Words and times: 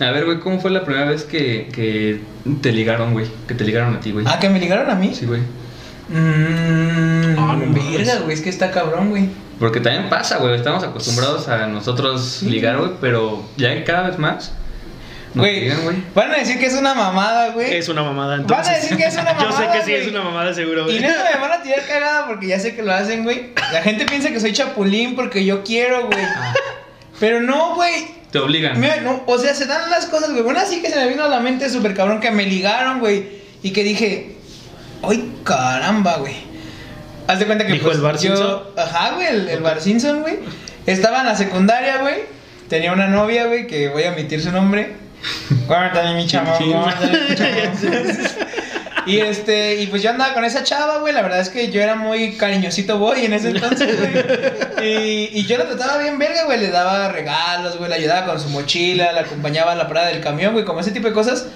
A 0.00 0.10
ver, 0.10 0.24
güey, 0.26 0.40
¿cómo 0.40 0.60
fue 0.60 0.70
la 0.70 0.84
primera 0.84 1.06
vez 1.06 1.24
que, 1.24 1.68
que 1.72 2.20
te 2.60 2.72
ligaron, 2.72 3.12
güey? 3.14 3.26
Que 3.48 3.54
te 3.54 3.64
ligaron 3.64 3.94
a 3.96 4.00
ti, 4.00 4.12
güey. 4.12 4.26
Ah, 4.28 4.38
que 4.38 4.50
me 4.50 4.58
ligaron 4.60 4.90
a 4.90 4.94
mí. 4.94 5.14
Sí, 5.14 5.24
güey. 5.26 5.40
Mmm. 6.08 7.38
Ah, 7.38 7.56
no 7.58 7.72
verga, 7.72 8.16
güey, 8.20 8.34
es 8.34 8.40
que 8.40 8.50
está 8.50 8.70
cabrón, 8.70 9.10
güey. 9.10 9.28
Porque 9.58 9.80
también 9.80 10.08
pasa, 10.08 10.36
güey. 10.38 10.54
Estamos 10.54 10.84
acostumbrados 10.84 11.48
a 11.48 11.66
nosotros 11.66 12.42
ligar, 12.42 12.76
güey, 12.78 12.90
pero 13.00 13.42
ya 13.56 13.82
cada 13.84 14.08
vez 14.08 14.18
más. 14.18 14.52
nos 15.34 15.42
Güey, 15.44 15.60
ligan, 15.62 15.82
güey. 15.82 15.96
van 16.14 16.30
a 16.32 16.36
decir 16.38 16.58
que 16.58 16.66
es 16.66 16.74
una 16.74 16.94
mamada, 16.94 17.50
güey. 17.52 17.74
Es 17.74 17.88
una 17.88 18.02
mamada, 18.02 18.32
Van 18.32 18.40
entonces. 18.42 18.68
a 18.68 18.76
decir 18.76 18.96
que 18.98 19.04
es 19.06 19.14
una 19.14 19.32
Yo 19.40 19.40
sé 19.40 19.46
mamada, 19.46 19.72
que 19.72 19.78
sí 19.84 19.90
güey. 19.92 20.02
es 20.02 20.08
una 20.08 20.22
mamada, 20.22 20.54
seguro, 20.54 20.82
Y 20.82 20.84
güey. 20.84 21.00
neta 21.00 21.24
me 21.34 21.40
van 21.40 21.52
a 21.52 21.62
tirar 21.62 21.86
cagada 21.86 22.26
porque 22.26 22.46
ya 22.48 22.60
sé 22.60 22.76
que 22.76 22.82
lo 22.82 22.92
hacen, 22.92 23.24
güey. 23.24 23.52
La 23.72 23.82
gente 23.82 24.04
piensa 24.04 24.28
que 24.30 24.40
soy 24.40 24.52
chapulín 24.52 25.16
porque 25.16 25.44
yo 25.44 25.64
quiero, 25.64 26.06
güey. 26.06 26.24
Pero 27.18 27.40
no, 27.40 27.74
güey. 27.76 28.14
Te 28.36 28.42
obligan. 28.44 28.78
Mira, 28.80 28.96
no, 29.00 29.22
o 29.26 29.38
sea, 29.38 29.54
se 29.54 29.64
dan 29.66 29.90
las 29.90 30.06
cosas, 30.06 30.30
güey. 30.30 30.42
Bueno, 30.42 30.60
así 30.60 30.82
que 30.82 30.90
se 30.90 30.96
me 30.96 31.08
vino 31.08 31.24
a 31.24 31.28
la 31.28 31.40
mente 31.40 31.70
súper 31.70 31.94
cabrón 31.94 32.20
que 32.20 32.30
me 32.30 32.44
ligaron, 32.44 32.98
güey. 33.00 33.28
Y 33.62 33.70
que 33.70 33.82
dije, 33.82 34.36
¡ay, 35.02 35.32
caramba, 35.44 36.16
güey! 36.18 36.34
Haz 37.26 37.38
de 37.38 37.46
cuenta 37.46 37.66
que 37.66 37.72
¿Dijo 37.72 37.86
pues, 37.86 37.96
el 37.96 38.02
Bar 38.02 38.14
yo- 38.18 38.20
Simpson? 38.36 38.62
Ajá, 38.76 39.12
güey, 39.14 39.26
el, 39.26 39.48
el 39.48 39.60
Bar 39.60 39.80
Simpson, 39.80 40.20
güey. 40.20 40.36
Estaba 40.86 41.20
en 41.20 41.26
la 41.26 41.34
secundaria, 41.36 41.96
güey. 41.98 42.16
Tenía 42.68 42.92
una 42.92 43.08
novia, 43.08 43.46
güey, 43.46 43.66
que 43.66 43.88
voy 43.88 44.04
a 44.04 44.12
omitir 44.12 44.42
su 44.42 44.52
nombre. 44.52 44.92
Guárdale 45.66 46.14
mi 46.14 46.26
chamo, 46.26 46.56
Sí. 46.58 46.64
guárdale 46.64 47.20
mi 47.30 47.34
chamo. 47.34 47.50
Y 49.06 49.20
este, 49.20 49.80
y 49.80 49.86
pues 49.86 50.02
yo 50.02 50.10
andaba 50.10 50.34
con 50.34 50.44
esa 50.44 50.64
chava, 50.64 50.98
güey. 50.98 51.14
La 51.14 51.22
verdad 51.22 51.40
es 51.40 51.48
que 51.48 51.70
yo 51.70 51.80
era 51.80 51.94
muy 51.94 52.36
cariñosito 52.36 52.98
boy 52.98 53.24
en 53.24 53.32
ese 53.32 53.50
entonces, 53.50 53.96
güey. 53.98 54.86
Y, 54.86 55.30
y 55.38 55.46
yo 55.46 55.56
la 55.58 55.66
trataba 55.66 55.98
bien 55.98 56.18
verga, 56.18 56.44
güey. 56.44 56.58
Le 56.58 56.70
daba 56.70 57.08
regalos, 57.10 57.78
güey. 57.78 57.88
Le 57.88 57.96
ayudaba 57.96 58.26
con 58.26 58.40
su 58.40 58.48
mochila, 58.48 59.12
la 59.12 59.22
acompañaba 59.22 59.72
a 59.72 59.74
la 59.76 59.88
parada 59.88 60.08
del 60.08 60.20
camión, 60.20 60.52
güey. 60.52 60.64
Como 60.64 60.80
ese 60.80 60.90
tipo 60.90 61.08
de 61.08 61.14
cosas. 61.14 61.46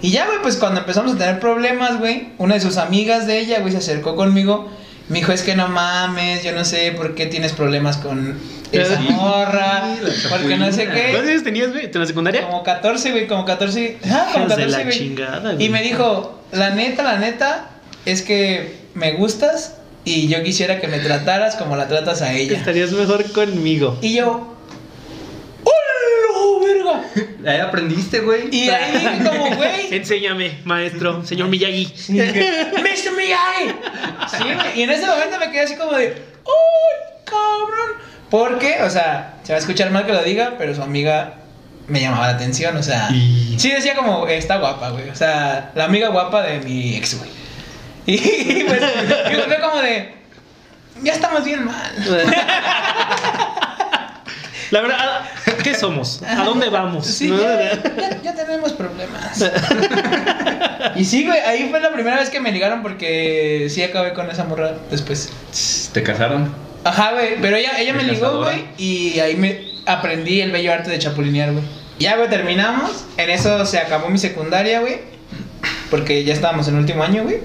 Y 0.00 0.10
ya, 0.10 0.26
güey, 0.26 0.38
pues 0.42 0.56
cuando 0.56 0.80
empezamos 0.80 1.14
a 1.14 1.18
tener 1.18 1.40
problemas, 1.40 1.98
güey, 1.98 2.28
una 2.38 2.54
de 2.54 2.60
sus 2.60 2.76
amigas 2.76 3.26
de 3.26 3.38
ella, 3.38 3.60
güey, 3.60 3.72
se 3.72 3.78
acercó 3.78 4.16
conmigo. 4.16 4.70
Me 5.08 5.18
dijo, 5.18 5.32
es 5.32 5.42
que 5.42 5.54
no 5.54 5.68
mames, 5.68 6.42
yo 6.42 6.52
no 6.52 6.64
sé 6.64 6.92
por 6.92 7.14
qué 7.14 7.26
tienes 7.26 7.52
problemas 7.52 7.98
con 7.98 8.38
esa 8.82 9.00
morra. 9.00 9.96
la 10.00 10.28
Porque 10.30 10.56
no 10.56 10.72
sé 10.72 10.88
qué. 10.88 11.08
¿Cuántos 11.10 11.30
años 11.30 11.44
tenías, 11.44 11.72
güey? 11.72 11.86
¿En 11.86 12.00
la 12.00 12.06
secundaria? 12.06 12.42
Como 12.42 12.62
14, 12.62 13.10
güey, 13.10 13.26
como 13.26 13.44
14. 13.44 13.98
Ajá, 14.04 14.26
como 14.32 14.46
Hijos 14.46 14.56
de 14.56 14.62
14, 14.64 14.70
la 14.70 14.82
güey. 14.84 14.98
chingada, 14.98 15.52
güey. 15.52 15.66
Y 15.66 15.68
me 15.68 15.82
dijo, 15.82 16.40
la 16.52 16.70
neta, 16.70 17.02
la 17.02 17.18
neta, 17.18 17.70
es 18.04 18.22
que 18.22 18.76
me 18.94 19.12
gustas 19.12 19.76
y 20.04 20.28
yo 20.28 20.42
quisiera 20.42 20.80
que 20.80 20.88
me 20.88 20.98
trataras 20.98 21.56
como 21.56 21.76
la 21.76 21.88
tratas 21.88 22.22
a 22.22 22.32
ella. 22.32 22.56
Estarías 22.56 22.92
mejor 22.92 23.30
conmigo. 23.32 23.98
Y 24.00 24.14
yo. 24.14 24.54
Ahí 27.46 27.58
aprendiste, 27.58 28.20
güey. 28.20 28.48
Y 28.54 28.68
ahí 28.68 28.92
dije 28.92 29.24
como, 29.24 29.56
güey. 29.56 29.88
Enséñame, 29.94 30.58
maestro, 30.64 31.24
señor 31.24 31.48
Miyagi. 31.48 31.92
Y 32.08 32.12
dije, 32.12 32.72
¡Mr. 32.72 33.16
Miyagi! 33.16 33.74
Sí, 34.36 34.44
güey. 34.54 34.80
Y 34.80 34.82
en 34.82 34.90
ese 34.90 35.06
momento 35.06 35.38
me 35.38 35.50
quedé 35.50 35.60
así 35.60 35.76
como 35.76 35.92
de, 35.92 36.14
¡Uy, 36.44 37.24
cabrón! 37.24 38.13
Porque, 38.34 38.78
o 38.82 38.90
sea, 38.90 39.34
se 39.44 39.52
va 39.52 39.58
a 39.58 39.60
escuchar 39.60 39.92
mal 39.92 40.04
que 40.06 40.12
lo 40.12 40.20
diga, 40.24 40.54
pero 40.58 40.74
su 40.74 40.82
amiga 40.82 41.34
me 41.86 42.00
llamaba 42.00 42.26
la 42.26 42.32
atención, 42.32 42.76
o 42.76 42.82
sea. 42.82 43.08
Y- 43.12 43.54
Sí 43.60 43.70
decía 43.70 43.94
como, 43.94 44.26
está 44.26 44.56
guapa, 44.56 44.90
güey. 44.90 45.08
O 45.08 45.14
sea, 45.14 45.70
la 45.76 45.84
amiga 45.84 46.08
guapa 46.08 46.42
de 46.42 46.58
mi 46.58 46.96
ex, 46.96 47.16
güey. 47.16 47.30
Y 48.06 48.64
pues, 48.64 48.82
y 49.30 49.34
fue 49.36 49.60
como 49.60 49.80
de, 49.80 50.14
ya 51.04 51.12
estamos 51.12 51.44
bien 51.44 51.64
mal. 51.64 51.92
La 54.72 54.80
verdad, 54.80 55.20
¿qué 55.62 55.72
somos? 55.76 56.20
¿A 56.26 56.42
dónde 56.42 56.68
vamos? 56.70 57.06
Sí, 57.06 57.28
¿No? 57.28 57.40
ya, 57.40 57.80
ya- 57.80 58.20
ya 58.20 58.34
tenemos 58.34 58.72
problemas. 58.72 59.44
y 60.96 61.04
sí, 61.04 61.24
güey, 61.24 61.38
ahí 61.38 61.68
fue 61.70 61.78
la 61.78 61.92
primera 61.92 62.16
vez 62.16 62.30
que 62.30 62.40
me 62.40 62.50
ligaron 62.50 62.82
porque 62.82 63.68
sí 63.70 63.80
acabé 63.84 64.12
con 64.12 64.28
esa 64.28 64.42
morra 64.42 64.72
después. 64.90 65.30
¿Te 65.92 66.02
casaron? 66.02 66.52
Ajá, 66.84 67.12
güey, 67.12 67.40
pero 67.40 67.56
ella, 67.56 67.78
ella 67.78 67.94
me 67.94 68.02
ligó, 68.02 68.42
güey, 68.42 68.64
y 68.76 69.18
ahí 69.18 69.36
me 69.36 69.58
aprendí 69.86 70.40
el 70.40 70.52
bello 70.52 70.72
arte 70.72 70.90
de 70.90 70.98
chapulinear, 70.98 71.52
güey. 71.52 71.64
Ya, 71.98 72.16
güey, 72.16 72.28
terminamos. 72.28 73.04
En 73.16 73.30
eso 73.30 73.64
se 73.66 73.78
acabó 73.78 74.08
mi 74.08 74.18
secundaria, 74.18 74.80
güey. 74.80 74.98
Porque 75.90 76.24
ya 76.24 76.34
estábamos 76.34 76.68
en 76.68 76.76
último 76.76 77.02
año, 77.02 77.22
güey. 77.22 77.38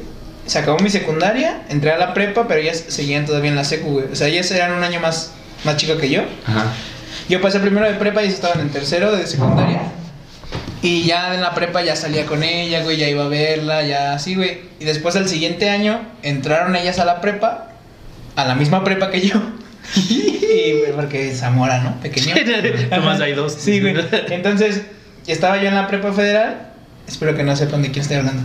Se 0.46 0.60
acabó 0.60 0.80
mi 0.80 0.90
secundaria, 0.90 1.62
entré 1.70 1.92
a 1.92 1.98
la 1.98 2.14
prepa, 2.14 2.48
pero 2.48 2.60
ellas 2.60 2.84
seguían 2.88 3.26
todavía 3.26 3.50
en 3.50 3.56
la 3.56 3.64
secu, 3.64 3.92
güey. 3.92 4.06
O 4.12 4.16
sea, 4.16 4.28
ellas 4.28 4.50
eran 4.52 4.74
un 4.74 4.84
año 4.84 5.00
más, 5.00 5.34
más 5.64 5.78
chico 5.78 5.98
que 5.98 6.10
yo. 6.10 6.24
Ajá. 6.46 6.66
Yo 7.30 7.40
pasé 7.42 7.60
primero 7.60 7.86
de 7.86 7.94
prepa 7.94 8.22
y 8.22 8.26
ellos 8.26 8.36
estaban 8.36 8.60
en 8.60 8.70
tercero 8.70 9.12
de 9.16 9.28
secundaria. 9.28 9.82
Y 10.82 11.04
ya 11.04 11.36
en 11.36 11.42
la 11.42 11.54
prepa 11.54 11.84
ya 11.84 11.96
salía 11.96 12.26
con 12.26 12.42
ella, 12.42 12.82
güey, 12.84 12.98
ya 12.98 13.08
iba 13.08 13.26
a 13.26 13.28
verla, 13.28 13.84
ya 13.84 14.14
así, 14.14 14.36
güey. 14.36 14.62
Y 14.80 14.86
después 14.86 15.14
del 15.14 15.28
siguiente 15.28 15.70
año 15.70 16.02
entraron 16.24 16.76
ellas 16.76 16.98
a 17.00 17.06
la 17.06 17.22
prepa, 17.22 17.74
a 18.42 18.46
la 18.48 18.56
misma 18.56 18.84
prepa 18.84 19.10
que 19.12 19.22
yo. 19.22 19.36
y 19.96 20.80
güey, 20.80 20.92
porque 20.96 21.32
es 21.32 21.40
Zamora, 21.40 21.80
¿no? 21.80 22.00
Pequeño. 22.02 22.36
Nomás 22.92 23.20
hay 23.22 23.34
dos. 23.34 23.54
Sí, 23.54 23.80
güey. 23.80 23.96
Entonces, 24.30 24.82
estaba 25.28 25.58
yo 25.62 25.68
en 25.70 25.76
la 25.76 25.88
prepa 25.88 26.12
federal. 26.14 26.68
Espero 27.08 27.36
que 27.36 27.44
no 27.44 27.56
sepan 27.56 27.82
de 27.82 27.90
quién 27.92 28.02
estoy 28.02 28.18
hablando. 28.18 28.44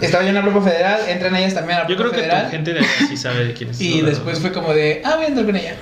Estaba 0.00 0.22
yo 0.24 0.30
en 0.30 0.34
la 0.34 0.42
prepa 0.42 0.60
federal, 0.60 1.00
entran 1.08 1.34
ellas 1.36 1.54
también 1.54 1.78
a 1.78 1.82
la 1.84 1.88
Yo 1.88 1.96
prepa 1.96 2.10
creo 2.10 2.20
que 2.22 2.28
federal. 2.28 2.44
tu 2.46 2.50
gente 2.50 2.72
de 2.74 2.78
allá 2.80 2.88
sí 3.08 3.16
sabe 3.16 3.44
de 3.46 3.52
quién 3.54 3.70
es. 3.70 3.80
Y 3.80 4.02
después 4.02 4.38
fue 4.40 4.52
como 4.52 4.74
de, 4.74 5.00
ah, 5.04 5.14
voy 5.16 5.24
a 5.24 5.28
andar 5.28 5.44
con 5.46 5.56
ella. 5.56 5.74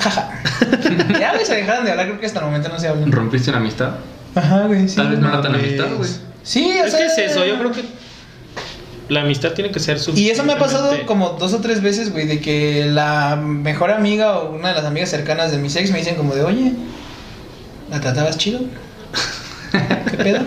Jaja. 0.00 0.30
ya, 1.20 1.32
güey, 1.34 1.44
se 1.44 1.54
dejaron 1.56 1.84
de 1.84 1.90
hablar, 1.90 2.06
creo 2.06 2.20
que 2.20 2.26
hasta 2.26 2.38
el 2.40 2.46
momento 2.46 2.68
no 2.68 2.78
se 2.78 2.88
hablan. 2.88 3.12
¿Rompiste 3.12 3.50
una 3.50 3.58
amistad? 3.58 3.90
Ajá, 4.34 4.62
güey, 4.62 4.88
sí. 4.88 4.96
Tal 4.96 5.10
vez 5.10 5.18
no 5.18 5.28
era 5.28 5.42
tan 5.42 5.54
amistad, 5.54 5.86
güey. 5.96 6.10
Sí, 6.42 6.76
o 6.80 6.84
Es 6.84 6.92
sea. 6.92 7.00
que 7.00 7.06
es 7.06 7.18
eso, 7.30 7.44
yo 7.44 7.58
creo 7.58 7.72
que 7.72 7.82
la 9.08 9.20
amistad 9.22 9.52
tiene 9.52 9.70
que 9.70 9.80
ser 9.80 9.98
su. 9.98 10.12
Y 10.12 10.30
eso 10.30 10.44
me 10.44 10.54
ha 10.54 10.58
pasado 10.58 10.94
como 11.06 11.30
dos 11.30 11.52
o 11.52 11.60
tres 11.60 11.82
veces, 11.82 12.12
güey, 12.12 12.26
de 12.26 12.40
que 12.40 12.86
la 12.86 13.36
mejor 13.36 13.90
amiga 13.90 14.38
o 14.38 14.54
una 14.54 14.68
de 14.70 14.74
las 14.74 14.84
amigas 14.84 15.10
cercanas 15.10 15.50
de 15.52 15.58
mis 15.58 15.74
ex 15.76 15.90
me 15.90 15.98
dicen 15.98 16.14
como 16.16 16.34
de, 16.34 16.42
oye, 16.42 16.72
¿la 17.90 18.00
tratabas 18.00 18.38
chido? 18.38 18.60
¿Qué 20.10 20.16
pedo? 20.16 20.40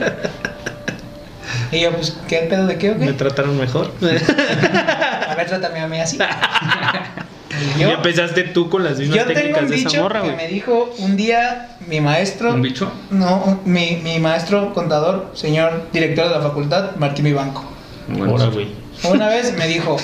Y 1.72 1.82
yo, 1.82 1.92
pues, 1.94 2.18
¿qué 2.28 2.38
pedo 2.50 2.66
de 2.66 2.78
qué 2.78 2.92
o 2.92 2.96
Me 2.96 3.08
qué? 3.08 3.14
trataron 3.14 3.58
mejor. 3.58 3.92
A 4.02 5.36
ver, 5.36 5.48
trátame 5.48 5.80
a 5.82 5.88
mí 5.88 6.00
así. 6.00 6.18
Y 6.18 6.22
Y 7.78 7.82
yo, 7.82 7.90
empezaste 7.90 8.44
tú 8.44 8.70
con 8.70 8.84
las 8.84 8.98
mismas 9.00 9.18
yo 9.18 9.26
tengo 9.26 9.40
técnicas 9.40 9.64
un 9.64 9.70
de 9.70 9.76
esa 9.78 10.02
morra, 10.02 10.22
que 10.22 10.28
güey. 10.28 10.38
me 10.38 10.48
dijo 10.48 10.94
un 11.00 11.16
día 11.18 11.70
mi 11.88 12.00
maestro. 12.02 12.54
¿Un 12.54 12.62
bicho? 12.62 12.92
No, 13.10 13.60
mi, 13.66 14.00
mi 14.04 14.20
maestro 14.20 14.74
contador, 14.74 15.32
señor 15.34 15.88
director 15.92 16.30
de 16.30 16.36
la 16.36 16.42
facultad, 16.42 16.96
Martín 16.98 17.26
Vivanco. 17.26 17.64
Bueno, 18.08 18.32
Ahora, 18.32 18.46
güey. 18.48 18.68
Una 19.04 19.28
vez 19.28 19.56
me 19.58 19.68
dijo, 19.68 19.98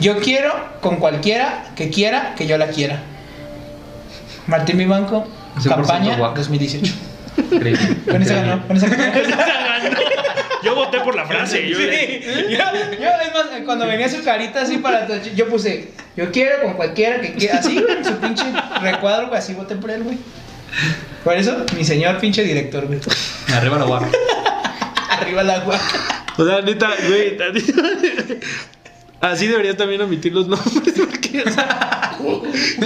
yo 0.00 0.20
quiero 0.20 0.52
con 0.80 0.96
cualquiera 0.96 1.64
que 1.74 1.90
quiera 1.90 2.34
que 2.36 2.46
yo 2.46 2.58
la 2.58 2.68
quiera. 2.68 3.02
Martín 4.46 4.78
Vivanco, 4.78 5.26
100% 5.58 5.68
campaña 5.68 6.16
guac. 6.16 6.36
2018. 6.36 6.94
increíble. 7.52 7.96
Con 8.08 8.22
esa 8.22 8.34
ganó, 8.34 8.66
con 8.66 8.76
esa 8.76 8.86
ganó. 8.88 9.96
Yo 10.62 10.74
voté 10.74 11.00
por 11.00 11.14
la 11.14 11.26
frase. 11.26 11.68
Yo, 11.68 11.76
Sí, 11.76 12.20
yo, 12.50 12.58
yo, 13.00 13.08
es 13.08 13.34
más, 13.34 13.46
cuando 13.64 13.86
venía 13.86 14.08
su 14.08 14.22
carita 14.24 14.62
así 14.62 14.78
para 14.78 15.06
yo 15.22 15.48
puse, 15.48 15.90
yo 16.16 16.30
quiero 16.32 16.62
con 16.62 16.74
cualquiera 16.74 17.20
que 17.20 17.34
quiera, 17.34 17.58
así, 17.58 17.80
güey, 17.80 17.98
en 17.98 18.04
su 18.04 18.16
pinche 18.16 18.44
recuadro, 18.80 19.28
güey, 19.28 19.38
así 19.38 19.54
voté 19.54 19.76
por 19.76 19.90
él, 19.90 20.02
güey. 20.02 20.18
Por 21.24 21.36
eso, 21.36 21.64
mi 21.76 21.84
señor 21.84 22.18
pinche 22.18 22.42
director, 22.42 22.86
güey. 22.86 23.00
Arriba 23.54 23.78
la 23.78 23.84
guapa. 23.84 24.08
Arriba 25.10 25.42
la 25.42 25.54
agua. 25.54 25.78
O 26.38 26.44
sea, 26.44 26.60
neta, 26.60 26.90
güey. 27.08 27.38
Así 29.20 29.46
deberías 29.46 29.76
también 29.76 30.00
omitir 30.02 30.32
los 30.32 30.46
nombres. 30.46 30.94
Porque, 30.96 31.42
o 31.46 31.50
sea, 31.50 32.18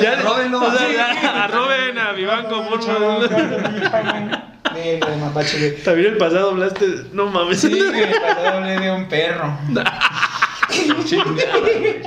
ya. 0.01 0.23
O 0.23 0.77
sea, 0.77 0.93
ya, 0.93 1.45
arroben 1.45 1.99
a 1.99 2.13
mi 2.13 2.25
banco, 2.25 2.69
por 2.69 2.83
favor. 2.83 3.29
De, 3.29 5.01
de 5.01 5.17
mapache, 5.17 5.59
güey. 5.59 5.83
También 5.83 6.13
el 6.13 6.19
pasado 6.19 6.51
hablaste. 6.51 6.87
No 7.13 7.27
mames. 7.27 7.61
Sí, 7.61 7.69
güey, 7.69 8.13
pasó 8.21 8.49
hablé 8.49 8.79
de 8.79 8.91
un 8.93 9.09
perro. 9.09 9.59
Chingada, 11.05 11.59
güey. 11.59 12.03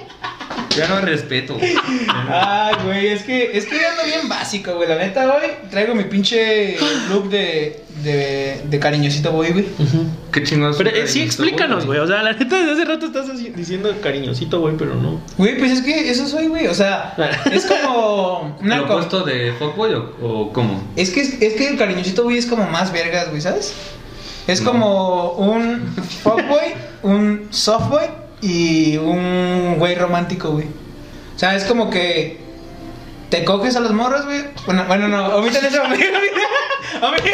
Ya 0.76 0.88
no 0.88 1.02
respeto, 1.02 1.56
güey. 1.58 1.74
Ay, 2.30 2.76
güey, 2.86 3.08
es 3.08 3.24
que, 3.24 3.58
es 3.58 3.66
que 3.66 3.76
yo 3.80 3.90
ando 3.90 4.04
bien 4.06 4.28
básico, 4.30 4.76
güey. 4.76 4.88
La 4.90 4.96
neta, 4.98 5.28
hoy 5.36 5.50
traigo 5.70 5.94
mi 5.96 6.06
pinche 6.06 6.78
look 7.10 7.30
de, 7.30 7.84
de, 8.04 8.62
de 8.66 8.80
cariñosito 8.80 9.32
boy, 9.32 9.52
güey. 9.52 9.66
Qué 10.32 10.44
chingados. 10.44 10.78
Pero 10.78 10.90
eh, 10.90 11.08
sí, 11.08 11.22
explícanos, 11.22 11.86
güey. 11.86 12.00
O 12.00 12.08
sea, 12.08 12.24
la 12.24 12.34
neta, 12.34 12.58
desde 12.58 12.72
hace 12.72 12.86
rato 12.86 13.06
estás 13.08 13.28
diciendo 13.56 13.94
cariñosito, 14.02 14.60
güey, 14.62 14.76
pero 14.78 14.96
no. 14.96 15.22
Güey, 15.38 15.58
pues 15.58 15.72
es 15.72 15.82
que 15.82 16.10
eso 16.10 16.28
soy, 16.28 16.48
güey. 16.48 16.68
O 16.68 16.74
sea, 16.74 17.14
es 17.52 17.66
como 17.66 18.58
¿Una 18.62 18.80
co- 18.80 18.94
opuesto 18.96 19.24
de 19.24 19.54
fuckboy 19.60 19.94
o, 19.94 20.16
o 20.22 20.54
cómo? 20.54 20.82
Es 20.96 21.12
que, 21.12 21.22
es 21.22 21.54
que 21.54 21.68
el 21.68 21.78
cariñosito, 21.78 22.24
güey, 22.24 22.38
es 22.38 22.46
como 22.46 22.66
más 22.68 22.92
vergas, 22.92 23.30
güey, 23.30 23.42
¿sabes? 23.42 23.74
Es 24.48 24.62
No. 24.62 24.72
como 24.72 25.32
un 25.34 25.88
fuckboy, 26.24 26.74
un 27.04 27.48
softboy 27.52 28.08
y 28.44 28.98
un 28.98 29.76
güey 29.80 29.96
romántico, 29.96 30.52
güey. 30.52 30.68
O 31.36 31.40
sea, 31.40 31.56
es 31.56 31.64
como 31.64 31.90
que 31.90 32.38
te 33.30 33.44
coges 33.46 33.76
a 33.76 33.80
los 33.80 33.94
morros, 33.94 34.26
güey. 34.26 34.44
Bueno, 34.66 34.84
bueno, 34.88 35.08
no, 35.08 35.38
omiten 35.38 35.66
eso, 35.66 35.82
omiten, 35.86 36.14
omiten, 37.02 37.34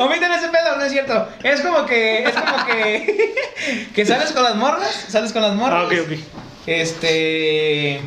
Omiten 0.00 0.32
ese 0.32 0.48
pedo, 0.48 0.76
no 0.76 0.82
es 0.82 0.90
cierto. 0.92 1.28
Es 1.42 1.60
como 1.60 1.86
que. 1.86 2.24
Es 2.24 2.32
como 2.34 2.66
que. 2.66 3.34
que 3.94 4.04
sales 4.06 4.32
con 4.32 4.42
las 4.42 4.56
morras. 4.56 5.06
Sales 5.08 5.32
con 5.32 5.40
las 5.42 5.54
morras. 5.54 5.84
Ah, 5.84 5.86
ok, 5.86 5.92
ok. 6.04 6.18
Este. 6.66 8.00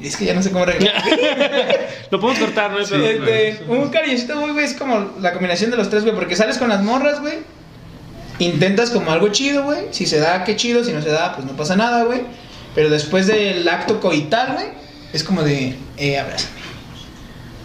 Es 0.00 0.16
que 0.16 0.24
ya 0.24 0.32
no 0.34 0.42
sé 0.42 0.50
cómo 0.50 0.62
arreglar. 0.62 0.94
Lo 2.10 2.18
podemos 2.20 2.40
cortar, 2.42 2.70
¿no? 2.70 2.78
Pero- 2.88 3.04
Este, 3.04 3.64
un 3.66 3.90
cariñosito 3.90 4.36
muy, 4.36 4.52
güey, 4.52 4.64
es 4.64 4.74
como 4.74 5.12
la 5.20 5.32
combinación 5.32 5.70
de 5.70 5.76
los 5.76 5.90
tres, 5.90 6.04
güey. 6.04 6.14
Porque 6.14 6.34
sales 6.36 6.56
con 6.56 6.68
las 6.70 6.82
morras, 6.82 7.20
güey. 7.20 7.38
Intentas 8.38 8.90
como 8.90 9.10
algo 9.10 9.28
chido, 9.28 9.64
güey. 9.64 9.86
Si 9.90 10.06
se 10.06 10.18
da, 10.18 10.44
qué 10.44 10.56
chido. 10.56 10.84
Si 10.84 10.92
no 10.92 11.02
se 11.02 11.10
da, 11.10 11.34
pues 11.34 11.46
no 11.46 11.54
pasa 11.54 11.76
nada, 11.76 12.04
güey. 12.04 12.22
Pero 12.74 12.90
después 12.90 13.26
del 13.26 13.68
acto 13.68 14.00
coital, 14.00 14.52
güey, 14.54 14.66
es 15.12 15.24
como 15.24 15.42
de, 15.42 15.76
eh, 15.96 16.18
abrázame. 16.18 16.58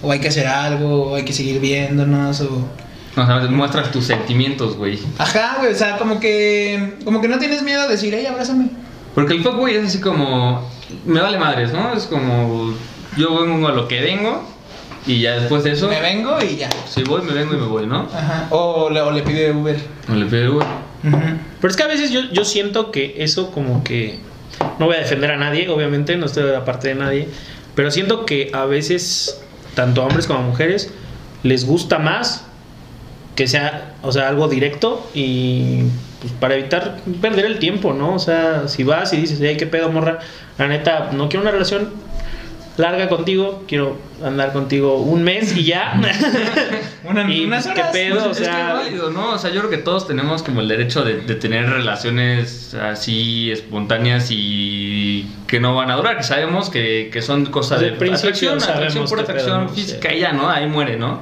O 0.02 0.12
hay 0.12 0.20
que 0.20 0.28
hacer 0.28 0.48
algo, 0.48 1.12
o 1.12 1.16
hay 1.16 1.24
que 1.24 1.34
seguir 1.34 1.60
viéndonos, 1.60 2.42
o. 2.42 2.68
O 3.16 3.26
sea, 3.26 3.40
muestras 3.50 3.92
tus 3.92 4.06
sentimientos, 4.06 4.76
güey. 4.76 5.00
Ajá, 5.20 5.58
güey, 5.60 5.72
o 5.72 5.76
sea, 5.76 5.98
como 5.98 6.20
que. 6.20 6.96
Como 7.06 7.22
que 7.22 7.28
no 7.28 7.38
tienes 7.38 7.62
miedo 7.62 7.82
a 7.82 7.88
decir, 7.88 8.14
hey, 8.18 8.26
abrázame. 8.26 8.70
Porque 9.14 9.34
el 9.34 9.44
fuckboy 9.44 9.76
es 9.76 9.86
así 9.86 10.00
como. 10.00 10.68
Me 11.06 11.22
vale 11.22 11.38
madres, 11.38 11.72
¿no? 11.72 11.94
Es 11.94 12.06
como. 12.06 12.74
Yo 13.16 13.46
vengo 13.46 13.68
a 13.68 13.72
lo 13.72 13.88
que 13.88 14.02
vengo. 14.02 14.44
Y 15.06 15.22
ya 15.22 15.40
después 15.40 15.64
de 15.64 15.72
eso. 15.72 15.88
Me 15.88 16.02
vengo 16.02 16.38
y 16.42 16.58
ya. 16.58 16.70
Si 16.88 17.04
voy, 17.04 17.22
me 17.22 17.34
vengo 17.34 17.54
y 17.54 17.58
me 17.58 17.66
voy, 17.66 17.86
¿no? 17.86 18.08
Ajá. 18.14 18.48
O 18.52 18.90
le, 18.90 19.02
o 19.02 19.12
le 19.12 19.22
pide 19.24 19.52
Uber. 19.52 19.78
No 20.08 20.16
le 20.16 20.26
pido, 20.26 20.56
güey. 20.56 20.68
Ujú. 21.04 21.18
Pero 21.60 21.72
es 21.72 21.76
que 21.76 21.84
a 21.84 21.88
veces 21.88 22.12
yo, 22.12 22.22
yo 22.32 22.46
siento 22.46 22.92
que 22.92 23.16
eso 23.18 23.52
como 23.52 23.84
que... 23.84 24.20
No 24.80 24.86
voy 24.86 24.96
a 24.96 25.00
defender 25.00 25.32
a 25.32 25.38
nadie, 25.38 25.68
obviamente, 25.70 26.16
no 26.16 26.28
estoy 26.28 26.44
de 26.44 26.54
la 26.54 26.64
parte 26.64 26.88
de 26.88 26.96
nadie. 26.96 27.28
Pero 27.76 27.92
siento 27.92 28.26
que 28.26 28.52
a 28.54 28.66
veces, 28.66 29.42
tanto 29.76 30.02
a 30.02 30.06
hombres 30.06 30.28
como 30.28 30.40
a 30.40 30.42
mujeres, 30.44 30.94
les 31.44 31.66
gusta 31.66 32.00
más 32.00 32.46
que 33.36 33.48
sea, 33.48 33.96
o 34.04 34.12
sea, 34.12 34.30
algo 34.30 34.48
directo 34.48 35.10
y 35.14 35.84
pues, 36.22 36.34
para 36.40 36.56
evitar 36.56 37.00
perder 37.20 37.46
el 37.46 37.60
tiempo, 37.60 37.94
¿no? 37.94 38.14
O 38.14 38.20
sea, 38.20 38.68
si 38.68 38.84
vas 38.84 39.12
y 39.14 39.18
dices, 39.18 39.40
hey, 39.42 39.58
qué 39.58 39.66
pedo, 39.66 39.92
morra, 39.92 40.20
la 40.58 40.68
neta, 40.68 41.10
no 41.14 41.30
quiero 41.30 41.42
una 41.42 41.52
relación 41.52 41.90
larga 42.78 43.08
contigo, 43.10 43.64
quiero 43.68 43.98
andar 44.24 44.52
contigo 44.52 44.98
un 44.98 45.24
mes 45.24 45.56
y 45.56 45.64
ya. 45.66 45.94
Una, 47.04 47.30
Y, 47.32 47.46
unas 47.46 47.68
¿qué 47.68 47.84
pedo? 47.92 48.30
O 48.30 48.32
es 48.32 48.40
que 48.40 48.46
sea- 48.46 48.70
es 48.70 48.74
válido, 48.86 49.10
¿no? 49.12 49.32
O 49.34 49.38
sea, 49.38 49.52
yo 49.52 49.60
creo 49.60 49.70
que 49.70 49.78
todos 49.78 50.08
tenemos 50.08 50.42
como 50.44 50.62
el 50.62 50.68
derecho 50.68 51.04
de, 51.04 51.18
de 51.22 51.36
tener 51.36 51.70
relaciones 51.70 52.74
así 52.74 53.52
espontáneas 53.52 54.28
y 54.32 55.28
que 55.48 55.60
no 55.60 55.76
van 55.76 55.92
a 55.92 55.96
durar, 55.96 56.18
que 56.18 56.24
sabemos 56.24 56.70
que, 56.70 57.10
que 57.14 57.22
son 57.22 57.46
cosas 57.48 57.80
de 57.82 57.92
atracción, 57.92 58.58
atracción 58.64 59.06
por 59.08 59.20
atracción 59.20 59.58
pedo, 59.60 59.70
¿no? 59.70 59.70
física 59.70 60.10
Sí. 60.10 60.16
y 60.18 60.20
ya, 60.22 60.34
¿no? 60.34 60.50
Ahí 60.50 60.66
muere, 60.68 60.98
¿no? 60.98 61.22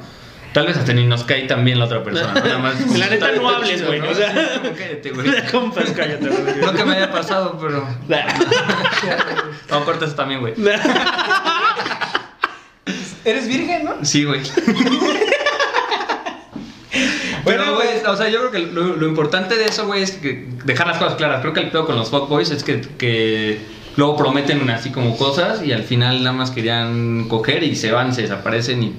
Tal 0.53 0.67
vez 0.67 0.75
hasta 0.77 0.91
ni 0.93 1.05
nos 1.05 1.23
cae 1.23 1.43
tan 1.47 1.63
bien 1.63 1.79
la 1.79 1.85
otra 1.85 2.03
persona, 2.03 2.33
¿no? 2.33 2.41
Nada 2.41 2.57
más. 2.59 2.97
La 2.97 3.07
neta 3.07 3.31
no 3.31 3.49
hables, 3.49 3.85
güey, 3.85 3.99
¿no? 4.01 4.09
o 4.09 4.13
sea- 4.13 4.33
cállate, 4.77 5.11
güey. 5.11 5.27
Compas, 5.51 5.91
cállate. 5.91 6.27
güey. 6.27 6.55
No 6.61 6.73
que 6.73 6.83
me 6.85 6.95
haya 6.95 7.11
pasado, 7.11 7.57
pero. 7.61 7.87
No, 9.69 9.85
corta 9.85 10.05
eso 10.05 10.15
también, 10.15 10.41
güey. 10.41 10.53
Eres 13.23 13.47
virgen, 13.47 13.85
¿no? 13.85 13.93
Sí, 14.03 14.25
güey. 14.25 14.41
Bueno, 17.43 17.63
Pero, 17.63 17.75
güey, 17.75 17.87
o 18.05 18.15
sea, 18.17 18.29
yo 18.29 18.39
creo 18.39 18.51
que 18.51 18.59
lo, 18.59 18.95
lo 18.97 19.07
importante 19.07 19.55
de 19.57 19.65
eso, 19.65 19.87
güey, 19.87 20.03
es 20.03 20.11
que 20.11 20.47
dejar 20.65 20.87
las 20.87 20.97
cosas 20.97 21.15
claras. 21.15 21.41
Creo 21.41 21.53
que 21.53 21.61
el 21.61 21.71
pedo 21.71 21.85
con 21.85 21.95
los 21.95 22.09
fuckboys 22.09 22.51
es 22.51 22.63
que, 22.63 22.81
que 22.81 23.61
luego 23.95 24.15
prometen 24.17 24.69
así 24.69 24.91
como 24.91 25.17
cosas 25.17 25.63
y 25.63 25.71
al 25.71 25.83
final 25.83 26.23
nada 26.23 26.35
más 26.35 26.51
querían 26.51 27.27
coger 27.29 27.63
y 27.63 27.75
se 27.75 27.91
van, 27.91 28.13
se 28.13 28.23
desaparecen 28.23 28.83
y, 28.83 28.93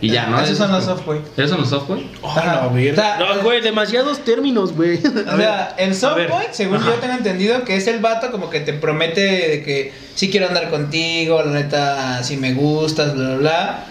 y 0.00 0.10
ya, 0.10 0.26
¿no? 0.26 0.36
Esos 0.38 0.50
Eso 0.50 0.64
son 0.64 0.72
los 0.72 0.84
softboy. 0.84 1.20
¿Esos 1.36 1.50
son 1.50 1.60
los 1.60 1.68
softboy? 1.68 2.06
Ajá. 2.22 2.68
Oh, 2.68 2.70
no, 2.70 2.94
sea, 2.94 3.18
no, 3.18 3.42
güey, 3.42 3.60
demasiados 3.60 4.24
términos, 4.24 4.72
güey. 4.72 4.98
O 5.32 5.36
sea, 5.36 5.74
el 5.76 5.94
softboy, 5.94 6.44
según 6.52 6.78
yo 6.84 6.92
tengo 6.94 7.14
entendido, 7.14 7.64
que 7.64 7.76
es 7.76 7.86
el 7.88 7.98
vato 7.98 8.30
como 8.30 8.48
que 8.48 8.60
te 8.60 8.72
promete 8.72 9.20
de 9.20 9.62
que 9.64 9.92
sí 10.14 10.30
quiero 10.30 10.46
andar 10.46 10.70
contigo, 10.70 11.42
la 11.42 11.52
neta, 11.52 12.22
si 12.22 12.36
me 12.36 12.54
gustas, 12.54 13.14
bla, 13.14 13.28
bla, 13.28 13.36
bla. 13.36 13.84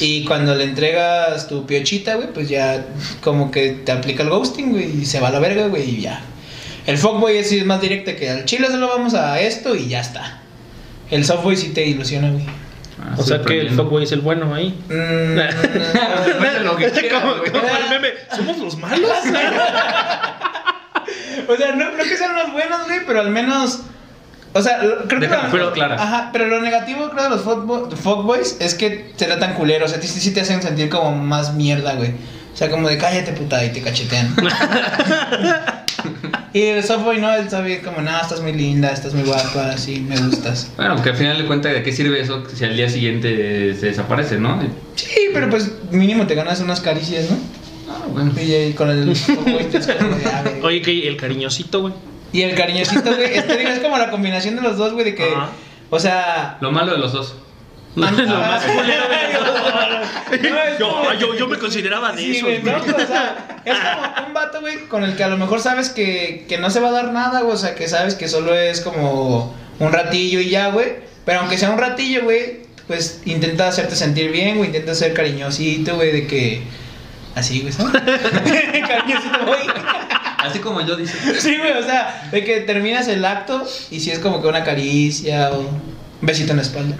Y 0.00 0.24
cuando 0.24 0.54
le 0.54 0.64
entregas 0.64 1.48
tu 1.48 1.66
piochita, 1.66 2.16
güey, 2.16 2.32
pues 2.32 2.48
ya 2.48 2.86
como 3.22 3.50
que 3.50 3.70
te 3.70 3.92
aplica 3.92 4.22
el 4.22 4.30
ghosting, 4.30 4.72
güey, 4.72 5.02
y 5.02 5.06
se 5.06 5.20
va 5.20 5.28
a 5.28 5.30
la 5.32 5.38
verga, 5.40 5.66
güey, 5.68 5.88
y 5.88 6.00
ya. 6.02 6.20
El 6.86 6.98
fuckboy 6.98 7.36
es, 7.36 7.48
sí 7.48 7.58
es 7.58 7.66
más 7.66 7.80
directo 7.80 8.14
que 8.16 8.30
al 8.30 8.44
chile 8.44 8.68
solo 8.68 8.88
vamos 8.88 9.14
a 9.14 9.40
esto 9.40 9.76
y 9.76 9.88
ya 9.88 10.00
está. 10.00 10.40
El 11.10 11.24
softboy 11.24 11.56
sí 11.56 11.68
te 11.70 11.84
ilusiona, 11.86 12.30
güey. 12.30 12.44
Ah, 13.00 13.14
O 13.16 13.22
sea 13.22 13.40
que 13.42 13.60
el 13.60 13.70
fuckboy 13.70 14.02
es 14.04 14.12
el 14.12 14.20
bueno 14.20 14.52
ahí. 14.54 14.78
Mm, 14.88 14.92
el 14.92 15.38
meme, 17.90 18.08
¿somos 18.34 18.58
los 18.58 18.76
malos? 18.76 19.10
O 21.48 21.56
sea, 21.56 21.72
no, 21.74 21.90
no 21.92 22.02
que 22.04 22.16
sean 22.16 22.34
los 22.34 22.52
buenos, 22.52 22.86
güey, 22.86 23.00
pero 23.06 23.20
al 23.20 23.30
menos. 23.30 23.80
O 24.52 24.60
sea, 24.60 24.78
creo 24.78 25.06
que. 25.20 25.28
Deja- 25.28 25.48
pero 25.50 25.72
claras. 25.72 26.00
Ajá, 26.00 26.28
pero 26.32 26.46
lo 26.46 26.60
negativo, 26.60 27.08
creo, 27.10 27.24
de 27.24 27.30
los 27.30 27.44
fuckbo- 27.44 27.90
fuckboys 27.96 28.56
es 28.60 28.74
que 28.74 29.12
te 29.16 29.24
tratan 29.26 29.54
culero. 29.54 29.86
O 29.86 29.88
sea, 29.88 30.00
sí, 30.02 30.08
sí 30.08 30.34
te 30.34 30.40
hacen 30.42 30.60
sentir 30.62 30.90
como 30.90 31.12
más 31.14 31.54
mierda, 31.54 31.94
güey. 31.94 32.10
O 32.52 32.56
sea, 32.56 32.68
como 32.68 32.88
de 32.88 32.98
cállate, 32.98 33.32
puta, 33.32 33.64
y 33.64 33.70
te 33.72 33.80
cachetean. 33.82 34.34
y 36.52 36.62
el 36.62 36.84
softboy 36.84 37.20
no, 37.20 37.32
él 37.34 37.48
sabe 37.50 37.82
como, 37.82 38.00
no, 38.00 38.20
estás 38.20 38.40
muy 38.40 38.52
linda, 38.52 38.90
estás 38.90 39.14
muy 39.14 39.24
guapa, 39.24 39.76
sí, 39.76 40.00
me 40.00 40.16
gustas. 40.18 40.70
Bueno, 40.76 41.02
que 41.02 41.10
al 41.10 41.16
final 41.16 41.38
de 41.38 41.46
cuentas, 41.46 41.72
¿de 41.72 41.82
qué 41.82 41.92
sirve 41.92 42.20
eso 42.20 42.44
si 42.52 42.64
al 42.64 42.76
día 42.76 42.88
siguiente 42.88 43.74
se 43.74 43.86
desaparece, 43.86 44.38
no? 44.38 44.60
Sí, 44.94 45.28
pero 45.32 45.48
pues 45.50 45.72
mínimo 45.90 46.26
te 46.26 46.34
ganas 46.34 46.60
unas 46.60 46.80
caricias, 46.80 47.30
¿no? 47.30 47.36
Ah, 47.90 48.04
bueno. 48.08 48.32
Y, 48.40 48.72
con 48.72 48.90
el 48.90 49.14
fuckboy 49.14 49.64
te 49.64 49.78
de. 49.78 50.60
Oye, 50.62 50.82
que 50.82 51.08
el 51.08 51.16
cariñosito, 51.16 51.82
güey. 51.82 51.94
Y 52.32 52.42
el 52.42 52.54
cariñosito, 52.54 53.14
güey, 53.14 53.34
es, 53.34 53.46
te 53.46 53.56
digo, 53.56 53.70
es 53.70 53.78
como 53.78 53.96
la 53.96 54.10
combinación 54.10 54.56
de 54.56 54.62
los 54.62 54.76
dos, 54.76 54.92
güey, 54.92 55.04
de 55.06 55.14
que, 55.14 55.32
Ajá. 55.32 55.50
o 55.88 55.98
sea, 55.98 56.58
Lo 56.60 56.70
malo 56.70 56.92
de 56.92 56.98
los 56.98 57.12
dos. 57.12 57.34
Lo 57.98 58.38
más 58.38 58.64
culero 58.64 59.04
yo, 60.78 60.88
como- 60.88 61.12
yo, 61.14 61.34
yo 61.34 61.48
me 61.48 61.58
consideraba 61.58 62.12
de 62.12 62.22
Sí, 62.22 62.36
eso. 62.36 62.46
güey, 62.46 62.62
no, 62.62 62.76
o 62.76 62.84
sea, 63.06 63.60
es 63.64 63.74
como 64.14 64.26
un 64.28 64.34
vato, 64.34 64.60
güey, 64.60 64.86
con 64.88 65.02
el 65.04 65.16
que 65.16 65.24
a 65.24 65.28
lo 65.28 65.36
mejor 65.36 65.60
sabes 65.60 65.90
que, 65.90 66.44
que 66.48 66.58
no 66.58 66.70
se 66.70 66.80
va 66.80 66.88
a 66.88 66.92
dar 66.92 67.12
nada, 67.12 67.40
güey, 67.40 67.54
o 67.54 67.58
sea, 67.58 67.74
que 67.74 67.88
sabes 67.88 68.14
que 68.14 68.28
solo 68.28 68.54
es 68.54 68.80
como 68.80 69.54
un 69.78 69.92
ratillo 69.92 70.40
y 70.40 70.50
ya, 70.50 70.68
güey, 70.70 70.96
pero 71.24 71.40
aunque 71.40 71.58
sea 71.58 71.70
un 71.70 71.78
ratillo, 71.78 72.24
güey, 72.24 72.60
pues 72.86 73.22
intenta 73.24 73.68
hacerte 73.68 73.96
sentir 73.96 74.30
bien, 74.30 74.56
güey, 74.56 74.68
intenta 74.68 74.94
ser 74.94 75.12
cariñosito, 75.14 75.96
güey, 75.96 76.12
de 76.12 76.26
que, 76.26 76.62
así, 77.34 77.60
güey, 77.60 77.72
¿sabes? 77.72 77.92
cariñosito, 78.02 79.46
güey. 79.46 79.60
Así 80.38 80.60
como 80.60 80.80
yo 80.80 80.96
dice. 80.96 81.16
Sí, 81.40 81.56
güey, 81.58 81.72
o 81.72 81.82
sea, 81.82 82.28
de 82.30 82.44
que 82.44 82.60
terminas 82.60 83.08
el 83.08 83.24
acto 83.24 83.66
y 83.90 84.00
si 84.00 84.10
es 84.12 84.18
como 84.20 84.40
que 84.40 84.46
una 84.48 84.62
caricia 84.64 85.50
o 85.50 85.58
un 85.60 85.68
besito 86.22 86.52
en 86.52 86.58
la 86.58 86.62
espalda. 86.62 86.96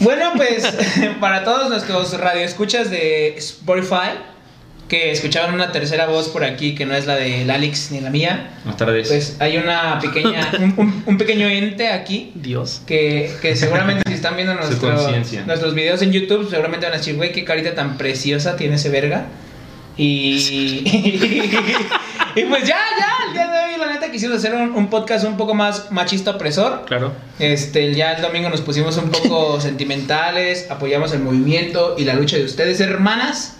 Bueno, 0.00 0.32
pues 0.36 0.66
para 1.20 1.44
todos 1.44 1.68
nuestros 1.68 2.18
radioescuchas 2.18 2.90
de 2.90 3.36
Spotify 3.36 4.18
que 4.90 5.10
escuchaban 5.12 5.54
una 5.54 5.72
tercera 5.72 6.04
voz 6.06 6.28
por 6.28 6.44
aquí 6.44 6.74
que 6.74 6.84
no 6.84 6.94
es 6.94 7.06
la 7.06 7.14
del 7.16 7.48
Alex 7.50 7.92
ni 7.92 8.00
la 8.00 8.10
mía, 8.10 8.50
Más 8.66 8.76
tarde. 8.76 9.02
pues 9.06 9.36
hay 9.38 9.56
una 9.56 9.98
pequeña, 10.00 10.50
un, 10.58 10.74
un- 10.76 11.02
un 11.06 11.16
pequeño 11.16 11.48
ente 11.48 11.88
aquí 11.88 12.32
Dios. 12.34 12.82
que, 12.86 13.32
que 13.40 13.56
seguramente 13.56 14.02
si 14.08 14.14
están 14.14 14.34
viendo 14.36 14.52
nuestro- 14.56 14.92
nuestros 15.46 15.74
videos 15.74 16.02
en 16.02 16.12
YouTube, 16.12 16.50
seguramente 16.50 16.84
van 16.86 16.94
a 16.94 16.98
decir, 16.98 17.14
güey, 17.16 17.32
qué 17.32 17.44
carita 17.44 17.74
tan 17.74 17.96
preciosa 17.96 18.56
tiene 18.56 18.74
ese 18.74 18.90
verga. 18.90 19.26
Y, 19.96 20.82
y 22.36 22.42
pues 22.44 22.62
ya, 22.64 22.78
ya, 22.98 23.08
el 23.28 23.32
día 23.34 23.46
de 23.50 23.58
hoy 23.74 23.78
la 23.78 23.92
neta 23.92 24.10
quisimos 24.10 24.36
hacer 24.38 24.54
un, 24.54 24.72
un 24.74 24.88
podcast 24.88 25.24
un 25.24 25.36
poco 25.36 25.54
más 25.54 25.90
machista 25.90 26.32
opresor. 26.32 26.84
Claro. 26.86 27.12
Este, 27.38 27.94
ya 27.94 28.12
el 28.14 28.22
domingo 28.22 28.48
nos 28.48 28.60
pusimos 28.60 28.96
un 28.96 29.10
poco 29.10 29.60
sentimentales, 29.60 30.66
apoyamos 30.70 31.12
el 31.12 31.20
movimiento 31.20 31.96
y 31.98 32.04
la 32.04 32.14
lucha 32.14 32.36
de 32.36 32.44
ustedes, 32.44 32.80
hermanas. 32.80 33.56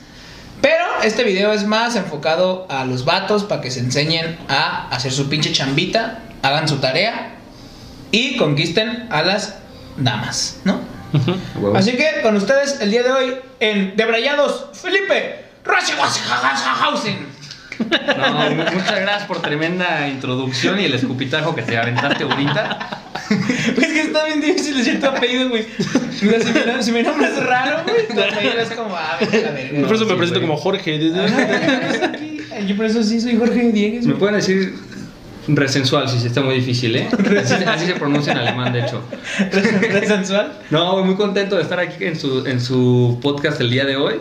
Pero 0.61 0.85
este 1.03 1.25
video 1.25 1.53
es 1.53 1.65
más 1.65 1.97
enfocado 1.97 2.67
a 2.69 2.85
los 2.85 3.05
vatos 3.05 3.45
para 3.45 3.61
que 3.61 3.71
se 3.71 3.81
enseñen 3.81 4.39
a 4.49 4.89
hacer 4.91 5.13
su 5.13 5.29
pinche 5.29 5.53
chambita, 5.53 6.19
hagan 6.43 6.69
su 6.69 6.77
tarea 6.79 7.33
y 8.11 8.37
conquisten 8.37 9.07
a 9.11 9.23
las 9.23 9.57
damas, 9.97 10.59
¿no? 10.65 10.81
Así 11.75 11.93
que 11.93 12.21
con 12.23 12.37
ustedes 12.37 12.81
el 12.81 12.91
día 12.91 13.03
de 13.03 13.11
hoy 13.11 13.35
en 13.61 13.97
Debrayados, 13.97 14.67
Felipe 14.81 15.45
Rochehausen. 15.65 17.31
No, 17.81 18.51
mu- 18.51 18.57
muchas 18.57 19.01
gracias 19.01 19.23
por 19.27 19.41
tremenda 19.41 20.07
introducción 20.09 20.79
y 20.79 20.85
el 20.85 20.95
escupitajo 20.95 21.55
que 21.55 21.63
te 21.63 21.79
aventaste 21.79 22.25
ahorita. 22.25 22.79
Pues 23.31 24.00
está 24.11 24.25
bien 24.27 24.41
difícil 24.41 24.77
decir 24.77 25.01
tu 25.01 25.07
apellido, 25.07 25.49
güey. 25.49 25.65
Sea, 25.65 26.41
si, 26.41 26.53
mi, 26.53 26.83
si 26.83 26.93
mi 26.93 27.03
nombre 27.03 27.29
es 27.29 27.43
raro, 27.45 27.83
güey, 27.85 28.07
tu 28.09 28.21
apellido 28.21 28.61
es 28.61 28.71
como, 28.71 28.95
ah, 28.95 29.17
vete 29.21 29.39
a 29.39 29.43
la 29.43 29.51
verga. 29.53 29.87
por 29.87 29.97
eso 29.97 30.05
me 30.05 30.11
sí, 30.13 30.17
presento 30.17 30.41
como 30.41 30.57
Jorge. 30.57 31.01
Ay, 32.53 32.67
Yo 32.67 32.77
por 32.77 32.87
eso 32.87 33.03
sí 33.03 33.21
soy 33.21 33.37
Jorge 33.37 33.73
Diegues. 33.73 34.07
Me 34.07 34.15
pueden 34.15 34.37
decir 34.37 34.75
resensual 35.49 36.09
si 36.09 36.19
se 36.19 36.29
está 36.29 36.43
muy 36.43 36.57
difícil, 36.57 36.97
¿eh? 36.97 37.09
Así, 37.41 37.55
así 37.67 37.87
se 37.87 37.95
pronuncia 37.95 38.33
en 38.33 38.39
alemán, 38.39 38.73
de 38.73 38.81
hecho. 38.83 39.03
¿Re 39.51 40.07
sensual? 40.07 40.53
No, 40.71 40.93
güey, 40.93 41.05
muy 41.05 41.15
contento 41.15 41.57
de 41.57 41.63
estar 41.63 41.81
aquí 41.81 42.05
en 42.05 42.17
su, 42.19 42.47
en 42.47 42.61
su 42.61 43.19
podcast 43.23 43.61
el 43.61 43.71
día 43.71 43.85
de 43.85 43.97
hoy. 43.97 44.15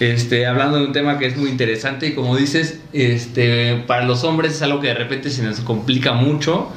Este, 0.00 0.46
hablando 0.46 0.78
de 0.78 0.86
un 0.86 0.92
tema 0.92 1.18
que 1.18 1.26
es 1.26 1.36
muy 1.36 1.50
interesante 1.50 2.08
y 2.08 2.14
como 2.14 2.36
dices, 2.36 2.80
este, 2.92 3.84
para 3.86 4.04
los 4.04 4.24
hombres 4.24 4.52
es 4.52 4.62
algo 4.62 4.80
que 4.80 4.88
de 4.88 4.94
repente 4.94 5.30
se 5.30 5.42
nos 5.42 5.60
complica 5.60 6.12
mucho. 6.12 6.72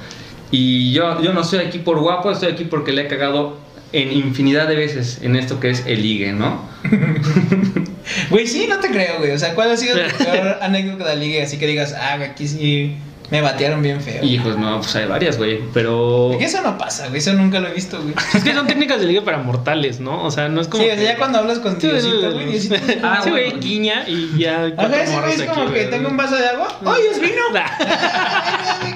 Y 0.52 0.94
yo, 0.94 1.22
yo 1.22 1.34
no 1.34 1.42
estoy 1.42 1.60
aquí 1.60 1.80
por 1.80 2.00
guapo, 2.00 2.32
estoy 2.32 2.52
aquí 2.52 2.66
porque 2.66 2.92
le 2.92 3.04
he 3.04 3.08
cagado 3.08 3.58
en 3.92 4.12
infinidad 4.12 4.68
de 4.68 4.76
veces 4.76 5.20
en 5.22 5.36
esto 5.36 5.60
que 5.60 5.70
es 5.70 5.84
el 5.86 6.02
ligue, 6.02 6.34
¿no? 6.34 6.62
Güey, 8.30 8.48
sí, 8.48 8.68
no 8.68 8.80
te 8.80 8.90
creo, 8.90 9.18
güey. 9.18 9.32
O 9.32 9.40
sea, 9.40 9.56
¿cuál 9.56 9.72
ha 9.72 9.78
sido 9.78 9.98
tu 9.98 10.18
peor 10.24 10.60
anécdota 10.62 11.10
de 11.10 11.16
ligue? 11.18 11.42
Así 11.42 11.58
que 11.58 11.68
digas, 11.68 11.94
ah, 12.00 12.18
güey, 12.18 12.30
aquí 12.30 12.48
sí 12.48 12.96
me 13.32 13.42
batearon 13.42 13.82
bien 13.82 14.02
feo. 14.02 14.24
Y 14.24 14.36
hijos, 14.36 14.58
no, 14.58 14.78
pues 14.78 14.96
hay 14.96 15.08
varias, 15.08 15.38
güey, 15.38 15.60
pero... 15.74 16.28
Porque 16.32 16.46
eso 16.46 16.62
no 16.62 16.78
pasa, 16.78 17.08
güey. 17.08 17.18
Eso 17.18 17.34
nunca 17.34 17.60
lo 17.60 17.70
he 17.70 17.74
visto, 17.74 18.02
güey. 18.02 18.14
Es 18.34 18.44
que 18.44 18.54
son 18.54 18.68
técnicas 18.68 19.00
de 19.00 19.08
liga 19.08 19.24
para 19.24 19.40
mortales, 19.40 20.00
¿no? 20.00 20.24
O 20.24 20.32
sea, 20.32 20.48
no 20.48 20.62
es 20.62 20.68
como. 20.68 20.84
Sí, 20.84 20.90
o 20.90 20.96
sea, 20.96 21.04
ya 21.04 21.18
cuando 21.18 21.40
hablas 21.40 21.60
con 21.60 21.80
Diosito, 21.80 22.34
güey, 22.34 22.46
Diosito. 22.52 22.76
Ah, 23.04 23.22
sí, 23.24 23.32
güey, 23.32 23.60
guiña 23.60 24.08
y 24.08 24.38
ya. 24.38 24.72
Ajá, 24.78 25.02
ese 25.02 25.20
güey 25.20 25.34
es 25.34 25.42
aquí, 25.42 25.50
como 25.50 25.66
que 25.68 25.80
güey. 25.80 25.90
tengo 25.90 26.10
un 26.10 26.18
vaso 26.18 26.36
de 26.36 26.48
agua. 26.48 26.68
¡Ay, 26.86 27.02
es 27.12 27.20
vino! 27.20 27.42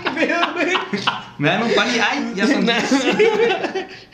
¿Qué 0.03 0.09
pedo? 0.11 0.39
Me 1.37 1.49
dan 1.49 1.63
un 1.63 1.71
pan 1.73 1.87
y 1.95 1.99
¡ay! 1.99 2.33
Ya 2.35 2.47
son. 2.47 2.65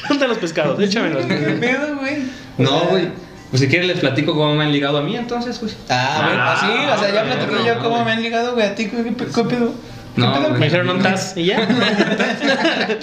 ¿Dónde 0.09 0.27
los 0.27 0.37
pescados? 0.37 0.79
Échamelos. 0.79 1.25
¿Qué 1.25 1.35
pedo, 1.35 1.97
güey? 1.97 2.17
O 2.57 2.61
No, 2.63 2.79
güey. 2.89 3.09
Pues 3.49 3.61
si 3.61 3.67
quieres 3.67 3.87
les 3.87 3.99
platico 3.99 4.33
cómo 4.33 4.55
me 4.55 4.63
han 4.65 4.71
ligado 4.71 4.97
a 4.97 5.01
mí, 5.01 5.15
entonces, 5.15 5.59
güey. 5.61 5.71
Ah, 5.89 6.21
güey, 6.25 6.37
Ah, 6.37 6.53
así, 6.53 6.65
o 6.67 6.97
sea, 6.99 7.13
ya 7.13 7.23
no, 7.23 7.65
yo 7.65 7.79
cómo 7.81 8.03
me 8.03 8.11
han 8.11 8.21
ligado, 8.21 8.53
güey, 8.53 8.65
a 8.67 8.75
ti, 8.75 8.87
güey, 8.87 9.03
¿qué 9.05 9.11
pe- 9.11 9.25
qué 9.33 9.43
pedo? 9.43 9.73
¿Qué 10.15 10.21
No. 10.21 10.49
Me 10.49 10.65
dijeron, 10.65 10.87
¿dónde 10.87 11.07
estás? 11.07 11.37
¿Y 11.37 11.45
ya? 11.45 11.59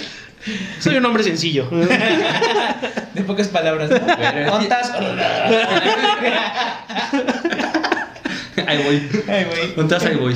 Soy 0.79 0.97
un 0.97 1.05
hombre 1.05 1.23
sencillo. 1.23 1.67
De 3.13 3.21
pocas 3.25 3.47
palabras, 3.47 3.89
¿no? 3.89 4.53
¿Ontas? 4.53 4.91
Ahí 8.67 8.83
voy. 8.83 8.99
¿Dónde 9.75 9.95
estás? 9.95 10.09
Ahí 10.11 10.15
voy. 10.17 10.33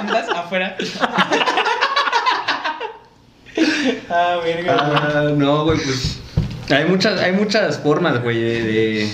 ¿Ontas? 0.00 0.28
Afuera. 0.28 0.76
Ah, 4.68 5.20
güey. 5.24 5.36
No, 5.36 5.64
güey, 5.64 5.78
pues. 5.78 6.18
Hay 6.70 6.86
muchas, 6.86 7.20
hay 7.20 7.32
muchas 7.32 7.78
formas, 7.78 8.22
güey, 8.22 8.40
de, 8.40 8.62
de, 8.62 9.08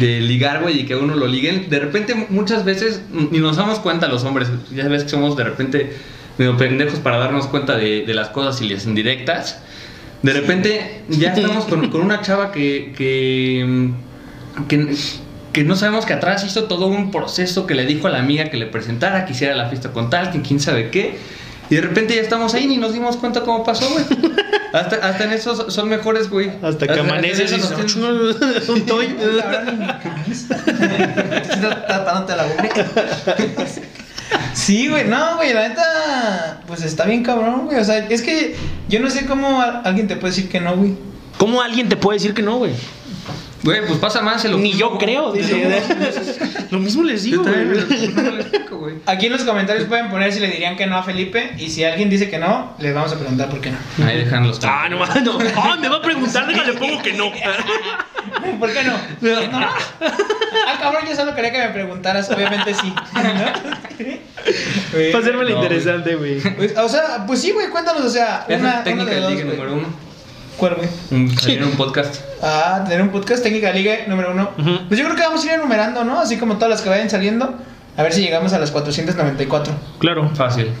de 0.00 0.20
ligar, 0.20 0.62
güey, 0.62 0.80
y 0.80 0.86
que 0.86 0.96
uno 0.96 1.14
lo 1.14 1.26
liguen. 1.26 1.68
De 1.70 1.78
repente, 1.78 2.14
muchas 2.28 2.64
veces, 2.64 3.02
ni 3.10 3.38
nos 3.38 3.56
damos 3.56 3.78
cuenta 3.78 4.08
los 4.08 4.24
hombres. 4.24 4.48
Ya 4.74 4.88
ves 4.88 5.04
que 5.04 5.10
somos 5.10 5.36
de 5.36 5.44
repente 5.44 5.92
medio 6.38 6.56
pendejos 6.56 6.98
para 6.98 7.18
darnos 7.18 7.46
cuenta 7.46 7.76
de, 7.76 8.04
de 8.04 8.14
las 8.14 8.28
cosas 8.28 8.60
y 8.62 8.68
las 8.68 8.86
indirectas. 8.86 9.60
De 10.22 10.32
repente, 10.32 11.02
ya 11.08 11.34
estamos 11.34 11.66
con, 11.66 11.90
con 11.90 12.00
una 12.00 12.22
chava 12.22 12.50
que, 12.50 12.94
que, 12.96 13.90
que, 14.68 14.94
que 15.52 15.64
no 15.64 15.76
sabemos 15.76 16.06
que 16.06 16.14
atrás 16.14 16.44
hizo 16.44 16.64
todo 16.64 16.86
un 16.86 17.10
proceso 17.10 17.66
que 17.66 17.74
le 17.74 17.84
dijo 17.84 18.06
a 18.06 18.10
la 18.10 18.20
amiga 18.20 18.50
que 18.50 18.56
le 18.56 18.66
presentara, 18.66 19.26
que 19.26 19.32
hiciera 19.32 19.54
la 19.54 19.68
fiesta 19.68 19.92
con 19.92 20.08
tal, 20.10 20.32
que 20.32 20.40
quién 20.40 20.60
sabe 20.60 20.88
qué. 20.88 21.18
Y 21.68 21.74
de 21.76 21.80
repente 21.82 22.14
ya 22.14 22.22
estamos 22.22 22.54
ahí 22.54 22.66
ni 22.66 22.78
nos 22.78 22.94
dimos 22.94 23.16
cuenta 23.18 23.42
cómo 23.42 23.64
pasó, 23.64 23.86
güey. 23.90 24.04
Hasta, 24.74 24.96
hasta 24.96 25.24
en 25.24 25.32
eso 25.32 25.70
son 25.70 25.88
mejores, 25.88 26.28
güey. 26.28 26.50
Hasta 26.60 26.88
que 26.88 26.98
amaneces 26.98 27.52
y 27.52 27.54
dices, 27.54 28.68
un 28.68 28.84
toy. 28.86 29.16
Tapándote 31.86 32.36
la 32.36 32.44
boca. 32.44 32.68
Sí, 34.54 34.88
güey, 34.88 35.06
no, 35.06 35.36
güey, 35.36 35.52
la 35.52 35.68
neta, 35.68 36.62
pues 36.66 36.82
está 36.82 37.04
bien 37.04 37.22
cabrón, 37.22 37.66
güey. 37.66 37.78
O 37.78 37.84
sea, 37.84 37.98
es 37.98 38.22
que 38.22 38.56
yo 38.88 38.98
no 39.00 39.10
sé 39.10 39.26
cómo 39.26 39.60
alguien 39.60 40.08
te 40.08 40.16
puede 40.16 40.32
decir 40.34 40.48
que 40.48 40.60
no, 40.60 40.76
güey. 40.76 40.94
¿Cómo 41.38 41.60
alguien 41.60 41.88
te 41.88 41.96
puede 41.96 42.16
decir 42.18 42.34
que 42.34 42.42
no, 42.42 42.56
güey? 42.58 42.72
Güey, 43.64 43.86
pues 43.86 43.98
pasa 43.98 44.20
más, 44.20 44.42
se 44.42 44.48
lo 44.50 44.58
Ni 44.58 44.74
yo 44.74 44.98
creo, 44.98 45.32
dice. 45.32 45.82
Lo 46.70 46.78
mismo 46.78 47.02
les 47.02 47.22
digo, 47.22 47.44
güey. 47.44 48.96
Aquí 49.06 49.26
en 49.26 49.32
los 49.32 49.42
comentarios 49.42 49.86
pueden 49.86 50.10
poner 50.10 50.32
si 50.32 50.40
le 50.40 50.48
dirían 50.48 50.76
que 50.76 50.86
no 50.86 50.96
a 50.96 51.02
Felipe. 51.02 51.54
Y 51.58 51.70
si 51.70 51.82
alguien 51.82 52.10
dice 52.10 52.28
que 52.28 52.38
no, 52.38 52.74
les 52.78 52.94
vamos 52.94 53.12
a 53.12 53.18
preguntar 53.18 53.48
por 53.48 53.60
qué 53.62 53.70
no. 53.70 54.06
Ahí 54.06 54.18
dejan 54.18 54.46
los 54.46 54.60
Ah, 54.64 54.88
no, 54.90 54.98
no. 55.22 55.38
Ah, 55.56 55.78
me 55.80 55.88
va 55.88 55.96
a 55.96 56.02
preguntar, 56.02 56.46
déjale 56.46 56.74
pongo 56.74 57.00
que 57.02 57.14
no. 57.14 57.32
¿Por 58.60 58.72
qué 58.72 58.84
no? 58.84 58.92
¿No? 59.48 59.58
Ah, 59.60 60.78
cabrón, 60.80 61.04
yo 61.08 61.16
solo 61.16 61.34
quería 61.34 61.52
que 61.52 61.58
me 61.58 61.68
preguntaras. 61.68 62.30
Obviamente 62.30 62.74
sí. 62.74 62.92
¿No? 63.14 63.22
Para 65.12 65.18
hacerme 65.18 65.44
No, 65.44 65.50
interesante, 65.50 66.16
güey. 66.16 66.40
Pues, 66.40 66.76
o 66.76 66.88
sea, 66.88 67.24
pues 67.26 67.40
sí, 67.40 67.52
güey, 67.52 67.68
cuéntanos, 67.70 68.04
o 68.04 68.10
sea, 68.10 68.44
una, 68.48 68.82
una 68.84 69.04
de 69.06 69.20
dos, 69.20 69.32
número 69.32 69.74
uno. 69.74 70.03
¿Cuál, 70.56 70.74
güey? 70.76 70.88
Un, 71.10 71.36
salir 71.36 71.58
en 71.58 71.64
un 71.64 71.72
podcast. 71.72 72.16
Ah, 72.42 72.82
tener 72.84 73.02
un 73.02 73.10
podcast 73.10 73.42
técnica 73.42 73.72
ligue 73.72 74.04
número 74.06 74.30
uno. 74.32 74.50
Pues 74.88 74.98
yo 74.98 75.04
creo 75.06 75.16
que 75.16 75.22
vamos 75.22 75.42
a 75.42 75.46
ir 75.46 75.52
enumerando, 75.52 76.04
¿no? 76.04 76.20
Así 76.20 76.36
como 76.36 76.54
todas 76.54 76.70
las 76.70 76.80
que 76.82 76.88
vayan 76.88 77.10
saliendo. 77.10 77.58
A 77.96 78.02
ver 78.02 78.12
si 78.12 78.22
llegamos 78.22 78.52
a 78.52 78.58
las 78.58 78.72
494.69. 78.74 79.64
Claro. 79.98 80.30
Fácil. 80.34 80.70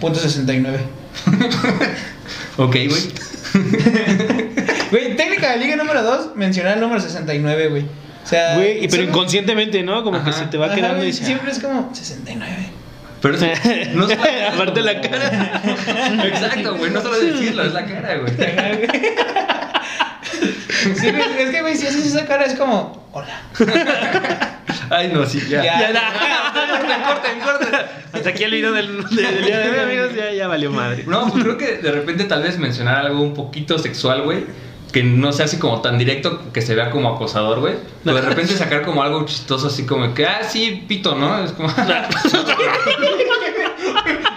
Ok, 2.56 2.76
güey. 2.88 3.02
Güey, 4.90 5.16
técnica 5.16 5.50
de 5.52 5.58
ligue 5.58 5.76
número 5.76 6.02
2, 6.04 6.36
mencionar 6.36 6.74
el 6.74 6.80
número 6.80 7.00
69, 7.00 7.66
güey. 7.68 7.82
O 7.82 8.26
sea, 8.26 8.54
Güey, 8.54 8.84
y 8.84 8.88
pero 8.88 9.02
inconscientemente, 9.02 9.82
¿no? 9.82 10.04
Como 10.04 10.22
que 10.22 10.32
se 10.32 10.44
te 10.46 10.56
va 10.56 10.66
Ajá, 10.66 10.76
quedando 10.76 10.96
güey, 10.98 11.08
y 11.08 11.10
dices, 11.10 11.26
Siempre 11.26 11.50
es 11.50 11.58
como 11.58 11.90
69. 11.92 12.46
Pero 13.20 13.36
no 13.94 14.06
solo- 14.08 14.22
Aparte 14.52 14.82
la 14.82 15.00
cara. 15.00 15.62
Exacto, 16.24 16.76
güey. 16.76 16.92
No 16.92 17.00
solo 17.00 17.18
decirlo, 17.18 17.64
es 17.64 17.72
la 17.72 17.84
cara, 17.86 18.18
güey. 18.18 18.32
Sí, 20.68 21.08
es 21.08 21.50
que, 21.50 21.60
güey, 21.62 21.76
si 21.76 21.86
haces 21.86 22.06
esa 22.06 22.26
cara 22.26 22.44
es 22.44 22.54
como, 22.54 23.08
hola. 23.12 23.40
Ay, 24.90 25.08
no, 25.12 25.24
sí, 25.26 25.40
ya. 25.48 25.62
Ya. 25.62 25.80
Ya, 25.80 25.92
da. 25.92 26.02
corten, 27.06 27.40
corten. 27.40 27.74
Hasta 28.12 28.28
aquí 28.30 28.44
el 28.44 28.50
video 28.52 28.72
del, 28.72 29.02
del 29.08 29.44
día 29.44 29.58
de 29.58 29.70
hoy, 29.70 29.78
amigos. 29.84 30.14
Ya, 30.14 30.30
ya 30.32 30.46
valió 30.48 30.70
madre. 30.70 31.04
No, 31.06 31.28
pues 31.30 31.42
creo 31.44 31.56
que 31.58 31.76
de 31.78 31.90
repente 31.92 32.24
tal 32.24 32.42
vez 32.42 32.58
mencionar 32.58 32.98
algo 33.06 33.22
un 33.22 33.34
poquito 33.34 33.78
sexual, 33.78 34.22
güey. 34.22 34.44
Que 34.92 35.02
no 35.02 35.32
sea 35.32 35.46
así 35.46 35.58
como 35.58 35.80
tan 35.82 35.98
directo 35.98 36.52
que 36.52 36.62
se 36.62 36.74
vea 36.76 36.90
como 36.90 37.08
acosador, 37.14 37.58
güey. 37.60 37.74
Pero 38.04 38.16
de 38.16 38.22
repente 38.22 38.56
sacar 38.56 38.82
como 38.82 39.02
algo 39.02 39.24
chistoso 39.26 39.66
así 39.66 39.86
como 39.86 40.14
que, 40.14 40.24
ah, 40.26 40.42
sí, 40.48 40.84
pito, 40.86 41.16
¿no? 41.16 41.42
Es 41.44 41.50
como... 41.52 41.68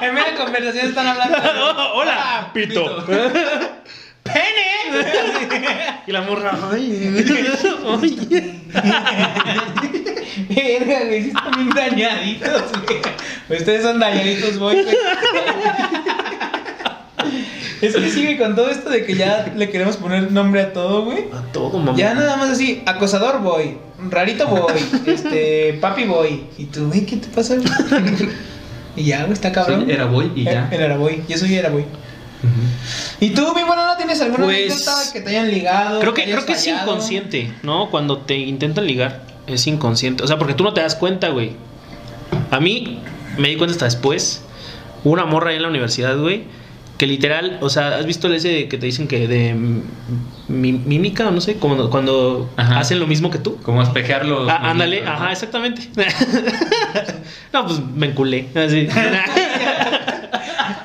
En 0.02 0.14
medio 0.14 0.32
de 0.32 0.36
conversación 0.38 0.88
están 0.88 1.08
hablando. 1.08 1.38
de- 1.40 1.50
hola, 1.94 2.14
Ah, 2.18 2.52
pito. 2.54 3.06
¡Pene! 3.06 4.67
Y 6.08 6.12
la 6.12 6.22
morra, 6.22 6.58
ay. 6.72 7.24
ay. 7.86 8.62
Verga, 10.50 11.06
güey, 11.06 11.24
sí 11.24 11.28
están 11.30 11.52
bien 11.52 11.70
dañaditos, 11.70 12.64
güey. 12.86 13.60
Ustedes 13.60 13.84
son 13.84 14.00
dañaditos, 14.00 14.58
boy, 14.58 14.84
güey. 14.84 14.96
Es 17.82 17.96
que 17.96 18.10
sigue 18.10 18.38
con 18.38 18.56
todo 18.56 18.70
esto 18.70 18.90
de 18.90 19.06
que 19.06 19.16
ya 19.16 19.54
le 19.56 19.70
queremos 19.70 19.98
poner 19.98 20.32
nombre 20.32 20.62
a 20.62 20.74
todo, 20.74 21.06
güey. 21.06 21.26
A 21.32 21.42
todo, 21.52 21.78
mamá. 21.78 21.98
Ya 21.98 22.14
nada 22.14 22.36
más 22.38 22.50
así, 22.50 22.82
acosador 22.86 23.42
boy, 23.42 23.78
rarito 24.10 24.48
boy, 24.48 24.74
este, 25.06 25.78
papi 25.80 26.06
boy. 26.06 26.46
Y 26.58 26.66
tú, 26.66 26.88
güey, 26.88 27.06
¿qué 27.06 27.18
te 27.18 27.28
pasa? 27.28 27.56
y 28.96 29.04
ya, 29.04 29.22
güey, 29.22 29.34
está 29.34 29.52
cabrón. 29.52 29.84
Soy 29.86 29.92
era 29.92 30.06
boy 30.06 30.32
y 30.36 30.46
ya. 30.46 30.70
El, 30.72 30.82
era 30.82 30.98
boy, 30.98 31.24
yo 31.28 31.38
soy 31.38 31.54
era 31.56 31.70
boy. 31.70 31.86
¿Y 33.20 33.32
tú, 33.32 33.54
mi 33.56 33.64
buena, 33.64 33.86
no 33.88 33.98
tienes 33.98 34.22
alguna 34.22 34.46
Pues, 34.46 35.12
que 35.12 35.22
te 35.22 35.30
hayan 35.32 35.50
ligado? 35.50 36.00
Creo 36.00 36.14
que, 36.14 36.24
creo 36.24 36.46
que 36.46 36.54
es 36.54 36.68
inconsciente, 36.68 37.52
¿no? 37.64 37.90
Cuando 37.90 38.20
te 38.20 38.38
intentan 38.38 38.86
ligar, 38.86 39.24
es 39.48 39.66
inconsciente. 39.68 40.24
O 40.24 40.28
sea, 40.28 40.38
porque 40.38 40.54
tú 40.54 40.64
no 40.64 40.74
te 40.74 40.82
das 40.82 40.96
cuenta, 40.96 41.30
güey. 41.30 41.52
A 42.52 42.60
mí 42.60 43.00
me 43.38 43.50
di 43.50 43.56
cuenta 43.56 43.74
hasta 43.74 43.86
después. 43.86 44.44
Hubo 45.04 45.14
una 45.14 45.26
morra 45.26 45.50
ahí 45.52 45.56
en 45.58 45.64
la 45.64 45.70
universidad, 45.70 46.18
güey. 46.18 46.44
Que 46.98 47.06
literal, 47.06 47.60
o 47.62 47.70
sea, 47.70 47.90
¿has 47.98 48.08
visto 48.08 48.26
el 48.28 48.34
ese 48.34 48.68
que 48.68 48.78
te 48.80 48.86
dicen 48.88 49.08
que 49.08 49.28
de 49.28 49.54
mi- 50.48 50.72
mímica 50.74 51.28
o 51.28 51.32
no 51.32 51.42
sé? 51.42 51.56
Cuando, 51.56 51.92
cuando 51.92 52.50
Ajá. 52.58 52.80
hacen 52.80 53.00
lo 53.00 53.06
mismo 53.06 53.30
que 53.30 53.38
tú. 53.38 53.58
Como 53.62 53.84
espejearlo. 53.84 54.50
Ah, 54.50 54.72
ándale, 54.72 55.06
ajá, 55.06 55.32
exactamente. 55.32 55.90
no, 57.54 57.68
pues 57.68 57.80
me 57.96 58.08
enculé. 58.08 58.48
Así. 58.56 58.88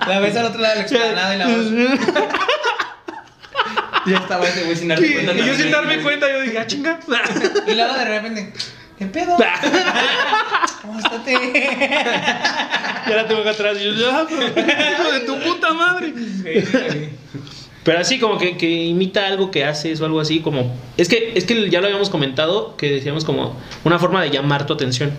La 0.08 0.20
ves 0.20 0.36
al 0.36 0.46
otro 0.46 0.60
lado 0.60 0.74
de 0.74 0.80
la 0.80 0.86
explanada 0.86 1.34
y 1.34 1.38
la 1.38 1.46
voz. 1.48 1.66
Ya 4.04 4.16
estaba 4.16 4.44
ese 4.48 4.64
güey 4.64 4.76
sin 4.76 4.88
darse 4.88 5.06
Y, 5.06 5.12
cuenta. 5.12 5.32
y 5.32 5.46
yo 5.46 5.54
sin 5.54 5.70
darme 5.70 5.98
cuenta, 6.02 6.28
yo 6.28 6.40
dije, 6.40 6.58
ah, 6.58 6.66
chinga. 6.66 6.98
Y 7.68 7.74
luego 7.74 7.94
de 7.94 8.04
repente, 8.04 8.52
¿qué 8.98 9.06
pedo? 9.06 9.36
Móstrate. 10.84 11.32
Ya 13.08 13.16
la 13.16 13.28
tengo 13.28 13.42
acá 13.42 13.50
atrás. 13.50 13.76
Y 13.80 13.84
yo, 13.84 13.92
ya, 13.92 14.26
hijo 14.26 15.12
de 15.12 15.20
tu 15.20 15.38
puta 15.38 15.72
madre. 15.72 16.12
Pero 17.84 17.98
así 18.00 18.18
como 18.18 18.38
que, 18.38 18.56
que 18.56 18.68
imita 18.68 19.26
algo 19.26 19.50
que 19.52 19.64
haces 19.64 20.00
o 20.00 20.04
algo 20.04 20.20
así, 20.20 20.40
como... 20.40 20.74
Es 20.96 21.08
que, 21.08 21.32
es 21.36 21.44
que 21.44 21.70
ya 21.70 21.80
lo 21.80 21.86
habíamos 21.86 22.10
comentado, 22.10 22.76
que 22.76 22.90
decíamos 22.90 23.24
como 23.24 23.56
una 23.84 23.98
forma 24.00 24.22
de 24.22 24.30
llamar 24.30 24.66
tu 24.66 24.72
atención. 24.72 25.12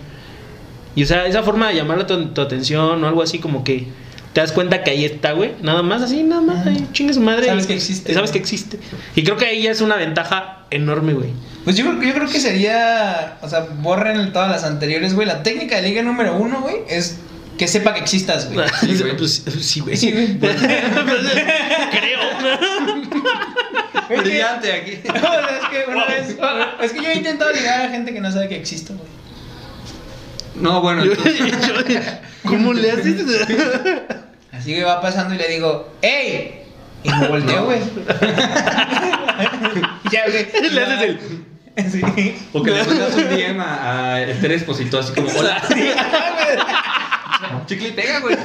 Y 0.94 1.02
o 1.04 1.06
sea, 1.06 1.26
esa 1.26 1.42
forma 1.42 1.68
de 1.68 1.74
llamar 1.76 2.06
tu, 2.06 2.26
tu 2.28 2.40
atención 2.40 3.02
o 3.02 3.08
algo 3.08 3.22
así 3.22 3.38
como 3.38 3.64
que 3.64 3.86
te 4.34 4.40
das 4.42 4.52
cuenta 4.52 4.82
que 4.82 4.90
ahí 4.90 5.04
está, 5.06 5.32
güey. 5.32 5.52
Nada 5.62 5.82
más 5.82 6.02
así, 6.02 6.22
nada 6.22 6.42
más, 6.42 6.66
ahí, 6.66 6.86
chingue 6.92 7.14
su 7.14 7.20
madre. 7.20 7.46
Sabes 7.46 7.64
Y- 7.64 7.68
que 7.68 7.74
existe. 7.74 8.12
Sabes 8.14 8.30
que 8.32 8.38
existe. 8.38 8.78
Y 9.16 9.22
creo 9.24 9.36
que 9.38 9.46
ahí 9.46 9.62
ya 9.62 9.70
es 9.70 9.80
una 9.80 9.96
ventaja 9.96 10.66
enorme, 10.70 11.14
güey. 11.14 11.30
Pues 11.64 11.76
yo, 11.76 11.84
creo- 11.86 12.02
yo 12.02 12.12
creo 12.14 12.28
que 12.28 12.40
sería, 12.40 13.38
o 13.40 13.48
sea, 13.48 13.60
borren 13.80 14.32
todas 14.34 14.50
las 14.50 14.64
anteriores, 14.64 15.14
güey. 15.14 15.26
La 15.26 15.42
técnica 15.42 15.76
de 15.76 15.82
liga 15.88 16.02
número 16.02 16.36
uno, 16.36 16.60
güey, 16.60 16.76
es 16.88 17.16
que 17.56 17.68
sepa 17.68 17.94
que 17.94 18.00
existas, 18.00 18.52
güey. 18.52 18.66
Sí, 18.80 18.96
güey. 19.00 19.16
Pues, 19.16 19.42
sí, 19.60 19.80
güey. 19.80 19.96
Sí, 19.96 20.10
güey. 20.12 20.36
Creo. 20.38 20.60
Es 23.94 24.08
que- 24.08 24.16
Brillante 24.20 24.72
aquí. 24.72 24.98
No, 25.08 25.14
o 25.14 25.22
sea, 25.22 25.58
es 25.62 25.68
que 25.70 25.90
una 25.90 26.04
vez, 26.06 26.36
es 26.82 26.92
que 26.92 27.02
yo 27.02 27.08
he 27.08 27.14
intentado 27.16 27.52
ligar 27.52 27.82
a 27.82 27.88
gente 27.88 28.12
que 28.12 28.20
no 28.20 28.30
sabe 28.30 28.48
que 28.48 28.56
existo, 28.56 28.94
güey. 28.94 29.08
No, 30.56 30.80
bueno, 30.82 31.02
entonces, 31.02 31.40
¿Cómo 32.44 32.72
le 32.74 32.90
haces? 32.92 33.16
Así 34.64 34.74
que 34.74 34.82
va 34.82 34.98
pasando 35.02 35.34
y 35.34 35.36
le 35.36 35.46
digo, 35.46 35.92
¡Ey! 36.00 36.62
Y 37.02 37.10
me 37.10 37.28
volteo, 37.28 37.66
güey. 37.66 37.80
Ya, 40.10 40.24
güey. 40.26 40.46
Le 40.70 40.80
haces 40.80 41.02
el. 41.02 41.20
Sí. 41.90 42.00
o 42.54 42.62
que 42.62 42.70
le 42.70 42.82
mandas 42.82 43.14
un 43.14 43.28
DM 43.28 43.60
a, 43.60 44.14
a 44.14 44.22
Esther 44.22 44.52
Esposito 44.52 44.98
así 45.00 45.12
como, 45.12 45.28
hola. 45.38 45.60
Chicle 47.66 47.88
y 47.88 47.92
pega, 47.92 48.20
güey. 48.20 48.38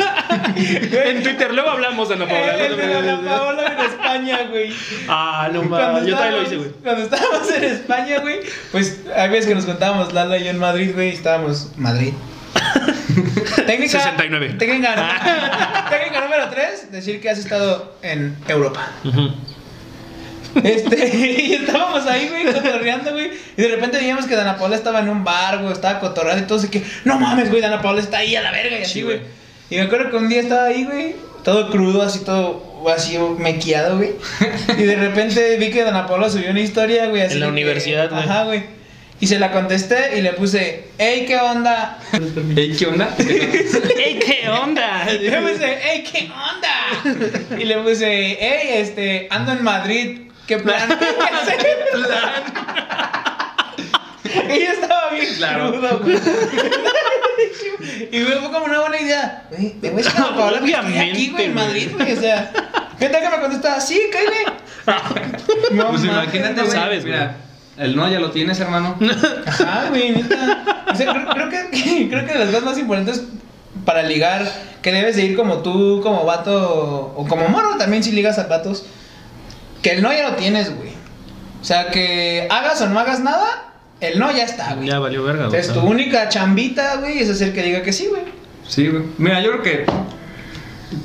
En 0.92 1.24
Twitter, 1.24 1.54
luego 1.54 1.70
hablamos, 1.70 2.12
Ana 2.12 2.28
Paola. 2.28 2.66
El 2.66 2.76
de 2.76 2.96
Ana 2.96 3.22
Paola 3.24 3.74
en 3.74 3.80
España, 3.80 4.40
güey. 4.50 4.74
Ah, 5.08 5.50
no 5.54 5.64
mames. 5.64 6.06
Yo 6.06 6.16
también 6.18 6.36
lo 6.36 6.44
hice, 6.44 6.58
güey. 6.58 6.72
Cuando 6.84 7.04
estábamos 7.04 7.50
en 7.50 7.64
España, 7.64 8.20
güey, 8.20 8.42
pues 8.74 9.00
hay 9.16 9.30
veces 9.30 9.48
que 9.48 9.56
nos 9.56 9.64
contábamos 9.66 10.12
Lala 10.12 10.38
y 10.38 10.44
yo 10.44 10.50
en 10.50 10.60
Madrid, 10.60 10.92
güey, 10.94 11.12
estábamos 11.12 11.72
Madrid. 11.78 12.12
técnica 13.66 13.92
69. 14.00 14.56
Técnica, 14.58 15.88
técnica 15.90 16.22
número 16.22 16.50
3, 16.50 16.92
decir 16.92 17.22
que 17.22 17.30
has 17.30 17.38
estado 17.40 17.96
en 18.02 18.36
Europa. 18.48 18.92
Este, 20.64 21.18
y 21.42 21.54
estábamos 21.54 22.06
ahí, 22.08 22.28
güey, 22.30 22.46
cotorreando, 22.54 23.12
güey. 23.12 23.32
Y 23.58 23.62
de 23.62 23.68
repente 23.68 23.98
veíamos 23.98 24.26
que 24.26 24.36
Dana 24.36 24.58
Paula 24.58 24.76
estaba 24.76 25.00
en 25.00 25.10
un 25.10 25.24
bar, 25.24 25.60
güey, 25.60 25.72
estaba 25.74 26.00
cotorreando 26.00 26.44
y 26.44 26.48
todo. 26.48 26.58
Así 26.60 26.70
que, 26.70 26.84
no 27.06 27.20
mames, 27.20 27.50
güey, 27.50 27.62
Dana 27.62 27.82
Paula 27.82 28.02
está 28.02 28.18
ahí 28.20 28.36
a 28.36 28.42
la 28.42 28.52
verga 28.52 28.80
y 28.80 28.82
así, 28.82 28.94
Sí, 28.94 29.02
güey. 29.04 29.22
Y 29.70 29.76
me 29.76 29.82
acuerdo 29.84 30.10
que 30.10 30.18
un 30.18 30.30
día 30.30 30.42
estaba 30.42 30.66
ahí, 30.66 30.84
güey, 30.86 31.16
todo 31.44 31.70
crudo, 31.70 32.02
así 32.02 32.20
todo 32.26 32.68
así 32.92 33.18
mequeado, 33.38 33.98
güey. 33.98 34.14
Y 34.78 34.84
de 34.84 34.96
repente 34.96 35.58
vi 35.58 35.70
que 35.70 35.84
Dana 35.84 36.08
Paula 36.08 36.30
subió 36.30 36.50
una 36.50 36.62
historia, 36.62 37.08
güey, 37.08 37.22
así. 37.22 37.36
En 37.36 37.42
la 37.42 37.46
que- 37.48 37.52
universidad, 37.52 38.10
güey. 38.10 38.24
Ajá, 38.24 38.44
güey. 38.46 38.79
Y 39.22 39.28
se 39.28 39.38
la 39.38 39.52
contesté 39.52 40.18
y 40.18 40.22
le 40.22 40.32
puse, 40.34 40.86
hey, 40.98 41.26
¿qué 41.28 41.38
onda? 41.38 41.98
Ey, 42.56 42.72
¿qué 42.78 42.86
onda? 42.88 43.14
¡Ey, 43.20 44.18
qué 44.20 44.48
onda! 44.50 45.06
Y 45.12 45.18
le 45.30 45.42
puse, 45.42 45.80
hey, 45.82 46.04
¿qué 46.10 46.32
onda? 46.32 47.58
Y 47.60 47.66
le 47.66 47.78
puse, 47.80 48.38
hey, 48.40 48.70
este, 48.76 49.28
ando 49.30 49.52
en 49.52 49.64
Madrid, 49.64 50.20
¿qué 50.48 50.58
plan? 50.60 50.88
¿Qué 50.88 50.96
plan? 51.92 52.44
Ella 54.50 54.72
estaba 54.74 55.10
bien 55.12 55.34
Claro. 55.36 55.72
crudo, 55.72 56.00
güey. 56.00 56.18
Y 58.12 58.24
güey, 58.24 58.40
fue 58.40 58.52
como 58.52 58.66
una 58.66 58.80
buena 58.82 59.00
idea. 59.02 59.44
Güey, 59.50 59.76
me 59.82 59.90
voy 59.90 60.02
a 60.04 60.06
echar 60.06 60.22
a 60.22 60.36
Paola 60.36 60.60
que 60.62 60.72
estoy 60.72 60.98
aquí, 60.98 61.30
güey, 61.32 61.46
en 61.46 61.54
Madrid, 61.56 61.90
güey. 61.98 62.14
O 62.14 62.20
sea, 62.22 62.52
¿qué 63.00 63.10
tal 63.10 63.22
que 63.22 63.30
me 63.30 63.42
contesta? 63.42 63.82
Sí, 63.82 64.02
cállate. 64.12 64.46
No, 65.72 65.90
Pues 65.90 66.04
imagínate, 66.04 66.54
no 66.54 66.64
güey. 66.66 66.72
sabes, 66.78 67.04
Mira, 67.06 67.36
el 67.80 67.96
no 67.96 68.10
ya 68.10 68.20
lo 68.20 68.32
tienes, 68.32 68.60
hermano. 68.60 68.96
Ajá, 69.46 69.86
güey, 69.90 70.12
neta. 70.12 70.86
O 70.92 70.96
sea, 70.96 71.14
creo, 71.14 71.50
creo 71.50 71.50
que, 71.50 72.08
creo 72.10 72.26
que 72.26 72.34
de 72.34 72.40
las 72.40 72.50
cosas 72.50 72.64
más 72.64 72.78
importantes 72.78 73.24
para 73.86 74.04
ligar, 74.04 74.46
que 74.82 74.92
debes 74.92 75.16
de 75.16 75.24
ir 75.24 75.36
como 75.36 75.60
tú, 75.60 76.02
como 76.04 76.26
vato, 76.26 77.14
o 77.16 77.26
como 77.28 77.48
morro 77.48 77.78
también 77.78 78.04
si 78.04 78.12
ligas 78.12 78.38
a 78.38 78.48
vatos, 78.48 78.86
que 79.82 79.92
el 79.92 80.02
no 80.02 80.12
ya 80.12 80.30
lo 80.30 80.36
tienes, 80.36 80.76
güey. 80.76 80.90
O 81.62 81.64
sea, 81.64 81.90
que 81.90 82.48
hagas 82.50 82.82
o 82.82 82.90
no 82.90 83.00
hagas 83.00 83.22
nada, 83.22 83.74
el 84.02 84.20
no 84.20 84.30
ya 84.32 84.44
está, 84.44 84.76
güey. 84.76 84.88
Ya 84.88 85.00
valió 85.00 85.24
verga, 85.24 85.48
güey. 85.48 85.60
Entonces 85.60 85.82
tu 85.82 85.88
única 85.88 86.28
chambita, 86.30 86.98
güey, 86.98 87.20
es 87.20 87.30
hacer 87.30 87.54
que 87.54 87.64
diga 87.64 87.82
que 87.82 87.94
sí, 87.94 88.08
güey. 88.08 88.24
Sí, 88.68 88.88
güey. 88.88 89.04
Mira, 89.18 89.42
yo 89.42 89.52
creo 89.52 89.64
que 89.64 89.86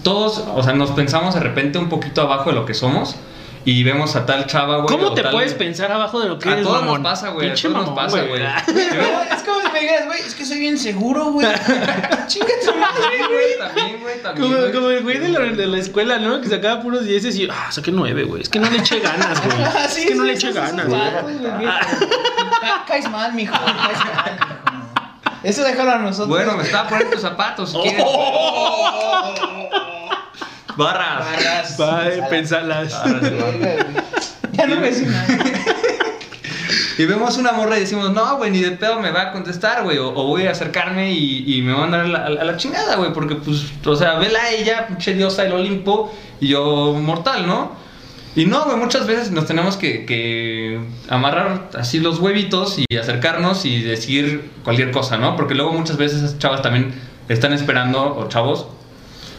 todos, 0.03 0.39
o 0.39 0.63
sea, 0.63 0.73
nos 0.73 0.91
pensamos 0.91 1.35
de 1.35 1.41
repente 1.41 1.79
un 1.79 1.89
poquito 1.89 2.23
abajo 2.23 2.51
de 2.51 2.57
lo 2.57 2.67
que 2.67 2.75
somos 2.75 3.17
y 3.64 3.83
vemos 3.85 4.14
a 4.16 4.27
tal 4.27 4.46
chava, 4.46 4.77
güey. 4.79 4.88
¿Cómo 4.88 5.14
te 5.14 5.22
tal- 5.22 5.33
puedes 5.33 5.55
pensar 5.55 5.90
abajo 5.92 6.20
de 6.20 6.29
lo 6.29 6.38
que 6.38 6.48
A 6.48 6.53
eres, 6.53 6.64
todos 6.64 6.81
mamón? 6.83 7.03
nos 7.03 7.12
pasa, 7.12 7.29
güey, 7.31 7.50
a 7.50 7.55
todos 7.55 7.64
nos 7.72 7.83
mamón, 7.83 7.94
pasa, 7.94 8.22
güey. 8.22 8.42
Es 9.35 9.42
como 9.42 9.61
si 9.61 9.68
me 9.72 9.81
dijeras, 9.81 10.07
güey, 10.07 10.20
es 10.20 10.35
que 10.35 10.44
soy 10.44 10.59
bien 10.59 10.79
seguro, 10.79 11.24
güey. 11.33 11.46
Chinga 12.27 12.46
tu 12.64 12.74
madre, 12.79 13.27
güey. 13.29 13.59
También, 13.59 14.00
güey, 14.03 14.22
también. 14.22 14.46
Como, 14.48 14.61
güey. 14.61 14.72
como 14.72 14.90
el 14.90 15.03
güey 15.03 15.18
de 15.18 15.29
la, 15.29 15.40
de 15.40 15.66
la 15.66 15.79
escuela, 15.79 16.18
¿no? 16.18 16.40
Que 16.40 16.48
sacaba 16.48 16.81
puros 16.83 17.05
dieces 17.05 17.37
y, 17.37 17.48
ah, 17.50 17.70
saqué 17.70 17.90
nueve, 17.90 18.24
güey. 18.24 18.42
Es 18.42 18.48
que 18.48 18.59
no 18.59 18.68
le 18.70 18.79
eché 18.79 19.00
ganas, 19.00 19.42
güey. 19.44 19.57
Ah, 19.64 19.87
sí, 19.88 20.03
es 20.03 20.07
que 20.09 20.14
no 20.14 20.24
le 20.24 20.33
eché 20.35 20.53
ganas, 20.53 20.87
güey. 20.87 21.00
Caes 22.87 23.11
mal, 23.11 23.33
mijo. 23.33 23.53
Caes 23.55 23.98
mal, 23.98 24.33
mijo. 24.38 24.55
Eso 25.42 25.62
déjalo 25.62 25.90
a 25.92 25.98
nosotros. 25.98 26.29
Bueno, 26.29 26.57
me 26.57 26.62
estaba 26.62 26.88
poniendo 26.88 27.12
tus 27.16 27.22
zapatos, 27.22 27.70
si 27.72 27.79
quieres. 27.79 28.05
Barras. 30.77 31.77
Barras. 31.79 31.81
Va 31.81 32.27
a 32.27 32.29
pensarlas. 32.29 32.93
Ya 34.53 34.67
no 34.67 34.77
me 34.77 34.91
decís 34.91 35.09
nada. 35.09 35.27
Y 36.97 37.07
vemos 37.07 37.37
una 37.39 37.53
morra 37.53 37.77
y 37.77 37.81
decimos, 37.81 38.13
no, 38.13 38.37
güey, 38.37 38.53
ni 38.53 38.61
de 38.61 38.71
pedo 38.73 39.01
me 39.01 39.11
va 39.11 39.23
a 39.23 39.33
contestar, 39.33 39.83
güey. 39.83 39.99
O, 39.99 40.11
o 40.11 40.29
voy 40.29 40.47
a 40.47 40.53
acercarme 40.53 41.13
y, 41.13 41.57
y 41.57 41.63
me 41.63 41.73
va 41.73 41.79
a 41.79 41.81
mandar 41.83 42.01
a 42.03 42.09
la, 42.09 42.19
a 42.41 42.45
la 42.45 42.57
chingada, 42.57 42.97
güey. 42.97 43.13
Porque, 43.13 43.35
pues, 43.35 43.65
o 43.85 43.97
sea, 43.97 44.15
vela 44.19 44.41
a 44.41 44.51
ella, 44.53 44.87
pinche 44.87 45.13
diosa 45.15 45.43
del 45.43 45.55
Olimpo, 45.55 46.15
y 46.41 46.49
yo 46.49 46.93
mortal, 46.95 47.47
¿no? 47.47 47.73
Y 48.37 48.47
no, 48.47 48.65
güey, 48.65 48.77
muchas 48.77 49.07
veces 49.07 49.31
nos 49.33 49.47
tenemos 49.47 49.77
que, 49.77 50.07
que 50.07 50.81
amarrar 51.09 51.71
así 51.77 52.01
los 52.01 52.19
huevitos 52.21 52.79
y 52.79 52.97
acercarnos 52.97 53.65
y 53.65 53.83
decir 53.83 54.51
cualquier 54.63 54.91
cosa, 54.93 55.17
¿no? 55.19 55.37
Porque 55.37 55.55
luego 55.55 55.73
muchas 55.73 55.97
veces 55.97 56.19
esas 56.19 56.39
chavas 56.39 56.63
también 56.63 56.95
están 57.29 57.53
esperando, 57.53 58.17
o 58.17 58.29
chavos, 58.29 58.67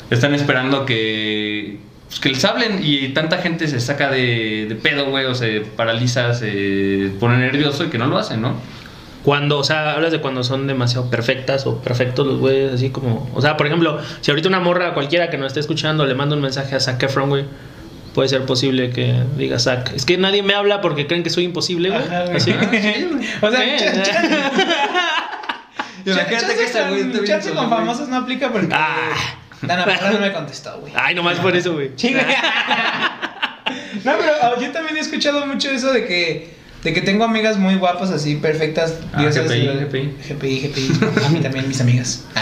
están 0.10 0.34
esperando 0.36 0.86
que, 0.86 1.80
pues, 2.08 2.20
que 2.20 2.30
les 2.30 2.44
hablen 2.46 2.80
y 2.84 3.10
tanta 3.10 3.38
gente 3.40 3.68
se 3.68 3.80
saca 3.80 4.10
de, 4.12 4.66
de 4.70 4.76
pedo, 4.76 5.06
güey, 5.10 5.26
o 5.26 5.36
se 5.36 5.62
paraliza, 5.62 6.34
se 6.34 7.12
pone 7.20 7.38
nervioso 7.38 7.86
y 7.86 7.88
que 7.90 7.98
no 7.98 8.08
lo 8.08 8.18
hacen, 8.18 8.42
¿no? 8.42 8.56
Cuando, 9.24 9.58
o 9.58 9.64
sea, 9.64 9.94
hablas 9.94 10.12
de 10.12 10.22
cuando 10.22 10.44
son 10.44 10.68
demasiado 10.68 11.10
perfectas 11.10 11.66
o 11.66 11.80
perfectos 11.82 12.28
los 12.28 12.38
güeyes, 12.40 12.74
así 12.74 12.92
como. 12.92 13.28
O 13.34 13.42
sea, 13.42 13.58
por 13.58 13.66
ejemplo, 13.66 14.00
si 14.22 14.30
ahorita 14.30 14.48
una 14.48 14.60
morra 14.60 14.94
cualquiera 14.94 15.32
que 15.32 15.38
nos 15.40 15.48
esté 15.48 15.62
escuchando 15.62 16.06
le 16.06 16.14
manda 16.14 16.36
un 16.36 16.44
mensaje 16.44 16.76
a 16.76 16.80
Zac 16.80 17.02
Efron, 17.02 17.30
güey, 17.30 17.46
puede 18.14 18.30
ser 18.30 18.44
posible 18.46 18.92
que 18.92 19.16
diga 19.36 19.58
Zac. 19.58 19.92
Es 19.96 20.06
que 20.06 20.20
nadie 20.20 20.44
me 20.44 20.54
habla 20.54 20.80
porque 20.80 21.08
creen 21.08 21.24
que 21.24 21.32
soy 21.32 21.44
imposible, 21.46 21.90
güey. 21.90 22.04
Así. 22.36 22.52
O 23.42 23.50
sea, 23.50 23.78
chan- 23.80 24.04
chan- 24.04 24.30
Imagínate 26.06 26.56
que 26.56 26.64
esté 26.66 26.80
con, 26.88 27.24
bien 27.24 27.42
famosos 27.42 28.08
no 28.10 28.18
aplica 28.18 28.52
porque 28.52 28.70
Ah. 28.72 29.10
Dana 29.62 29.86
Paola 29.86 30.12
no 30.12 30.20
me 30.20 30.34
contestó, 30.34 30.80
güey. 30.80 30.94
Ay, 30.96 31.16
nomás 31.16 31.40
por 31.40 31.56
eso, 31.56 31.74
güey. 31.74 31.96
Chinga. 31.96 32.26
No, 34.04 34.12
pero 34.20 34.32
oh, 34.44 34.62
yo 34.62 34.72
también 34.72 34.96
he 34.98 35.00
escuchado 35.00 35.46
mucho 35.48 35.72
eso 35.72 35.92
de 35.92 36.06
que 36.06 36.54
de 36.84 36.94
que 36.94 37.02
tengo 37.02 37.24
amigas 37.24 37.58
muy 37.58 37.76
guapas 37.76 38.12
así, 38.12 38.36
perfectas, 38.36 38.94
Ah, 39.12 39.22
diosas. 39.22 39.46
GPI, 39.46 39.56
y- 39.56 39.68
GPI. 39.86 40.18
GPI, 40.30 40.60
GPI. 40.68 41.26
A 41.26 41.30
mí 41.30 41.40
también 41.40 41.68
mis 41.68 41.82
amigas. 41.82 42.24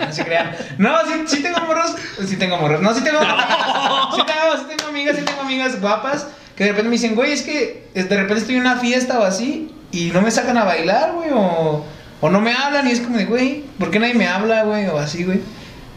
No 0.00 0.12
se 0.12 0.24
crean. 0.24 0.54
No, 0.76 0.90
sí, 1.06 1.36
sí 1.36 1.42
tengo 1.42 1.60
morros. 1.60 1.94
Sí 2.26 2.36
tengo 2.36 2.58
morros. 2.58 2.82
No, 2.82 2.92
sí 2.94 3.02
tengo. 3.02 3.20
sí, 3.20 4.22
tengo 4.26 4.56
sí 4.58 4.64
tengo 4.76 4.90
amigas, 4.90 5.16
sí 5.16 5.22
tengo 5.24 5.40
amigas 5.40 5.80
guapas 5.80 6.26
que 6.56 6.64
de 6.64 6.70
repente 6.70 6.88
me 6.90 6.96
dicen, 6.96 7.14
güey, 7.14 7.32
es 7.32 7.42
que 7.42 7.86
de 7.94 8.02
repente 8.02 8.34
estoy 8.34 8.56
en 8.56 8.60
una 8.62 8.76
fiesta 8.76 9.18
o 9.20 9.24
así 9.24 9.70
y 9.92 10.10
no 10.10 10.20
me 10.20 10.30
sacan 10.30 10.58
a 10.58 10.64
bailar, 10.64 11.12
güey, 11.12 11.30
o, 11.32 11.84
o 12.20 12.28
no 12.30 12.40
me 12.40 12.52
hablan 12.52 12.86
y 12.88 12.90
es 12.92 13.00
como 13.00 13.16
de, 13.16 13.24
güey, 13.24 13.64
¿por 13.78 13.90
qué 13.90 13.98
nadie 13.98 14.14
me 14.14 14.26
habla, 14.28 14.64
güey? 14.64 14.86
O 14.88 14.98
así, 14.98 15.24
güey. 15.24 15.40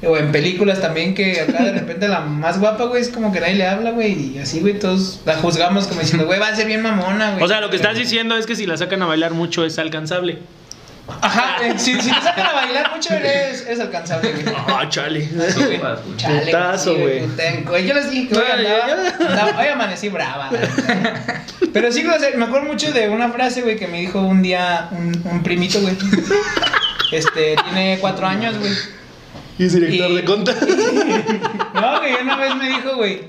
O 0.04 0.16
en 0.16 0.32
películas 0.32 0.80
también 0.80 1.16
que 1.16 1.42
acá 1.42 1.64
de 1.64 1.72
repente 1.72 2.08
la 2.08 2.20
más 2.22 2.60
guapa, 2.60 2.84
güey, 2.86 3.02
es 3.02 3.10
como 3.10 3.32
que 3.32 3.40
nadie 3.40 3.56
le 3.56 3.66
habla, 3.68 3.92
güey, 3.92 4.36
y 4.36 4.38
así, 4.38 4.60
güey, 4.60 4.78
todos 4.78 5.22
la 5.26 5.36
juzgamos 5.38 5.88
como 5.88 6.02
diciendo, 6.02 6.26
güey, 6.28 6.40
va 6.40 6.50
a 6.50 6.56
ser 6.56 6.68
bien 6.68 6.82
mamona, 6.84 7.32
güey. 7.32 7.44
O 7.44 7.48
sea, 7.48 7.62
lo 7.62 7.70
que 7.72 7.78
estás 7.78 7.98
diciendo 7.98 8.38
es 8.38 8.46
que 8.46 8.56
si 8.56 8.68
la 8.68 8.78
sacan 8.78 9.02
a 9.02 9.08
bailar 9.08 9.32
mucho 9.32 9.66
es 9.66 9.80
alcanzable. 9.80 10.38
Ajá, 11.22 11.66
eh, 11.66 11.74
si, 11.78 11.94
si 12.02 12.12
te 12.12 12.22
sacan 12.22 12.46
a 12.48 12.54
bailar 12.54 12.92
mucho, 12.94 13.14
eres, 13.14 13.66
eres 13.66 13.80
alcanzable, 13.80 14.34
güey. 14.34 14.56
Ah, 14.68 14.86
chale. 14.90 15.28
Chale, 16.18 16.46
Putazo, 16.46 16.96
sí, 16.96 17.02
güey. 17.66 17.88
Yo 17.88 17.94
les 17.94 18.12
dije 18.12 18.28
que 18.28 18.36
hoy 18.38 18.44
andaba, 18.52 19.10
andaba- 19.20 19.60
hoy 19.62 19.68
amanecí 19.68 20.10
brava. 20.10 20.52
la 20.52 20.60
neta. 20.60 21.44
Pero 21.74 21.92
sí, 21.92 22.04
güey, 22.04 22.18
o 22.18 22.20
sea, 22.20 22.30
me 22.36 22.46
acuerdo 22.46 22.68
mucho 22.68 22.92
de 22.92 23.08
una 23.10 23.30
frase, 23.30 23.62
güey, 23.62 23.78
que 23.78 23.88
me 23.88 24.02
dijo 24.02 24.20
un 24.20 24.42
día 24.44 24.90
un, 24.92 25.22
un 25.32 25.44
primito, 25.44 25.80
güey. 25.82 25.96
Este, 27.12 27.56
tiene 27.64 27.98
cuatro 28.02 28.28
años, 28.28 28.58
güey. 28.60 28.72
Y 29.60 29.66
es 29.66 29.74
director 29.74 30.12
Y- 30.12 30.16
de 30.16 30.24
conta. 30.26 30.54
No, 31.74 32.00
güey, 32.00 32.14
una 32.22 32.38
vez 32.38 32.56
me 32.56 32.68
dijo, 32.70 32.96
güey, 32.96 33.22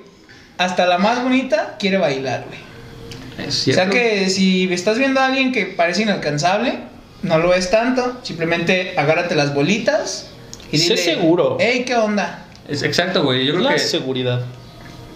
hasta 0.57 0.87
la 0.87 0.99
más 0.99 1.23
bonita 1.23 1.77
quiere 1.79 1.99
bailar, 1.99 2.45
güey. 2.49 3.47
Es 3.47 3.69
O 3.69 3.73
sea 3.73 3.89
que 3.89 4.29
si 4.31 4.73
estás 4.73 4.99
viendo 4.99 5.21
a 5.21 5.27
alguien 5.27 5.53
que 5.53 5.67
parece 5.67 6.03
inalcanzable, 6.03 6.79
no 7.23 7.39
lo 7.39 7.55
es 7.55 7.71
tanto. 7.71 8.19
Simplemente 8.23 8.95
agárrate 8.97 9.35
las 9.35 9.55
bolitas 9.55 10.31
y 10.73 10.79
Sé 10.79 10.85
dile, 10.95 10.97
seguro. 10.97 11.57
Hey, 11.61 11.85
¿qué 11.87 11.95
onda? 11.97 12.47
Es 12.69 12.83
exacto, 12.83 13.23
güey. 13.23 13.47
Yo 13.47 13.53
creo 13.55 13.65
La 13.65 13.75
que 13.75 13.79
seguridad. 13.79 14.41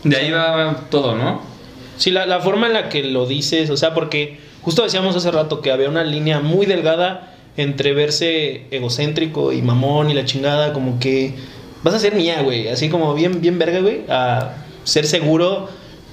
de 0.04 0.16
ahí 0.16 0.30
va 0.30 0.76
todo, 0.90 1.16
¿no? 1.16 1.42
Sí, 1.98 2.10
la, 2.10 2.26
la 2.26 2.40
forma 2.40 2.66
en 2.68 2.72
la 2.74 2.88
que 2.88 3.02
lo 3.04 3.26
dices, 3.26 3.70
o 3.70 3.76
sea, 3.76 3.92
porque 3.94 4.38
justo 4.62 4.82
decíamos 4.82 5.16
hace 5.16 5.30
rato 5.30 5.60
que 5.60 5.70
había 5.72 5.88
una 5.88 6.04
línea 6.04 6.40
muy 6.40 6.66
delgada 6.66 7.31
entre 7.56 7.92
verse 7.92 8.66
egocéntrico 8.70 9.52
y 9.52 9.62
mamón 9.62 10.10
y 10.10 10.14
la 10.14 10.24
chingada, 10.24 10.72
como 10.72 10.98
que 10.98 11.34
vas 11.82 11.94
a 11.94 11.98
ser 11.98 12.14
mía, 12.14 12.42
güey, 12.42 12.68
así 12.68 12.88
como 12.88 13.14
bien, 13.14 13.40
bien 13.40 13.58
verga, 13.58 13.80
güey, 13.80 14.02
a 14.08 14.54
ser 14.84 15.06
seguro 15.06 15.68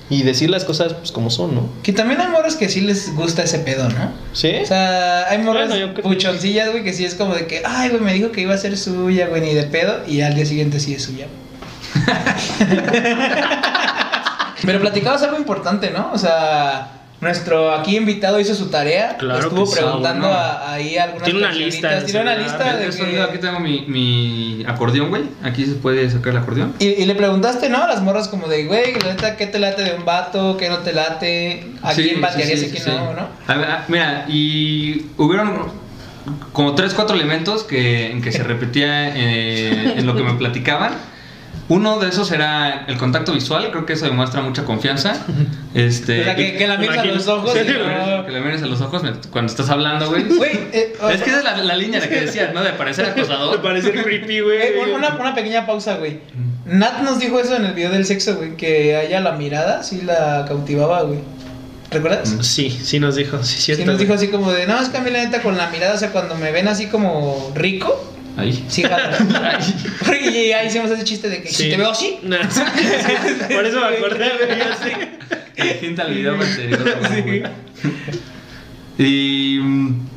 y 0.09 0.23
decir 0.23 0.49
las 0.49 0.65
cosas 0.65 0.93
pues 0.93 1.11
como 1.11 1.29
son, 1.29 1.53
¿no? 1.55 1.69
Que 1.83 1.93
también 1.93 2.19
hay 2.19 2.29
morros 2.29 2.55
que 2.55 2.67
sí 2.67 2.81
les 2.81 3.15
gusta 3.15 3.43
ese 3.43 3.59
pedo, 3.59 3.87
¿no? 3.89 4.11
¿Sí? 4.33 4.55
O 4.63 4.65
sea, 4.65 5.29
hay 5.29 5.37
morros 5.37 5.69
Bueno, 5.69 5.93
puchoncillas, 5.93 6.71
güey, 6.71 6.83
que 6.83 6.93
sí 6.93 7.05
es 7.05 7.13
como 7.13 7.35
de 7.35 7.45
que, 7.45 7.61
ay, 7.63 7.89
güey, 7.89 8.01
me 8.01 8.13
dijo 8.13 8.31
que 8.31 8.41
iba 8.41 8.55
a 8.55 8.57
ser 8.57 8.75
suya, 8.77 9.27
güey, 9.27 9.41
ni 9.41 9.53
de 9.53 9.63
pedo, 9.63 9.99
y 10.07 10.21
al 10.21 10.33
día 10.35 10.45
siguiente 10.45 10.79
sí 10.79 10.95
es 10.95 11.03
suya. 11.03 11.27
Pero 14.65 14.81
platicabas 14.81 15.21
algo 15.23 15.37
importante, 15.37 15.91
¿no? 15.91 16.11
O 16.11 16.17
sea, 16.17 16.98
nuestro 17.21 17.73
aquí 17.73 17.97
invitado 17.97 18.39
hizo 18.39 18.55
su 18.55 18.67
tarea, 18.69 19.17
Claro 19.17 19.39
estuvo 19.39 19.69
preguntando 19.69 20.27
bueno. 20.27 20.39
a- 20.41 20.73
ahí 20.73 20.97
a 20.97 21.03
algunas 21.03 21.23
Tiene 21.25 21.39
una 21.39 21.51
lista 21.51 22.03
tiene 22.05 22.21
una 22.21 22.35
lista 22.35 22.77
de 22.77 22.89
que- 22.89 23.15
yo 23.15 23.23
aquí 23.23 23.37
tengo 23.39 23.59
mi, 23.59 23.81
mi 23.87 24.63
acordeón, 24.67 25.09
güey. 25.09 25.23
Aquí 25.43 25.65
se 25.65 25.73
puede 25.73 26.09
sacar 26.09 26.31
el 26.33 26.37
acordeón. 26.39 26.73
Y, 26.79 26.85
y 26.87 27.05
le 27.05 27.15
preguntaste, 27.15 27.67
¿no? 27.69 27.83
A 27.83 27.87
las 27.87 28.01
morras 28.01 28.27
como 28.29 28.47
de, 28.47 28.65
güey, 28.65 28.93
¿qué 29.37 29.47
te 29.47 29.59
late 29.59 29.83
de 29.83 29.93
un 29.95 30.05
vato? 30.05 30.55
¿Qué 30.57 30.69
no 30.69 30.77
te 30.79 30.93
late? 30.93 31.67
¿A 31.81 31.93
Sí, 31.93 32.03
quién 32.03 32.21
batearías 32.21 32.59
sí, 32.59 32.65
y 32.67 32.69
quién 32.69 32.83
sí. 32.83 32.89
no, 32.91 33.13
no? 33.13 33.27
A 33.47 33.55
ver, 33.57 33.67
ah, 33.69 33.85
mira, 33.89 34.25
y 34.29 35.07
hubieron 35.17 35.67
como 36.53 36.75
tres, 36.75 36.93
cuatro 36.93 37.15
elementos 37.15 37.63
que, 37.63 38.11
en 38.11 38.21
que 38.21 38.31
se 38.31 38.43
repetía 38.43 39.09
eh, 39.15 39.95
en 39.97 40.05
lo 40.05 40.15
que 40.15 40.23
me 40.23 40.33
platicaban. 40.35 40.93
Uno 41.69 41.99
de 41.99 42.09
esos 42.09 42.31
era 42.31 42.85
el 42.87 42.97
contacto 42.97 43.31
visual, 43.31 43.69
creo 43.71 43.85
que 43.85 43.93
eso 43.93 44.05
demuestra 44.05 44.41
mucha 44.41 44.65
confianza. 44.65 45.13
Este, 45.75 46.21
o 46.21 46.23
sea, 46.23 46.35
que, 46.35 46.57
que 46.57 46.67
la 46.67 46.77
mires 46.77 46.97
a 46.97 47.05
los 47.05 47.27
ojos 47.27 47.53
Sí, 47.53 47.59
no- 47.59 48.25
que 48.25 48.31
le 48.31 48.41
mires 48.41 48.63
a 48.63 48.65
los 48.65 48.81
ojos 48.81 49.03
cuando 49.31 49.51
estás 49.51 49.69
hablando, 49.69 50.07
güey. 50.09 50.25
Eh, 50.73 50.93
o 50.99 51.09
Es 51.09 51.21
que 51.21 51.29
esa 51.29 51.37
es 51.39 51.43
la, 51.43 51.57
la 51.57 51.75
línea 51.75 51.99
la 51.99 52.09
que 52.09 52.21
decías, 52.21 52.53
¿no? 52.55 52.63
De 52.63 52.71
parecer 52.73 53.05
acosador. 53.05 53.61
parece 53.61 53.91
creepy, 53.91 54.37
eh, 54.37 54.41
güey. 54.41 54.91
una, 54.93 55.09
una 55.15 55.35
pequeña 55.35 55.67
pausa, 55.67 55.97
güey. 55.97 56.19
Nat 56.65 57.01
nos 57.03 57.19
dijo 57.19 57.39
eso 57.39 57.55
en 57.55 57.65
el 57.65 57.73
video 57.73 57.91
del 57.91 58.05
sexo, 58.05 58.35
güey, 58.37 58.57
que 58.57 58.95
a 58.95 59.03
ella 59.03 59.19
la 59.19 59.33
mirada 59.33 59.83
sí 59.83 60.01
la 60.01 60.45
cautivaba, 60.47 61.03
güey. 61.03 61.19
¿Recuerdas? 61.91 62.31
Mm. 62.33 62.41
Sí, 62.41 62.69
sí 62.69 62.99
nos 62.99 63.15
dijo, 63.15 63.43
sí, 63.43 63.55
Sí 63.57 63.61
cierto. 63.61 63.85
nos 63.85 63.95
güey. 63.95 64.05
dijo 64.05 64.13
así 64.15 64.27
como 64.29 64.51
de, 64.51 64.65
no, 64.67 64.79
es 64.79 64.89
que 64.89 64.97
a 64.97 65.01
mí 65.01 65.09
la 65.11 65.23
neta 65.23 65.41
con 65.43 65.55
la 65.57 65.69
mirada, 65.69 65.93
o 65.93 65.97
sea, 65.97 66.09
cuando 66.11 66.35
me 66.35 66.51
ven 66.51 66.67
así 66.67 66.87
como 66.87 67.51
rico, 67.55 68.03
Ahí. 68.39 68.65
sí 68.67 68.83
jala. 68.83 69.59
y 70.21 70.51
ahí 70.51 70.67
hicimos 70.67 70.89
ese 70.91 71.03
chiste 71.03 71.29
de 71.29 71.41
que 71.41 71.49
si 71.49 71.63
Sí. 71.63 71.69
te 71.69 71.77
veo 71.77 71.91
así, 71.91 72.19
sí, 72.49 73.53
Por 73.53 73.65
eso 73.65 73.79
me 73.81 73.97
acordé, 73.97 74.31
güey, 74.37 74.61
así. 74.61 74.91
Distinta 75.61 76.03
al 76.03 76.13
video 76.13 76.33
anterior. 76.33 76.97
güey. 77.23 77.43
Y. 78.97 79.59
mm, 79.61 80.07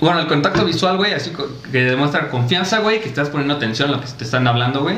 Bueno, 0.00 0.20
el 0.20 0.26
contacto 0.26 0.64
visual, 0.64 0.96
güey, 0.96 1.12
así 1.14 1.30
que 1.70 1.78
demuestra 1.84 2.28
confianza, 2.28 2.80
güey, 2.80 3.00
que 3.00 3.08
estás 3.08 3.28
poniendo 3.30 3.54
atención 3.54 3.88
a 3.88 3.92
lo 3.92 4.00
que 4.00 4.06
te 4.08 4.24
están 4.24 4.46
hablando, 4.46 4.82
güey. 4.82 4.96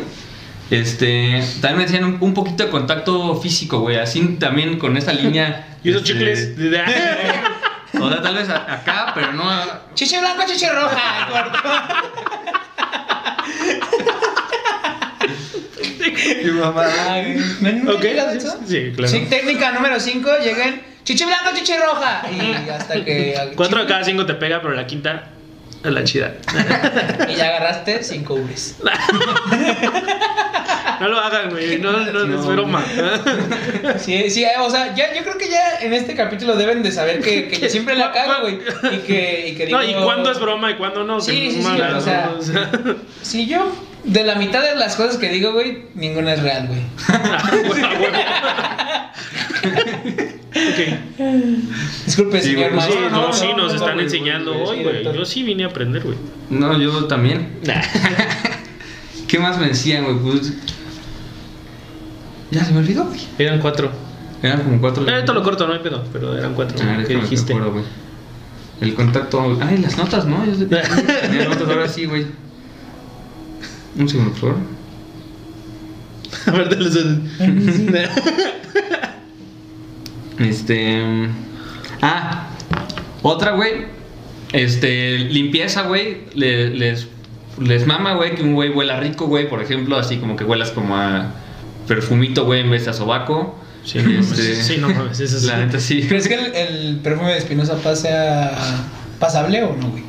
Este, 0.71 1.43
también 1.61 1.77
me 1.77 1.85
decían 1.85 2.05
un, 2.05 2.17
un 2.21 2.33
poquito 2.35 2.65
de 2.65 2.71
contacto 2.71 3.37
físico, 3.37 3.81
güey, 3.81 3.97
así 3.99 4.21
también 4.41 4.79
con 4.79 4.97
esa 4.97 5.13
línea. 5.13 5.69
Y 5.85 5.91
esos 5.91 6.01
este, 6.01 6.15
chicles. 6.15 6.57
O 8.07 8.11
sea, 8.11 8.23
tal 8.23 8.35
vez 8.35 8.49
acá, 8.49 9.13
pero 9.15 9.33
no. 9.33 9.49
a- 9.51 9.81
chiche 9.95 10.19
blanco, 10.21 10.43
chiche 10.47 10.71
roja, 10.71 11.29
corto. 11.31 11.59
Mi 16.45 16.51
mamá. 16.51 16.85
Ay, 17.11 17.37
¿no- 17.61 17.73
¿Nunca 17.73 17.93
Ok, 17.93 18.05
sí, 18.67 18.93
claro. 18.95 19.13
Sí, 19.13 19.27
técnica 19.29 19.73
número 19.73 19.99
5, 19.99 20.31
lleguen 20.43 20.83
chiche 21.05 21.25
blanco, 21.27 21.51
chiche 21.55 21.77
roja. 21.79 22.23
Y 22.31 22.69
hasta 22.71 23.05
que. 23.05 23.53
Cuatro 23.57 23.81
de 23.81 23.87
cada 23.87 24.05
cinco 24.05 24.27
te 24.27 24.35
pega, 24.35 24.61
pero 24.61 24.75
la 24.75 24.87
quinta 24.87 25.25
es 25.85 25.93
la 25.93 26.05
chida. 26.05 26.35
Y 27.29 27.35
ya 27.37 27.49
agarraste 27.49 28.03
5 28.03 28.35
ubres. 28.35 28.77
No 31.01 31.09
lo 31.09 31.19
hagan, 31.19 31.51
güey. 31.51 31.79
No, 31.81 31.93
no, 31.93 32.41
es 32.41 32.47
broma. 32.47 32.85
Sí, 33.99 34.31
sí, 34.31 34.45
o 34.61 34.71
sea, 34.71 34.95
ya, 34.95 35.13
yo 35.13 35.23
creo 35.23 35.37
que 35.37 35.49
ya 35.49 35.81
en 35.81 35.93
este 35.93 36.15
capítulo 36.15 36.55
deben 36.57 36.83
de 36.83 36.93
saber 36.93 37.21
que, 37.21 37.49
que 37.49 37.59
yo 37.59 37.69
siempre 37.75 37.97
la 37.97 38.13
cago, 38.13 38.43
güey. 38.43 38.61
Y 38.93 38.99
que, 38.99 39.49
y 39.49 39.55
que 39.55 39.67
digo. 39.67 39.79
No, 39.79 39.85
y 39.85 39.95
cuándo 39.95 40.31
es 40.31 40.39
broma 40.39 40.71
y 40.71 40.77
cuándo 40.77 41.05
no. 41.05 41.21
Sí, 41.21 41.51
sí, 41.51 41.63
sí, 41.63 41.69
o 41.69 42.01
sea-. 42.01 42.33
O 42.39 42.43
sea, 42.43 42.71
Si 43.23 43.47
yo, 43.47 43.73
de 44.05 44.23
la 44.25 44.37
mitad 44.37 44.63
de 44.63 44.77
las 44.77 44.95
cosas 44.97 45.17
que 45.17 45.29
digo, 45.31 45.53
güey, 45.53 45.87
ninguna 45.95 46.35
es 46.35 46.43
real, 46.43 46.69
güey. 46.69 46.81
Ok. 50.73 51.27
Disculpe, 52.07 52.41
Sí, 52.41 52.49
señor 52.53 52.73
güey, 52.73 52.83
Sí, 52.87 52.93
maestro. 52.99 53.11
no, 53.11 53.33
sí, 53.33 53.47
nos 53.57 53.73
no, 53.73 53.79
están 53.79 54.01
enseñando 54.01 54.57
hoy, 54.57 54.83
güey. 54.83 55.05
Yo 55.05 55.25
sí 55.25 55.43
vine 55.43 55.65
a 55.65 55.69
aprender, 55.69 56.03
güey. 56.03 56.17
No, 56.51 56.79
yo 56.79 57.05
también. 57.07 57.59
¿Qué 59.29 59.39
más 59.39 59.59
me 59.59 59.69
decían, 59.69 60.05
güey? 60.05 60.17
Pues. 60.19 60.53
Ya 62.51 62.65
se 62.65 62.73
me 62.73 62.79
olvidó, 62.79 63.05
güey. 63.07 63.21
Eran 63.39 63.59
cuatro. 63.61 63.91
Eran 64.43 64.63
como 64.63 64.81
cuatro. 64.81 65.09
Eh, 65.09 65.19
esto 65.21 65.33
lo 65.33 65.43
corto, 65.43 65.67
no 65.67 65.73
hay 65.73 65.79
pedo, 65.81 66.05
pero 66.13 66.37
eran 66.37 66.55
cuatro. 66.55 66.77
Ah, 66.83 67.03
¿Qué 67.07 67.15
dijiste? 67.17 67.55
acuerdo. 67.55 67.83
El 68.81 68.95
contacto. 68.95 69.59
Ay, 69.63 69.79
las 69.79 69.97
notas, 69.97 70.27
¿no? 70.27 70.45
Yo 70.45 70.55
sé- 70.55 70.67
Tenía 71.23 71.49
notas 71.49 71.69
ahora 71.69 71.89
sí, 71.89 72.05
güey. 72.05 72.27
Un 73.97 74.09
segundo, 74.09 74.33
por 74.33 74.41
favor. 74.41 74.57
A 76.47 76.51
ver, 76.51 76.69
te 76.69 76.77
Este. 80.39 81.29
Ah, 82.03 82.49
otra, 83.23 83.53
güey. 83.53 83.87
Este, 84.53 85.19
limpieza, 85.19 85.83
güey. 85.83 86.23
le- 86.35 86.71
les, 86.71 87.09
les 87.61 87.87
mama, 87.87 88.15
güey, 88.15 88.35
que 88.35 88.43
un 88.43 88.55
güey 88.55 88.71
huela 88.71 89.01
rico, 89.01 89.27
güey. 89.27 89.49
Por 89.49 89.63
ejemplo, 89.63 89.97
así 89.97 90.17
como 90.19 90.37
que 90.37 90.45
huelas 90.45 90.71
como 90.71 90.97
a 90.97 91.33
perfumito, 91.89 92.45
güey, 92.45 92.61
en 92.61 92.71
vez 92.71 92.85
de 92.85 92.91
a 92.91 92.95
sobaco. 92.95 93.59
Sí, 93.85 93.99
no 93.99 94.05
mames, 94.05 94.31
Este, 94.39 94.63
sí, 94.63 94.77
no 94.81 94.89
mames, 94.89 95.21
eso 95.21 95.39
sí. 95.39 95.47
La 95.47 95.59
neta 95.59 95.79
sí. 95.79 96.03
¿Crees 96.09 96.27
que 96.29 96.35
el, 96.35 96.55
el 96.55 96.97
perfume 97.01 97.33
de 97.33 97.39
Espinosa 97.39 97.77
Paz 97.77 98.01
sea 98.01 98.53
pasable 99.19 99.63
o 99.63 99.77
no, 99.77 99.89
güey? 99.91 100.03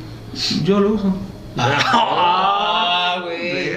Yo 0.64 0.80
lo 0.80 0.94
uso. 0.94 1.16
Ah. 1.58 2.82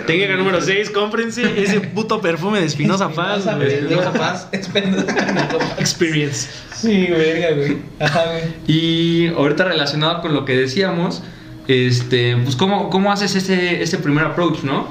Técnica 0.10 0.38
número 0.38 0.60
6, 0.60 0.89
cómprense 0.89 1.62
ese 1.62 1.82
puto 1.82 2.19
perfume 2.19 2.60
de 2.60 2.65
Espinosa 2.65 3.10
Paz. 3.15 3.45
Espinosa 3.45 4.12
Paz. 4.12 4.50
Experience. 5.78 6.50
Sí, 6.74 7.06
verga, 7.12 7.56
güey. 7.56 7.78
Ajá, 8.00 8.24
güey. 8.26 8.43
Y 8.65 9.28
ahorita 9.28 9.65
relacionado 9.65 10.24
con 10.24 10.34
lo 10.34 10.45
que 10.45 10.58
decíamos, 10.58 11.22
este, 11.67 12.36
pues 12.38 12.56
cómo, 12.56 12.89
cómo 12.89 13.12
haces 13.12 13.36
ese, 13.36 13.84
ese 13.84 14.00
primer 14.00 14.26
approach, 14.26 14.63
¿no? 14.63 14.88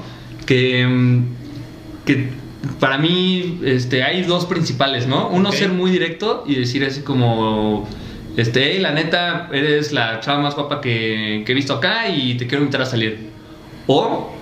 Que, 0.46 0.86
mm, 0.86 1.24
que 2.04 2.28
para 2.78 2.96
mí 2.98 3.58
este, 3.64 4.04
hay 4.04 4.22
dos 4.22 4.46
principales, 4.46 5.08
¿no? 5.08 5.30
Uno 5.30 5.50
ser 5.50 5.70
muy 5.70 5.90
directo 5.90 6.44
y 6.46 6.54
decir 6.54 6.84
así 6.84 7.00
como, 7.00 7.88
este, 8.36 8.70
hey, 8.70 8.78
la 8.78 8.92
neta, 8.92 9.48
eres 9.52 9.90
la 9.90 10.20
chava 10.20 10.38
más 10.38 10.54
guapa 10.54 10.80
que, 10.80 11.42
que 11.44 11.50
he 11.50 11.54
visto 11.56 11.74
acá 11.74 12.08
y 12.08 12.36
te 12.36 12.46
quiero 12.46 12.62
invitar 12.62 12.82
a 12.82 12.86
salir. 12.86 13.30
O 13.88 14.37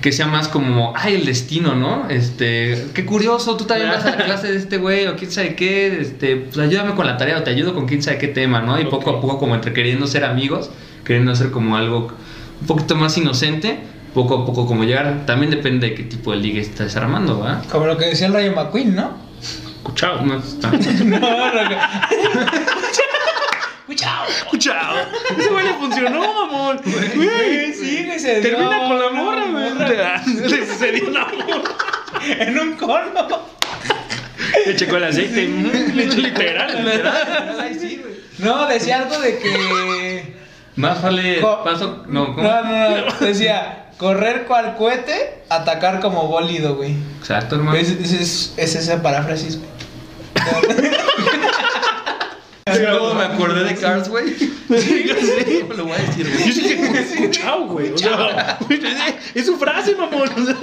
que 0.00 0.12
sea 0.12 0.26
más 0.26 0.48
como, 0.48 0.92
ay, 0.96 1.14
el 1.14 1.26
destino, 1.26 1.74
¿no? 1.74 2.08
Este, 2.08 2.86
qué 2.94 3.04
curioso, 3.04 3.56
tú 3.56 3.64
también 3.64 3.90
vas 3.90 4.04
a 4.04 4.16
la 4.16 4.24
clase 4.24 4.50
de 4.50 4.58
este 4.58 4.78
güey 4.78 5.06
o 5.06 5.16
quién 5.16 5.30
sabe 5.30 5.54
qué, 5.54 6.00
este, 6.00 6.36
pues 6.36 6.58
ayúdame 6.58 6.94
con 6.94 7.06
la 7.06 7.16
tarea 7.16 7.38
o 7.38 7.42
te 7.42 7.50
ayudo 7.50 7.74
con 7.74 7.86
quién 7.86 8.02
sabe 8.02 8.18
qué 8.18 8.28
tema, 8.28 8.60
¿no? 8.60 8.80
Y 8.80 8.86
poco 8.86 9.10
a 9.10 9.20
poco 9.20 9.38
como 9.38 9.54
entre 9.54 9.72
queriendo 9.72 10.06
ser 10.06 10.24
amigos, 10.24 10.70
queriendo 11.04 11.32
hacer 11.32 11.50
como 11.50 11.76
algo 11.76 12.08
un 12.60 12.66
poquito 12.66 12.96
más 12.96 13.16
inocente, 13.18 13.78
poco 14.14 14.42
a 14.42 14.46
poco 14.46 14.66
como 14.66 14.84
llegar, 14.84 15.26
también 15.26 15.50
depende 15.50 15.90
de 15.90 15.94
qué 15.94 16.02
tipo 16.04 16.32
de 16.32 16.38
liga 16.38 16.60
estás 16.60 16.96
armando, 16.96 17.38
¿va? 17.38 17.62
Como 17.70 17.86
lo 17.86 17.96
que 17.96 18.06
decía 18.06 18.26
el 18.26 18.32
Rayo 18.32 18.52
McQueen, 18.54 18.94
¿no? 18.94 19.12
Escuchado. 19.40 20.22
No, 20.22 20.36
no, 20.36 20.40
no, 21.04 21.18
¡Cuchao! 23.90 24.24
Chao. 24.58 24.94
Ese 25.36 25.48
güey 25.50 25.64
le 25.66 25.74
funcionó, 25.74 26.20
mamón. 26.46 26.80
Güey. 26.84 27.74
Sí, 27.74 28.04
güey, 28.06 28.18
se 28.20 28.40
dio 28.40 28.42
Termina 28.50 28.78
con 28.86 28.98
la 29.00 29.10
morra, 29.10 29.44
güey. 29.50 30.68
Se 30.78 30.92
dio 30.92 31.08
una 31.08 31.24
morra. 31.26 31.74
En 32.38 32.56
un 32.58 32.74
cono. 32.74 33.48
Le 34.66 34.76
checó 34.76 34.96
el 34.98 35.04
aceite. 35.04 35.46
Literal, 35.46 36.84
literal. 36.84 37.68
No, 38.38 38.66
decía 38.68 38.98
algo 39.00 39.18
de 39.18 39.38
que. 39.38 40.34
Más 40.76 41.02
vale 41.02 41.40
Co- 41.40 41.64
paso. 41.64 42.04
No, 42.06 42.26
¿cómo? 42.34 42.42
No, 42.42 42.62
no, 42.62 43.06
no. 43.06 43.12
Decía, 43.26 43.86
correr 43.98 44.44
cual 44.44 44.76
cohete, 44.76 45.42
atacar 45.48 45.98
como 45.98 46.28
bólido, 46.28 46.76
güey. 46.76 46.94
Exacto, 47.18 47.56
hermano. 47.56 47.76
Es, 47.76 47.90
es, 47.90 48.54
es 48.56 48.74
esa 48.76 49.02
paráfrasis, 49.02 49.58
güey. 49.58 49.70
¿Cómo 52.64 53.14
me 53.14 53.24
acordé 53.24 53.64
de 53.64 53.74
Cars, 53.74 54.08
güey? 54.08 54.34
¿Cómo 54.36 55.72
lo 55.76 55.84
voy 55.84 55.92
a 55.94 55.98
decir, 55.98 56.26
Yo 56.26 56.38
güey? 56.38 56.52
sí 56.52 56.62
que 56.62 56.98
escuchado, 57.00 57.66
güey. 57.66 57.92
O 57.92 57.98
sea, 57.98 58.58
es 59.34 59.46
su 59.46 59.56
frase, 59.56 59.94
mamón. 59.96 60.28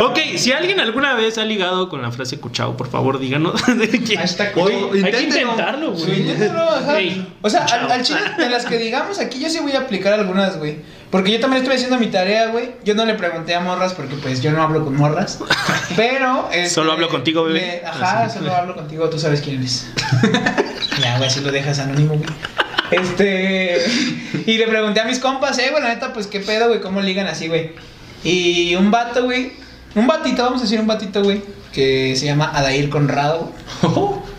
Ok, 0.00 0.18
si 0.36 0.52
alguien 0.52 0.78
alguna 0.78 1.14
vez 1.14 1.38
ha 1.38 1.44
ligado 1.44 1.88
con 1.88 2.02
la 2.02 2.10
frase 2.12 2.38
cuchao, 2.38 2.76
por 2.76 2.88
favor, 2.90 3.18
díganos. 3.18 3.54
de 3.78 3.88
que- 3.88 4.16
Hashtag 4.16 4.52
Hoy- 4.58 4.72
cuchao. 4.72 4.92
Hay 5.06 5.12
que 5.12 5.22
intentarlo, 5.22 5.96
Sí, 5.96 6.04
güey. 6.06 6.30
ajá. 6.58 6.98
Ey, 6.98 7.26
O 7.40 7.48
sea, 7.50 7.64
al 7.64 8.02
chile, 8.02 8.20
de 8.38 8.48
las 8.50 8.66
que 8.66 8.76
digamos 8.78 9.18
aquí, 9.18 9.40
yo 9.40 9.48
sí 9.48 9.58
voy 9.60 9.72
a 9.72 9.80
aplicar 9.80 10.12
algunas, 10.14 10.58
güey. 10.58 10.76
Porque 11.12 11.30
yo 11.30 11.38
también 11.40 11.58
estuve 11.62 11.76
haciendo 11.76 11.98
mi 11.98 12.06
tarea, 12.06 12.46
güey. 12.48 12.70
Yo 12.84 12.94
no 12.94 13.04
le 13.04 13.14
pregunté 13.14 13.54
a 13.54 13.60
morras 13.60 13.92
porque, 13.92 14.16
pues, 14.16 14.40
yo 14.42 14.50
no 14.50 14.62
hablo 14.62 14.82
con 14.82 14.96
morras. 14.96 15.38
Pero. 15.96 16.48
este, 16.50 16.70
Solo 16.70 16.92
hablo 16.92 17.08
contigo, 17.10 17.44
bebé. 17.44 17.60
le- 17.82 17.86
ajá, 17.86 18.28
solo 18.30 18.52
hablo 18.54 18.74
contigo. 18.74 19.08
Tú 19.10 19.18
sabes 19.18 19.42
quién 19.42 19.58
eres. 19.58 19.86
ya, 21.02 21.18
güey, 21.18 21.28
así 21.28 21.40
lo 21.40 21.52
dejas 21.52 21.78
anónimo, 21.78 22.14
güey. 22.16 22.28
Este. 22.90 23.76
Y 24.46 24.56
le 24.58 24.66
pregunté 24.68 25.00
a 25.00 25.04
mis 25.04 25.18
compas, 25.18 25.58
eh, 25.58 25.68
güey, 25.70 25.82
la 25.82 25.90
neta, 25.90 26.12
pues, 26.12 26.26
¿qué 26.26 26.40
pedo, 26.40 26.68
güey? 26.68 26.80
¿Cómo 26.80 27.00
ligan 27.02 27.26
así, 27.26 27.46
güey? 27.46 27.72
Y 28.24 28.74
un 28.76 28.90
vato, 28.90 29.24
güey. 29.24 29.52
Un 29.94 30.06
batito, 30.06 30.42
vamos 30.42 30.60
a 30.60 30.64
decir 30.64 30.80
un 30.80 30.86
batito, 30.86 31.22
güey. 31.22 31.42
Que 31.74 32.16
se 32.16 32.24
llama 32.26 32.50
Adair 32.54 32.88
Conrado. 32.88 33.52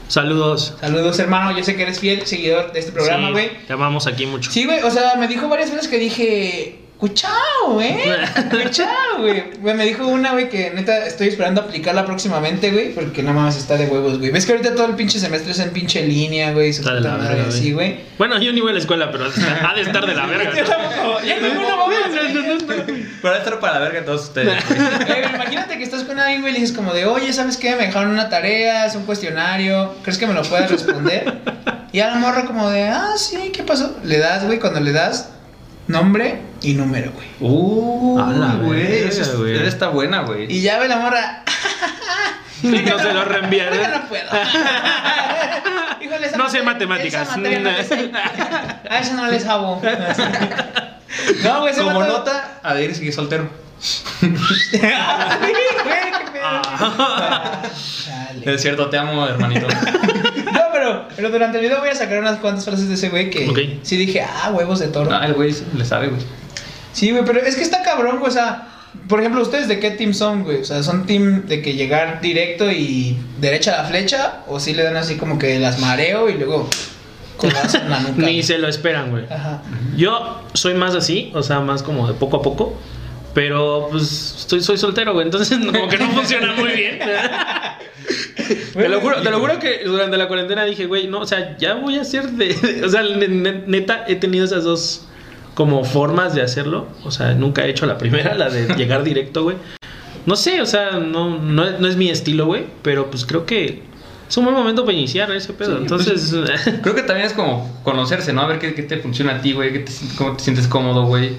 Saludos. 0.07 0.75
Saludos, 0.79 1.17
hermano. 1.19 1.57
Yo 1.57 1.63
sé 1.63 1.75
que 1.75 1.83
eres 1.83 1.99
fiel 1.99 2.25
seguidor 2.25 2.71
de 2.71 2.79
este 2.79 2.91
programa, 2.91 3.27
Sí, 3.27 3.31
güey. 3.33 3.65
Te 3.65 3.73
amamos 3.73 4.07
aquí 4.07 4.25
mucho. 4.25 4.51
Sí, 4.51 4.65
güey. 4.65 4.81
O 4.83 4.91
sea, 4.91 5.15
me 5.15 5.27
dijo 5.27 5.47
varias 5.49 5.71
veces 5.71 5.87
que 5.87 5.97
dije. 5.97 6.79
Cuchao, 7.03 7.81
eh. 7.81 8.15
Cuchao, 8.49 9.17
güey. 9.19 9.43
Güey, 9.59 9.75
Me 9.75 9.83
dijo 9.83 10.07
una, 10.07 10.31
güey, 10.31 10.47
que 10.47 10.71
neta 10.71 11.05
estoy 11.05 11.27
esperando 11.27 11.59
aplicarla 11.59 12.05
próximamente, 12.05 12.71
güey. 12.71 12.93
Porque 12.93 13.21
no 13.21 13.33
mames, 13.33 13.57
está 13.57 13.75
de 13.75 13.87
huevos, 13.87 14.19
güey. 14.19 14.31
¿Ves 14.31 14.45
que 14.45 14.53
ahorita 14.53 14.73
todo 14.73 14.85
el 14.85 14.95
pinche 14.95 15.19
semestre 15.19 15.51
es 15.51 15.59
en 15.59 15.71
pinche 15.71 16.01
línea, 16.07 16.53
güey? 16.53 16.69
Está 16.69 16.93
de 16.93 17.01
la 17.01 17.17
verga, 17.17 17.47
así, 17.49 17.73
güey. 17.73 17.89
güey. 17.95 18.05
Bueno, 18.17 18.41
yo 18.41 18.53
ni 18.53 18.61
voy 18.61 18.69
a 18.69 18.75
la 18.75 18.79
escuela, 18.79 19.11
pero 19.11 19.25
ha 19.25 19.73
de 19.73 19.81
estar 19.81 20.05
de 20.05 20.15
la 20.15 20.25
verga. 20.27 20.53
Yo 20.57 20.63
tampoco. 20.63 21.19
Ya 21.25 21.41
no, 21.41 21.53
no, 21.55 22.67
Para 23.21 23.37
estar 23.39 23.59
para 23.59 23.73
la 23.73 23.79
verga 23.79 24.05
todos 24.05 24.23
ustedes. 24.23 24.63
güey. 24.65 24.79
Güey, 25.05 25.35
imagínate 25.35 25.77
que 25.77 25.83
estás 25.83 26.03
con 26.05 26.17
alguien, 26.21 26.39
güey, 26.39 26.53
y 26.53 26.53
le 26.53 26.61
dices 26.61 26.73
como 26.73 26.93
de, 26.93 27.05
oye, 27.05 27.33
¿sabes 27.33 27.57
qué? 27.57 27.75
Me 27.75 27.87
dejaron 27.87 28.11
una 28.11 28.29
tarea, 28.29 28.85
es 28.85 28.95
un 28.95 29.03
cuestionario, 29.03 29.93
¿crees 30.03 30.17
que 30.17 30.25
me 30.25 30.33
lo 30.33 30.43
puedes 30.43 30.71
responder? 30.71 31.33
Y 31.91 31.99
a 31.99 32.07
la 32.07 32.15
morra 32.15 32.45
como 32.45 32.69
de, 32.69 32.83
ah, 32.83 33.11
sí, 33.17 33.51
¿qué 33.53 33.61
pasó? 33.63 33.97
Le 34.05 34.19
das, 34.19 34.45
güey, 34.45 34.59
cuando 34.59 34.79
le 34.79 34.93
das 34.93 35.32
nombre 35.87 36.41
y 36.61 36.73
número, 36.73 37.11
güey. 37.11 37.27
Uh, 37.39 38.19
güey. 38.63 39.07
esa 39.07 39.21
está 39.67 39.89
buena, 39.89 40.21
güey. 40.21 40.51
Y 40.51 40.61
ya 40.61 40.79
ve 40.79 40.87
la 40.87 40.97
morra, 40.97 41.43
No 42.63 42.99
se 42.99 43.13
lo 43.13 43.25
reenviaré. 43.25 43.77
"Ahorita 43.77 43.99
no 43.99 44.07
puedo. 44.07 44.23
Híjole, 46.01 46.27
esa 46.27 46.37
No 46.37 46.49
sé 46.49 46.63
matemáticas. 46.63 47.27
esa 47.27 47.37
materia 47.37 47.59
no. 47.59 47.69
A 48.89 48.99
eso 48.99 49.13
no 49.15 49.27
le 49.27 49.39
sabo. 49.39 49.81
No, 51.43 51.61
güey, 51.61 51.75
Como 51.75 52.03
nota, 52.03 52.59
Adair 52.63 52.95
sigue 52.95 53.11
soltero. 53.11 53.49
Ay, 54.21 54.29
güey, 54.29 55.53
qué 55.53 56.31
pedo. 56.31 56.43
Ah. 56.45 57.61
Es 58.45 58.61
cierto, 58.61 58.89
te 58.89 58.97
amo, 58.97 59.27
hermanito. 59.27 59.67
No, 60.83 61.07
pero, 61.15 61.29
durante 61.29 61.57
el 61.57 61.63
video 61.63 61.79
voy 61.79 61.89
a 61.89 61.95
sacar 61.95 62.19
unas 62.19 62.39
cuantas 62.39 62.65
frases 62.65 62.87
de 62.87 62.95
ese 62.95 63.09
güey 63.09 63.29
que 63.29 63.79
sí 63.83 63.97
dije, 63.97 64.21
ah, 64.21 64.51
huevos 64.53 64.79
de 64.79 64.87
toro. 64.87 65.11
Ah, 65.13 65.25
el 65.25 65.33
güey 65.33 65.53
le 65.75 65.85
sabe, 65.85 66.07
güey. 66.07 66.21
Sí, 66.93 67.11
güey, 67.11 67.23
pero 67.25 67.39
es 67.39 67.55
que 67.55 67.63
está 67.63 67.81
cabrón, 67.81 68.19
güey, 68.19 68.29
o 68.29 68.33
sea, 68.33 68.67
por 69.07 69.19
ejemplo, 69.19 69.41
¿ustedes 69.41 69.67
de 69.67 69.79
qué 69.79 69.91
team 69.91 70.13
son, 70.13 70.43
güey? 70.43 70.61
O 70.61 70.65
sea, 70.65 70.83
¿son 70.83 71.05
team 71.05 71.45
de 71.47 71.61
que 71.61 71.73
llegar 71.73 72.21
directo 72.21 72.71
y 72.71 73.17
derecha 73.39 73.73
a 73.73 73.83
la 73.83 73.89
flecha? 73.89 74.43
¿O 74.47 74.59
sí 74.59 74.73
le 74.73 74.83
dan 74.83 74.95
así 74.95 75.15
como 75.15 75.39
que 75.39 75.59
las 75.59 75.79
mareo 75.79 76.29
y 76.29 76.33
luego 76.33 76.69
en 77.41 77.89
la 77.89 77.99
nuca? 78.01 78.13
Ni 78.17 78.23
güey? 78.23 78.43
se 78.43 78.57
lo 78.59 78.67
esperan, 78.67 79.09
güey. 79.09 79.25
Ajá. 79.29 79.61
Yo 79.95 80.43
soy 80.53 80.75
más 80.75 80.95
así, 80.95 81.31
o 81.33 81.41
sea, 81.41 81.59
más 81.59 81.81
como 81.81 82.07
de 82.07 82.13
poco 82.13 82.37
a 82.37 82.41
poco. 82.41 82.77
Pero 83.33 83.87
pues 83.89 84.35
estoy, 84.41 84.61
soy 84.61 84.77
soltero, 84.77 85.13
güey. 85.13 85.25
Entonces 85.25 85.57
como 85.65 85.87
que 85.87 85.97
no 85.97 86.09
funciona 86.11 86.53
muy 86.53 86.71
bien. 86.73 86.99
te, 88.73 88.89
lo 88.89 88.99
juro, 89.01 89.21
te 89.21 89.29
lo 89.29 89.39
juro 89.39 89.59
que 89.59 89.81
durante 89.85 90.17
la 90.17 90.27
cuarentena 90.27 90.65
dije, 90.65 90.85
güey, 90.87 91.07
no, 91.07 91.19
o 91.21 91.25
sea, 91.25 91.57
ya 91.57 91.75
voy 91.75 91.97
a 91.97 92.01
hacer 92.01 92.31
de... 92.31 92.81
o 92.85 92.89
sea, 92.89 93.03
ne- 93.03 93.27
ne- 93.27 93.63
neta, 93.67 94.05
he 94.07 94.15
tenido 94.15 94.45
esas 94.45 94.63
dos 94.63 95.05
como 95.53 95.83
formas 95.85 96.33
de 96.35 96.41
hacerlo. 96.41 96.87
O 97.03 97.11
sea, 97.11 97.33
nunca 97.33 97.65
he 97.65 97.69
hecho 97.69 97.85
la 97.85 97.97
primera, 97.97 98.33
la 98.35 98.49
de 98.49 98.73
llegar 98.77 99.03
directo, 99.03 99.43
güey. 99.43 99.57
No 100.25 100.35
sé, 100.35 100.61
o 100.61 100.65
sea, 100.65 100.91
no, 100.99 101.37
no, 101.39 101.65
es- 101.65 101.79
no 101.79 101.87
es 101.87 101.95
mi 101.97 102.09
estilo, 102.09 102.45
güey. 102.45 102.65
Pero 102.81 103.09
pues 103.11 103.25
creo 103.25 103.45
que 103.45 103.83
es 104.29 104.37
un 104.37 104.45
buen 104.45 104.55
momento 104.55 104.83
para 104.85 104.97
iniciar 104.97 105.31
ese 105.31 105.53
pedo. 105.53 105.75
Sí, 105.75 105.81
Entonces... 105.81 106.35
Creo 106.81 106.95
que 106.95 107.03
también 107.03 107.27
es 107.27 107.33
como 107.33 107.69
conocerse, 107.83 108.33
¿no? 108.33 108.41
A 108.41 108.47
ver 108.47 108.57
qué, 108.57 108.73
qué 108.73 108.81
te 108.83 108.97
funciona 108.97 109.35
a 109.35 109.41
ti, 109.41 109.51
güey. 109.53 109.71
qué 109.73 109.79
te 109.79 109.91
sient- 109.91 110.15
cómo 110.15 110.35
te 110.37 110.43
sientes 110.43 110.67
cómodo, 110.67 111.03
güey. 111.05 111.31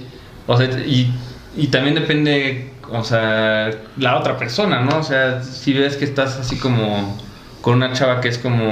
O 0.47 0.57
sea, 0.57 0.67
y, 0.87 1.11
y 1.57 1.67
también 1.69 1.95
depende, 1.97 2.71
o 2.91 3.05
sea, 3.05 3.71
la 3.97 4.19
otra 4.19 4.37
persona, 4.39 4.81
¿no? 4.81 4.99
O 4.99 5.03
sea, 5.03 5.43
si 5.43 5.73
ves 5.73 5.97
que 5.97 6.05
estás 6.05 6.37
así 6.37 6.57
como 6.57 7.19
con 7.61 7.75
una 7.75 7.93
chava 7.93 8.21
que 8.21 8.29
es 8.29 8.39
como 8.39 8.71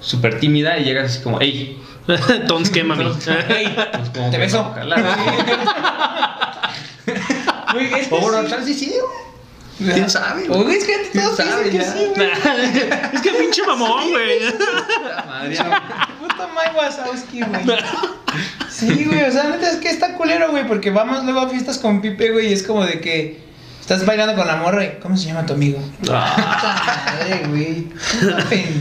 súper 0.00 0.40
tímida 0.40 0.78
y 0.78 0.84
llegas 0.84 1.12
así 1.12 1.22
como, 1.22 1.38
hey, 1.40 1.80
Tons 2.46 2.70
que 2.70 2.82
mami. 2.84 3.04
Pues 3.04 4.10
como 4.14 4.30
Te 4.30 4.38
beso. 4.38 4.74
Güey, 7.72 7.92
es 7.94 8.08
que 8.08 8.14
O 8.14 8.20
bueno, 8.20 8.48
sí. 8.64 8.74
sí, 8.74 8.94
güey. 9.78 9.92
¿Quién 9.94 10.10
sabe, 10.10 10.48
güey? 10.48 10.76
Es 10.76 10.84
que 10.84 11.08
¿Quién 11.12 11.24
todos 11.24 11.36
sabe 11.36 11.70
que 11.70 11.78
ya? 11.78 11.92
sí, 11.92 12.06
güey. 12.16 12.30
es 13.12 13.20
que 13.20 13.30
pinche 13.32 13.62
mamón, 13.64 14.10
güey. 14.10 14.40
La 14.40 15.24
madre, 15.26 15.56
no. 15.56 15.64
Puta 16.38 16.48
Mike 16.54 16.76
Wazowski, 16.78 17.40
güey. 17.42 17.78
Sí, 18.70 19.04
güey, 19.06 19.24
o 19.24 19.30
sea, 19.32 19.44
neta 19.44 19.70
es 19.70 19.76
que 19.76 19.90
está 19.90 20.14
culero, 20.14 20.50
güey, 20.50 20.66
porque 20.66 20.90
vamos 20.90 21.24
luego 21.24 21.40
a 21.40 21.48
fiestas 21.48 21.78
con 21.78 22.00
Pipe, 22.00 22.30
güey, 22.30 22.48
y 22.50 22.52
es 22.52 22.62
como 22.62 22.84
de 22.84 23.00
que 23.00 23.40
estás 23.80 24.04
bailando 24.06 24.36
con 24.36 24.46
la 24.46 24.56
morra 24.56 24.84
y 24.84 24.98
¿cómo 25.02 25.16
se 25.16 25.26
llama 25.28 25.46
tu 25.46 25.54
amigo? 25.54 25.78
Puta 26.00 26.36
madre, 26.36 27.46
güey. 27.48 27.86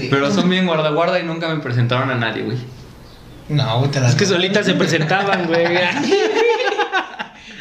Pero 0.10 0.32
son 0.32 0.50
bien 0.50 0.66
guarda 0.68 0.90
guarda 0.92 1.20
y 1.20 1.24
nunca 1.24 1.48
me 1.48 1.60
presentaron 1.62 2.10
a 2.12 2.16
nadie, 2.16 2.44
güey. 2.44 2.58
No, 3.50 3.80
güey, 3.80 3.92
te 3.92 4.00
las 4.02 4.12
Es 4.12 4.16
que 4.18 4.26
solitas 4.26 4.66
se 4.66 4.74
presentaban, 4.74 5.48
güey. 5.48 5.66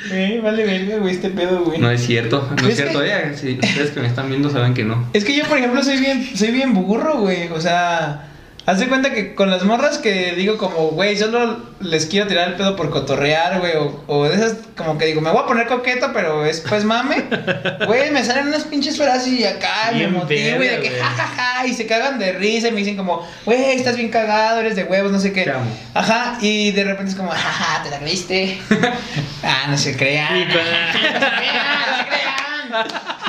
Güey, 0.09 0.39
vale 0.39 0.65
verga, 0.65 0.99
güey, 0.99 1.15
este 1.17 1.31
pedo, 1.31 1.65
güey. 1.65 1.81
No 1.81 1.91
es 1.91 2.07
cierto, 2.07 2.49
no 2.61 2.69
es, 2.69 2.75
Es 2.75 2.77
cierto. 2.77 3.01
que- 3.01 3.09
eh, 3.09 3.35
si 3.35 3.55
ustedes 3.55 3.91
que 3.91 3.99
me 4.01 4.07
están 4.07 4.29
viendo 4.29 4.49
saben 4.51 4.73
que 4.73 4.85
no. 4.85 5.05
Es 5.13 5.25
que 5.25 5.35
yo, 5.35 5.45
por 5.47 5.59
ejemplo, 5.59 5.83
soy 5.83 5.97
bien, 5.99 6.25
soy 6.37 6.53
bien 6.53 6.75
burro, 6.75 7.19
güey. 7.19 7.49
O 7.49 7.61
sea, 7.61 8.29
haz 8.67 8.79
de 8.81 8.89
cuenta 8.89 9.13
que 9.13 9.35
con 9.35 9.51
las 9.51 9.63
morras 9.65 9.99
que 9.99 10.33
digo 10.33 10.59
como, 10.59 10.89
güey, 10.89 11.17
solo 11.17 11.59
les 11.81 12.07
quiero 12.07 12.27
tirar 12.27 12.49
el 12.49 12.55
pedo 12.55 12.75
por 12.77 12.91
cotorrear, 12.91 13.61
güey. 13.61 13.73
O, 13.77 14.03
o 14.09 14.25
de 14.29 14.35
esas 14.35 14.57
como 14.77 14.99
que 14.99 15.07
digo, 15.07 15.21
me 15.21 15.31
voy 15.31 15.41
a 15.43 15.47
poner 15.47 15.67
coqueto, 15.67 16.11
pero 16.13 16.45
es 16.45 16.61
pues 16.61 16.85
mame. 16.85 17.25
Güey, 17.87 18.11
me 18.11 18.25
salen 18.25 18.49
unas 18.49 18.65
pinches 18.65 18.97
frases 18.97 19.33
y 19.33 19.45
acá 19.45 19.91
y 19.93 19.95
me 19.95 19.99
Bien 20.01 20.13
motivo 20.15 20.63
y 20.63 20.67
de 20.67 20.81
que 20.81 20.91
jajaja 20.91 21.67
y 21.67 21.73
se 21.75 21.87
cagan 21.87 22.19
de 22.19 22.33
risa 22.33 22.69
y 22.69 22.73
me 22.73 22.79
dicen 22.79 22.97
como, 22.97 23.27
güey, 23.45 23.73
estás 23.77 23.97
bien 23.97 24.09
cagado, 24.11 24.61
eres 24.61 24.75
de 24.77 24.85
huevos, 24.85 25.13
no 25.13 25.21
sé 25.21 25.33
qué. 25.33 25.53
Ajá, 25.95 26.39
y 26.41 26.73
de 26.73 26.85
repente 26.85 27.11
es 27.13 27.17
como, 27.17 27.31
jaja, 27.31 27.83
te 27.85 27.91
la 27.91 27.99
creíste. 27.99 28.59
ah, 29.43 29.67
no 29.69 29.79
se 29.79 29.97
crean. 29.97 30.37
Y 30.37 30.45
no 30.47 30.53
con- 30.55 30.63
se 30.63 31.01
crean, 31.37 31.91
no 31.91 31.97
se 31.99 32.07
crean. 32.09 32.26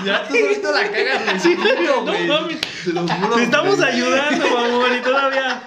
Ya 0.06 0.28
tú 0.28 0.36
solito 0.36 0.71
la 0.71 0.84
cagas 0.91 1.41
Sí, 1.41 1.56
no 1.58 2.04
mames. 2.04 2.58
Te 2.84 2.93
lo 2.93 3.08
juro. 3.08 3.36
Te 3.36 3.43
estamos 3.43 3.78
güey. 3.78 3.89
ayudando, 3.91 4.47
mamón, 4.50 4.97
y 4.97 5.02
todavía. 5.02 5.62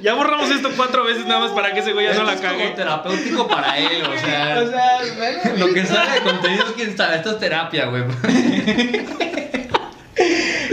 Ya 0.00 0.14
borramos 0.14 0.48
esto 0.50 0.70
cuatro 0.76 1.04
veces 1.04 1.26
nada 1.26 1.40
más 1.40 1.50
para 1.50 1.72
que 1.74 1.80
ese 1.80 1.92
güey 1.92 2.06
ya 2.06 2.14
no 2.14 2.24
la 2.24 2.32
es 2.34 2.40
cague. 2.40 2.70
terapéutico 2.70 3.46
para 3.46 3.78
él, 3.78 4.02
o 4.02 4.18
sea. 4.18 4.62
O 4.64 4.68
sea, 4.70 4.98
bueno, 5.18 5.40
güey. 5.44 5.58
Lo 5.58 5.74
que 5.74 5.84
sale 5.86 6.12
de 6.12 6.20
contenido 6.22 6.64
es 6.66 6.72
quién 6.72 6.96
sabe, 6.96 7.16
esto 7.16 7.32
es 7.32 7.38
terapia, 7.40 7.86
güey. 7.86 8.04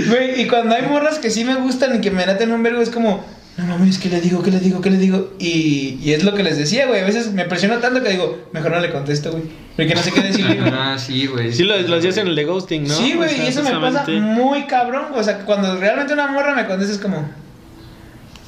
Güey, 0.08 0.42
y 0.42 0.48
cuando 0.48 0.76
hay 0.76 0.84
morras 0.84 1.20
que 1.20 1.30
sí 1.30 1.44
me 1.44 1.56
gustan 1.56 1.96
y 1.98 2.02
que 2.02 2.12
me 2.12 2.26
laten 2.26 2.52
un 2.52 2.64
vergo, 2.64 2.82
es 2.82 2.90
como, 2.90 3.26
no 3.58 3.66
mames, 3.66 3.98
¿qué 4.00 4.10
le 4.10 4.22
digo? 4.22 4.42
¿Qué 4.42 4.50
le 4.50 4.60
digo? 4.60 4.82
¿Qué 4.82 4.90
le 4.90 4.98
digo? 4.98 5.34
Y, 5.38 6.00
y 6.02 6.14
es 6.14 6.24
lo 6.24 6.34
que 6.34 6.42
les 6.44 6.58
decía, 6.58 6.88
güey. 6.88 7.02
A 7.02 7.06
veces 7.06 7.32
me 7.34 7.46
presiona 7.46 7.80
tanto 7.80 8.02
que 8.02 8.10
digo, 8.10 8.48
mejor 8.54 8.72
no 8.72 8.80
le 8.80 8.90
contesto, 8.92 9.32
güey. 9.32 9.44
Porque 9.76 9.94
no 9.94 10.02
sé 10.02 10.12
qué 10.12 10.22
decirle. 10.22 10.60
Ah, 10.74 10.98
sí, 10.98 11.28
güey. 11.28 11.54
Sí, 11.54 11.64
lo, 11.64 11.78
lo 11.80 11.96
hacías 11.98 12.18
en 12.18 12.28
el 12.28 12.36
de 12.36 12.46
ghosting, 12.46 12.84
¿no? 12.88 12.94
Sí, 12.96 13.14
güey, 13.14 13.30
O 13.30 13.34
sea, 13.36 13.44
y 13.44 13.48
eso 13.48 13.62
me 13.64 13.72
pasa 13.72 14.06
muy 14.10 14.66
cabrón. 14.66 15.08
güey. 15.10 15.22
O 15.22 15.24
sea, 15.24 15.40
cuando 15.46 15.78
realmente 15.78 16.14
una 16.14 16.28
morra 16.28 16.56
me 16.56 16.66
contesta 16.66 16.94
es 16.94 17.00
como, 17.00 17.30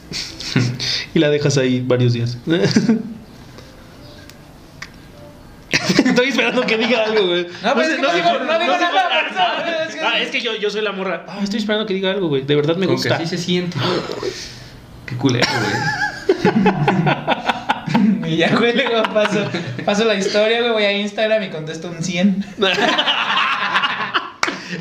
y 1.13 1.19
la 1.19 1.29
dejas 1.29 1.57
ahí 1.57 1.81
varios 1.85 2.13
días. 2.13 2.37
Estoy 6.05 6.27
esperando 6.29 6.65
que 6.65 6.77
diga 6.77 7.03
algo, 7.05 7.27
güey. 7.27 7.47
No, 7.63 7.73
pues 7.73 7.89
es 7.89 7.95
que 7.95 8.01
no 8.01 8.13
digo- 8.13 8.39
no 8.39 8.59
digo 8.59 8.73
nada, 8.77 9.27
es 9.89 9.95
Ah, 10.05 10.19
es 10.19 10.29
que 10.29 10.41
yo, 10.41 10.55
yo 10.55 10.69
soy 10.69 10.81
la 10.81 10.91
morra. 10.91 11.25
Ah, 11.27 11.39
estoy 11.43 11.59
esperando 11.59 11.85
que 11.87 11.93
diga 11.93 12.11
algo, 12.11 12.27
güey. 12.27 12.43
De 12.43 12.55
verdad 12.55 12.75
me 12.75 12.85
Como 12.85 13.01
que 13.01 13.09
gusta. 13.09 13.15
así 13.23 13.25
se 13.27 13.37
siente. 13.37 13.77
Qué 15.13 15.17
culero, 15.19 15.47
güey. 15.61 15.73
Y 18.33 18.37
ya, 18.37 18.55
güey, 18.55 18.73
luego 18.75 19.03
paso, 19.13 19.45
paso 19.85 20.05
la 20.05 20.15
historia, 20.15 20.59
güey, 20.61 20.71
voy 20.71 20.83
a 20.85 20.91
Instagram 20.93 21.43
y 21.43 21.49
contesto 21.49 21.89
un 21.89 22.01
100. 22.03 22.43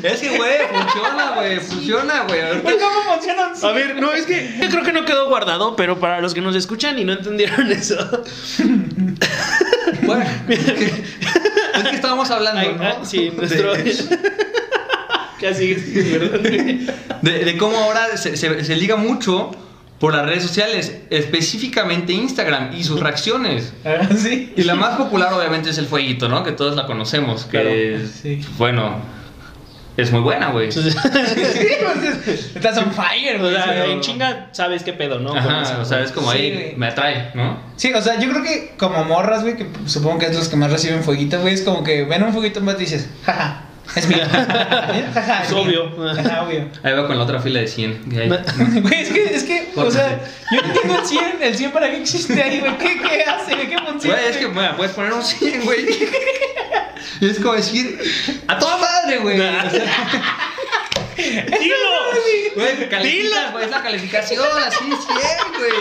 Es 0.01 0.21
que, 0.21 0.35
güey, 0.37 0.53
funciona, 0.71 1.31
güey. 1.35 1.59
Funciona, 1.59 2.23
güey. 2.27 2.39
¿cómo 2.63 3.01
funciona 3.13 3.49
un 3.49 3.55
100? 3.55 3.69
A 3.69 3.73
ver, 3.73 4.01
no, 4.01 4.11
es 4.11 4.25
que 4.25 4.57
yo 4.59 4.69
creo 4.69 4.83
que 4.83 4.91
no 4.91 5.05
quedó 5.05 5.27
guardado, 5.29 5.75
pero 5.75 5.99
para 5.99 6.19
los 6.19 6.33
que 6.33 6.41
nos 6.41 6.55
escuchan 6.55 6.97
y 6.97 7.05
no 7.05 7.13
entendieron 7.13 7.71
eso. 7.71 7.95
Bueno, 10.01 10.25
es 10.49 10.59
que, 10.59 10.85
es 10.85 11.83
que 11.89 11.95
estábamos 11.95 12.29
hablando, 12.31 12.59
Ay, 12.59 12.75
¿no? 12.77 12.83
ah, 12.83 12.97
sí, 13.03 13.31
nuestro. 13.37 13.73
De, 13.73 13.93
Casi, 15.39 15.75
perdón. 15.75 16.43
de- 17.21 17.45
de 17.45 17.57
cómo 17.57 17.77
ahora 17.77 18.17
se, 18.17 18.35
se- 18.35 18.63
se 18.65 18.75
liga 18.75 18.95
mucho 18.95 19.51
por 20.03 20.13
las 20.13 20.25
redes 20.25 20.43
sociales, 20.43 20.97
específicamente 21.11 22.11
Instagram 22.11 22.75
y 22.75 22.83
sus 22.83 22.99
reacciones. 22.99 23.71
Ah, 23.85 24.09
Sí. 24.13 24.51
Y 24.57 24.63
la 24.63 24.75
más 24.75 24.97
popular, 24.97 25.31
obviamente, 25.33 25.69
es 25.69 25.77
el 25.77 25.85
fueguito, 25.85 26.27
¿no? 26.27 26.43
Que 26.43 26.51
todos 26.51 26.75
la 26.75 26.85
conocemos. 26.87 27.45
Que, 27.45 27.93
Claro, 27.95 28.07
sí. 28.21 28.41
bueno, 28.57 28.97
es 29.95 30.11
muy 30.11 30.19
buena, 30.19 30.49
güey. 30.49 30.73
Sí, 30.73 30.81
pues, 30.83 32.51
estás 32.55 32.77
on 32.79 32.91
fire, 32.91 33.39
O 33.41 33.49
sea, 33.49 33.65
pero- 33.67 33.85
en 33.85 34.01
chinga 34.01 34.49
sabes 34.51 34.83
qué 34.83 34.91
pedo, 34.91 35.19
¿no? 35.19 35.33
Ajá, 35.35 35.61
eso. 35.61 35.79
o 35.81 35.85
sea, 35.85 36.01
es 36.01 36.11
como 36.11 36.31
Sí, 36.33 36.37
ahí, 36.37 36.51
güey. 36.53 36.75
me 36.75 36.87
atrae, 36.87 37.31
¿no? 37.33 37.59
Sí, 37.77 37.93
o 37.93 38.01
sea, 38.01 38.19
yo 38.19 38.29
creo 38.29 38.43
que 38.43 38.73
como 38.77 39.05
morras, 39.05 39.43
güey, 39.43 39.55
que 39.55 39.67
supongo 39.85 40.19
que 40.19 40.25
es 40.25 40.35
los 40.35 40.49
que 40.49 40.57
más 40.57 40.69
reciben 40.69 41.01
fueguito, 41.03 41.39
güey, 41.39 41.53
es 41.53 41.61
como 41.61 41.81
que 41.83 42.03
ven 42.03 42.23
un 42.23 42.33
fueguito 42.33 42.59
más 42.59 42.75
y 42.75 42.79
dices, 42.79 43.07
jaja, 43.25 43.67
es 43.95 44.07
mío. 44.07 44.17
Es 45.43 45.51
obvio. 45.51 45.91
Ajá, 46.09 46.43
obvio. 46.43 46.67
Ahí 46.83 46.93
va 46.93 47.07
con 47.07 47.17
la 47.17 47.23
otra 47.23 47.39
fila 47.39 47.59
de 47.59 47.67
100. 47.67 48.03
y 48.11 48.17
ahí- 48.17 48.29
Güey, 48.81 49.01
es 49.01 49.09
que, 49.09 49.23
es 49.35 49.43
que, 49.43 49.71
o 49.75 49.91
sea, 49.91 50.19
yo 50.51 50.61
no 50.61 50.67
entiendo 50.67 50.99
el 50.99 51.05
100, 51.05 51.37
el 51.41 51.55
100 51.57 51.71
para 51.71 51.89
qué 51.91 51.97
existe 52.01 52.41
ahí, 52.41 52.59
güey, 52.59 52.77
¿qué, 52.77 53.01
qué 53.01 53.23
hace, 53.23 53.55
qué 53.67 53.77
funciona? 53.77 54.17
Güey, 54.17 54.29
es 54.31 54.37
que, 54.37 54.45
bueno, 54.47 54.75
puedes 54.77 54.93
poner 54.93 55.13
un 55.13 55.23
100, 55.23 55.65
güey. 55.65 55.85
Y 57.21 57.29
es 57.29 57.39
como 57.39 57.53
decir, 57.53 57.99
a 58.47 58.57
toda 58.57 58.77
madre, 58.77 59.17
güey. 59.19 59.39
O 59.41 59.69
sea, 59.69 61.59
¡Dilo! 61.59 61.75
Güey, 62.55 62.89
califica, 62.89 63.51
güey, 63.51 63.65
es 63.65 63.71
la 63.71 63.83
calificación, 63.83 64.45
así, 64.65 64.83
100, 64.85 64.95
güey. 65.59 65.73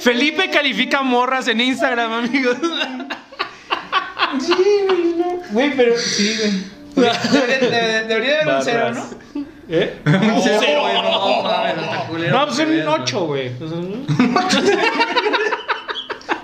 Felipe 0.00 0.50
califica 0.50 1.02
morras 1.02 1.48
en 1.48 1.60
Instagram, 1.60 2.12
amigos. 2.12 2.56
Sí, 4.40 4.54
güey, 4.88 5.14
no. 5.16 5.40
Güey, 5.50 5.76
pero 5.76 5.96
sí, 5.98 6.36
güey. 6.38 7.10
Debería, 7.32 7.58
de- 7.70 8.04
debería 8.06 8.40
haber 8.42 8.54
un 8.56 8.62
cero, 8.62 8.92
¿no? 8.94 9.04
¿Eh? 9.68 9.98
Un 10.06 10.40
cero, 10.42 10.80
güey, 10.82 10.94
no, 10.94 11.42
mames, 11.42 12.30
No, 12.30 12.46
pues 12.46 12.58
un 12.58 12.68
veas, 12.70 12.86
güey. 12.86 13.00
8, 13.02 13.26
güey. 13.26 13.48
Bueno, 13.58 13.80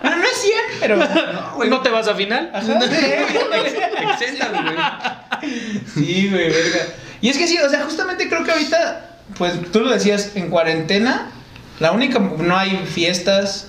no 0.02 0.24
es 0.24 0.36
100, 0.42 0.54
pero. 0.80 0.96
No, 0.96 1.52
güey, 1.54 1.70
¿No 1.70 1.80
te 1.80 1.88
vas 1.90 2.08
a 2.08 2.14
final? 2.14 2.50
Ajá, 2.52 2.78
exentas, 4.12 4.50
güey. 4.52 5.82
Sí, 5.94 6.28
güey, 6.30 6.50
verga. 6.50 6.86
Y 7.20 7.28
es 7.30 7.38
que 7.38 7.46
sí, 7.46 7.56
o 7.58 7.68
sea, 7.70 7.82
justamente 7.84 8.28
creo 8.28 8.44
que 8.44 8.50
ahorita, 8.52 9.16
pues 9.38 9.54
tú 9.72 9.80
lo 9.80 9.90
decías, 9.90 10.32
en 10.34 10.50
cuarentena, 10.50 11.28
la 11.80 11.92
única, 11.92 12.18
no 12.18 12.56
hay 12.56 12.76
fiestas, 12.86 13.68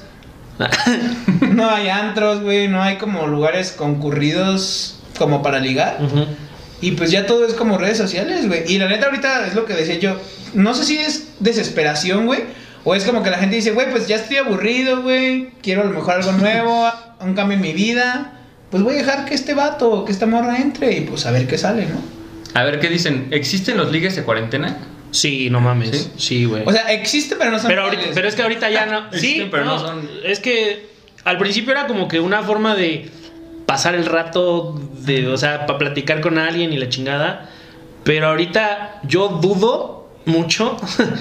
no 1.54 1.70
hay 1.70 1.89
antros, 1.89 2.42
güey, 2.42 2.68
no 2.68 2.82
hay 2.82 2.98
como 2.98 3.28
lugares 3.28 3.72
concurridos 3.72 4.96
como 5.18 5.42
para 5.42 5.60
ligar. 5.60 6.00
Y 6.82 6.92
pues 6.92 7.12
ya 7.12 7.26
todo 7.26 7.46
es 7.46 7.54
como 7.54 7.78
redes 7.78 7.98
sociales, 7.98 8.48
güey. 8.48 8.63
Y 8.72 8.78
la 8.78 8.88
neta 8.88 9.06
ahorita 9.06 9.48
es 9.48 9.56
lo 9.56 9.66
que 9.66 9.74
decía 9.74 9.96
yo, 10.00 10.20
no 10.54 10.74
sé 10.74 10.84
si 10.84 10.98
es 10.98 11.30
desesperación, 11.39 12.26
güey, 12.26 12.42
o 12.84 12.96
es 12.96 13.06
como 13.06 13.24
que 13.24 13.30
la 13.30 13.38
gente 13.38 13.56
dice, 13.56 13.72
güey, 13.72 13.89
pues 13.89 14.08
ya 14.08 14.18
estoy 14.18 14.38
aburrido, 14.38 15.02
güey, 15.02 15.52
quiero 15.62 15.82
a 15.84 15.86
lo 15.86 15.92
mejor 15.92 16.16
algo 16.16 16.32
nuevo, 16.34 16.92
un 17.22 17.34
cambio 17.34 17.56
en 17.56 17.62
mi 17.62 17.74
vida. 17.74 18.39
Pues 18.70 18.84
voy 18.84 18.96
a 18.96 18.98
dejar 18.98 19.26
que 19.26 19.36
este 19.36 19.54
vato, 19.54 20.04
que 20.04 20.12
esta 20.12 20.26
morra 20.26 20.58
entre 20.58 20.92
y 20.98 21.02
pues 21.02 21.26
a 21.28 21.32
ver 21.32 21.48
qué 21.48 21.58
sale, 21.58 21.86
¿no? 21.86 22.02
A 22.60 22.63
ver, 22.63 22.80
¿qué 22.80 22.89
dicen? 22.89 23.28
¿Existen 23.32 23.78
los 23.78 23.92
ligues 23.92 24.16
de 24.16 24.24
cuarentena? 24.24 24.78
Sí, 25.12 25.50
no 25.52 25.62
mames. 25.62 25.92
¿Sí? 25.92 26.12
Sí, 26.18 26.46
güey. 26.46 26.63
O 26.66 26.72
sea, 26.72 26.92
existe, 26.92 27.36
pero 27.36 27.52
no 27.52 27.60
son 27.60 27.68
pero, 27.68 27.84
ahorita, 27.84 28.04
pero 28.16 28.28
es 28.28 28.34
que 28.36 28.42
ahorita 28.42 28.70
ya 28.72 28.86
no. 28.88 29.02
sí, 29.12 29.18
Existen, 29.18 29.52
pero 29.52 29.66
no 29.66 29.80
son- 29.80 30.10
Es 30.26 30.39
que 30.39 30.92
al 31.26 31.38
principio 31.38 31.72
era 31.72 31.88
como 31.88 32.08
que 32.08 32.20
una 32.20 32.44
forma 32.44 32.76
de 32.76 33.10
pasar 33.66 33.96
el 33.96 34.06
rato, 34.06 34.80
de, 35.00 35.28
o 35.28 35.38
sea, 35.38 35.66
para 35.66 35.80
platicar 35.80 36.22
con 36.22 36.38
alguien 36.38 36.74
y 36.74 36.78
la 36.78 36.90
chingada. 36.90 37.50
Pero 38.04 38.28
ahorita 38.28 39.02
yo 39.04 39.30
dudo 39.30 40.10
mucho 40.26 40.78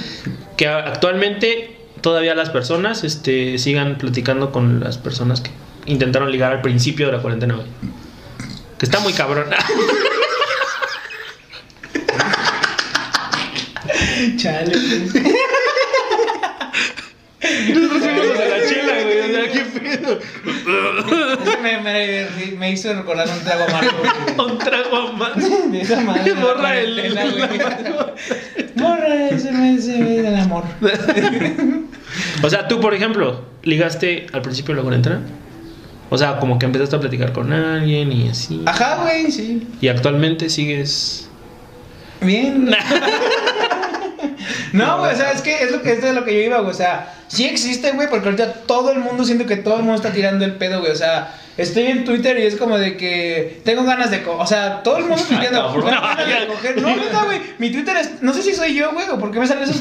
que 0.57 0.67
actualmente 0.67 1.77
todavía 2.01 2.35
las 2.35 2.51
personas 2.51 3.05
este, 3.05 3.59
sigan 3.59 3.99
platicando 3.99 4.53
con 4.53 4.81
las 4.81 4.99
personas 4.99 5.41
que 5.41 5.51
intentaron 5.87 6.31
ligar 6.31 6.53
al 6.53 6.61
principio 6.61 7.07
de 7.07 7.13
la 7.13 7.23
cuarentena. 7.23 7.59
Que 8.79 8.85
está 8.85 9.01
muy 9.01 9.13
cabrón. 9.13 9.47
Chale. 14.37 14.73
Nosotros 17.75 18.03
fuimos 18.03 18.39
a 18.39 18.45
la 18.45 18.69
chela, 18.69 19.03
güey. 19.03 19.21
O 19.21 19.35
sea, 19.35 19.53
qué 19.53 19.61
pedo. 19.81 20.19
me, 21.63 21.79
me, 21.81 22.27
me 22.57 22.71
hizo 22.71 22.93
recordar 22.95 23.29
un 23.29 23.45
trago 23.45 23.65
amargo. 23.65 23.91
güey. 23.99 24.49
Un 24.53 24.59
trago 24.59 25.13
más. 25.13 25.37
De 25.73 25.81
esa 25.81 26.01
madre. 26.01 26.33
Borra 26.41 26.79
el- 26.81 27.13
güey. 27.13 28.71
Borra 28.77 29.29
ese 29.29 29.53
mes 29.53 29.87
del 29.87 30.37
amor. 30.37 30.65
O 32.43 32.51
sea, 32.51 32.69
tú, 32.69 32.81
por 32.81 32.95
ejemplo, 32.95 33.45
ligaste 33.63 34.27
al 34.33 34.43
principio 34.43 34.75
de 34.75 34.81
la 34.81 34.83
cuarentena. 34.83 35.21
O 36.11 36.19
sea, 36.19 36.39
como 36.39 36.59
que 36.59 36.67
empezaste 36.67 36.97
a 36.97 37.01
platicar 37.01 37.33
con 37.33 37.53
alguien 37.53 38.13
y 38.13 38.29
así. 38.29 38.63
Ajá, 38.67 38.97
güey, 39.03 39.31
sí. 39.33 39.67
Y 39.81 39.89
actualmente 39.89 40.51
sigues. 40.51 41.29
Bien. 42.21 42.71
No, 44.73 44.99
güey, 44.99 45.13
o 45.13 45.17
sea, 45.17 45.33
es 45.33 45.43
que 45.43 45.63
es 45.63 45.71
lo 45.71 45.83
que 45.83 45.93
es 45.93 46.03
de 46.03 46.13
lo 46.13 46.25
que 46.25 46.35
yo 46.35 46.41
iba, 46.41 46.59
güey. 46.59 46.71
O 46.71 46.77
sea, 46.77 47.15
sí 47.29 47.45
existe, 47.45 47.93
güey, 47.93 48.09
porque 48.09 48.27
ahorita 48.27 48.53
todo 48.67 48.91
el 48.93 48.99
mundo 48.99 49.25
siento 49.25 49.47
que 49.47 49.57
todo 49.57 49.77
el 49.77 49.83
mundo 49.83 49.97
está 49.97 50.13
tirando 50.13 50.45
el 50.45 50.55
pedo, 50.55 50.81
güey. 50.81 50.93
O 50.93 50.97
sea, 50.97 51.35
estoy 51.57 51.85
en 51.87 52.05
Twitter 52.05 52.39
y 52.39 52.47
es 52.47 52.57
como 52.57 52.79
de 52.79 52.97
que 52.97 53.61
tengo 53.65 53.85
ganas 53.85 54.11
de 54.11 54.23
co 54.23 54.37
o 54.37 54.47
sea, 54.47 54.83
todo 54.83 54.99
el 54.99 55.05
mundo 55.05 55.23
pidiendo 55.29 55.61
cabrón. 55.63 55.91
ganas 55.91 56.41
de 56.41 56.47
coger. 56.47 56.81
No, 56.81 56.97
neta, 56.97 57.25
güey. 57.25 57.41
Mi 57.59 57.71
Twitter 57.71 57.97
es, 57.97 58.23
no 58.23 58.33
sé 58.33 58.43
si 58.43 58.55
soy 58.55 58.75
yo, 58.75 58.93
güey, 58.93 59.09
o 59.09 59.19
por 59.19 59.31
qué 59.31 59.41
me 59.41 59.47
salen 59.47 59.65
esos. 59.65 59.81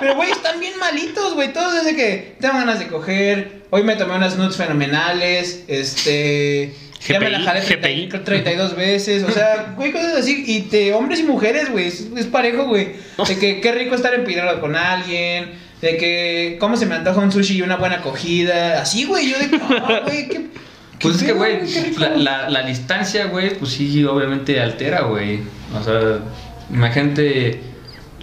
Pero 0.00 0.16
güey, 0.16 0.30
están 0.30 0.58
bien 0.60 0.78
malitos, 0.78 1.34
güey. 1.34 1.52
Todos 1.52 1.74
desde 1.74 1.94
que 1.96 2.36
tengo 2.40 2.54
ganas 2.54 2.78
de 2.78 2.88
coger. 2.88 3.60
Hoy 3.70 3.84
me 3.84 3.96
tomé 3.96 4.16
unas 4.16 4.36
nudes 4.36 4.56
fenomenales. 4.56 5.64
Este, 5.68 6.74
ya 7.08 7.18
me 7.18 7.30
la 7.30 7.38
GPI, 7.38 7.46
jalé 7.46 7.60
30 7.60 8.18
GPI. 8.18 8.24
32 8.24 8.76
veces, 8.76 9.22
o 9.24 9.30
sea, 9.30 9.72
güey, 9.76 9.92
cosas 9.92 10.16
así. 10.18 10.44
Y 10.46 10.62
de 10.62 10.92
hombres 10.92 11.20
y 11.20 11.22
mujeres, 11.24 11.70
güey, 11.70 11.86
es, 11.86 12.08
es 12.16 12.26
parejo, 12.26 12.66
güey. 12.66 12.92
De 13.26 13.38
que 13.38 13.60
qué 13.60 13.72
rico 13.72 13.94
estar 13.94 14.14
en 14.14 14.24
Piedra 14.24 14.60
con 14.60 14.76
alguien. 14.76 15.52
De 15.80 15.96
que 15.96 16.58
cómo 16.60 16.76
se 16.76 16.84
me 16.84 16.94
antoja 16.94 17.20
un 17.20 17.32
sushi 17.32 17.56
y 17.56 17.62
una 17.62 17.76
buena 17.76 17.96
acogida. 17.96 18.82
Así, 18.82 19.04
güey, 19.04 19.30
yo 19.30 19.38
de 19.38 19.48
que, 19.48 19.56
ah, 19.56 20.02
güey, 20.06 20.28
qué. 20.28 20.46
Pues 21.00 21.16
es 21.16 21.22
que, 21.22 21.32
güey, 21.32 21.60
la, 21.96 22.10
la, 22.10 22.50
la 22.50 22.62
distancia, 22.66 23.26
güey, 23.26 23.56
pues 23.56 23.70
sí, 23.72 24.04
obviamente 24.04 24.60
altera, 24.60 25.02
güey. 25.02 25.40
O 25.74 25.82
sea, 25.82 26.18
imagínate 26.70 27.60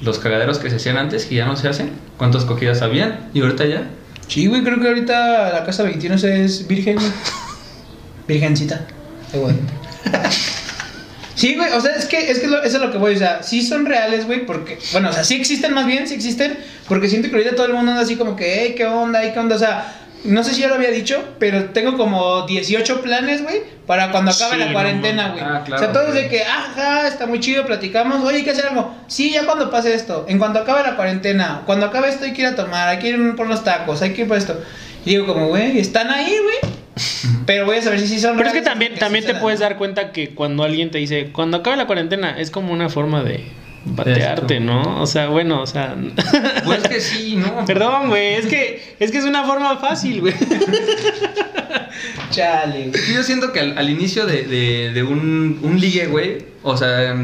los 0.02 0.20
cagaderos 0.20 0.60
que 0.60 0.70
se 0.70 0.76
hacían 0.76 0.98
antes, 0.98 1.26
que 1.26 1.34
ya 1.34 1.46
no 1.46 1.56
se 1.56 1.68
hacen. 1.68 1.90
¿Cuántas 2.18 2.46
cogidas 2.46 2.84
habían? 2.84 3.32
¿Y 3.34 3.42
ahorita 3.42 3.66
ya? 3.66 3.88
Sí, 4.28 4.46
güey, 4.46 4.64
creo 4.64 4.80
que 4.80 4.88
ahorita 4.88 5.54
la 5.54 5.66
casa 5.66 5.82
21 5.82 6.16
es 6.16 6.68
virgen, 6.68 6.98
güey. 6.98 7.08
Virgencita. 8.28 8.82
Ay, 9.34 9.40
güey. 9.40 9.56
Sí, 11.36 11.54
güey, 11.56 11.72
o 11.72 11.80
sea, 11.80 11.92
es 11.96 12.06
que, 12.06 12.32
es 12.32 12.40
que 12.40 12.48
lo- 12.48 12.64
eso 12.64 12.78
es 12.78 12.82
lo 12.82 12.92
que 12.92 12.98
voy, 12.98 13.14
o 13.14 13.18
sea, 13.20 13.44
sí 13.44 13.62
son 13.62 13.86
reales, 13.86 14.26
güey, 14.26 14.44
porque, 14.48 14.80
bueno, 14.92 15.10
o 15.10 15.14
sea, 15.14 15.24
sí 15.24 15.36
existen 15.36 15.72
más 15.72 15.86
bien, 15.86 16.08
sí 16.08 16.16
existen, 16.16 16.58
porque 16.88 17.08
siento 17.10 17.30
que 17.30 17.36
ahorita 17.36 17.56
todo 17.56 17.68
el 17.68 17.74
mundo 17.74 17.92
anda 17.92 18.02
así 18.04 18.16
como 18.16 18.36
que, 18.36 18.62
hey, 18.64 18.74
¿qué 18.76 18.88
onda? 18.88 19.22
¿Qué 19.32 19.38
onda? 19.38 19.56
O 19.56 19.60
sea, 19.60 19.94
no 20.24 20.44
sé 20.44 20.56
si 20.56 20.62
ya 20.62 20.68
lo 20.68 20.74
había 20.74 20.90
dicho, 20.90 21.24
pero 21.38 21.66
tengo 21.66 21.96
como 21.96 22.48
18 22.48 23.02
planes, 23.04 23.44
güey, 23.44 23.62
para 23.86 24.10
cuando 24.12 24.32
acabe 24.32 24.54
Sí, 24.54 24.60
la 24.62 24.66
no 24.66 24.74
cuarentena, 24.74 25.30
güey. 25.30 25.44
Ah, 25.44 25.62
claro, 25.64 25.76
o 25.76 25.86
sea, 25.86 25.94
todos 25.94 26.16
de 26.16 26.28
que, 26.28 26.42
ajá, 26.44 27.08
está 27.08 27.28
muy 27.28 27.40
chido, 27.40 27.68
platicamos, 27.68 28.24
oye, 28.26 28.38
hay 28.38 28.44
que 28.44 28.50
hacer 28.52 28.66
algo. 28.66 28.96
Sí, 29.06 29.30
ya 29.30 29.46
cuando 29.46 29.70
pase 29.70 29.94
esto, 29.94 30.26
en 30.28 30.40
cuanto 30.40 30.58
acabe 30.58 30.82
la 30.82 30.96
cuarentena, 30.96 31.62
cuando 31.68 31.86
acabe 31.86 32.10
esto 32.10 32.26
hay 32.26 32.34
que 32.34 32.42
ir 32.42 32.48
a 32.48 32.56
tomar, 32.56 32.88
hay 32.90 32.98
que 32.98 33.10
ir 33.10 33.36
por 33.36 33.46
los 33.48 33.64
tacos, 33.64 34.02
hay 34.02 34.14
que 34.14 34.24
ir 34.24 34.28
por 34.28 34.38
esto. 34.38 34.60
Y 35.06 35.12
digo 35.12 35.28
como, 35.28 35.50
güey, 35.50 35.78
están 35.78 36.10
ahí, 36.10 36.36
güey. 36.42 36.74
Pero 37.46 37.66
voy 37.66 37.78
a 37.78 37.82
saber 37.82 38.00
si 38.00 38.08
sí 38.08 38.20
son 38.20 38.38
Pero 38.38 38.50
es 38.50 38.56
que 38.56 38.62
también, 38.62 38.96
también 38.96 39.24
sí 39.26 39.32
te 39.32 39.40
puedes 39.40 39.60
dar 39.60 39.78
cuenta 39.78 40.12
que 40.12 40.30
cuando 40.30 40.64
alguien 40.64 40.92
te 40.92 40.98
dice, 40.98 41.30
cuando 41.32 41.58
acabe 41.58 41.78
la 41.78 41.86
cuarentena, 41.88 42.38
es 42.40 42.52
como 42.52 42.74
una 42.74 42.90
forma 42.90 43.24
de, 43.24 43.46
Batearte, 43.86 44.60
¿no? 44.60 45.02
O 45.02 45.08
sea, 45.08 45.28
bueno, 45.30 45.62
o 45.62 45.68
sea. 45.68 45.96
Pues 46.66 46.84
es 46.84 46.88
que 46.90 47.00
sí, 47.00 47.36
¿no? 47.38 47.66
Perdón, 47.66 48.10
güey, 48.10 48.34
es 48.34 48.46
que, 48.48 48.96
es 49.00 49.12
que 49.12 49.18
es 49.20 49.24
una 49.24 49.46
forma 49.46 49.78
fácil, 49.78 50.22
güey. 50.22 50.34
Chale. 52.32 52.92
Yo 53.14 53.24
siento 53.24 53.52
que 53.54 53.60
al, 53.62 53.78
al 53.78 53.90
inicio 53.90 54.26
de, 54.26 54.44
de- 54.44 54.92
de 54.94 55.04
un, 55.04 55.60
un 55.62 55.80
ligue, 55.80 56.08
güey, 56.08 56.46
o 56.64 56.76
sea, 56.78 57.16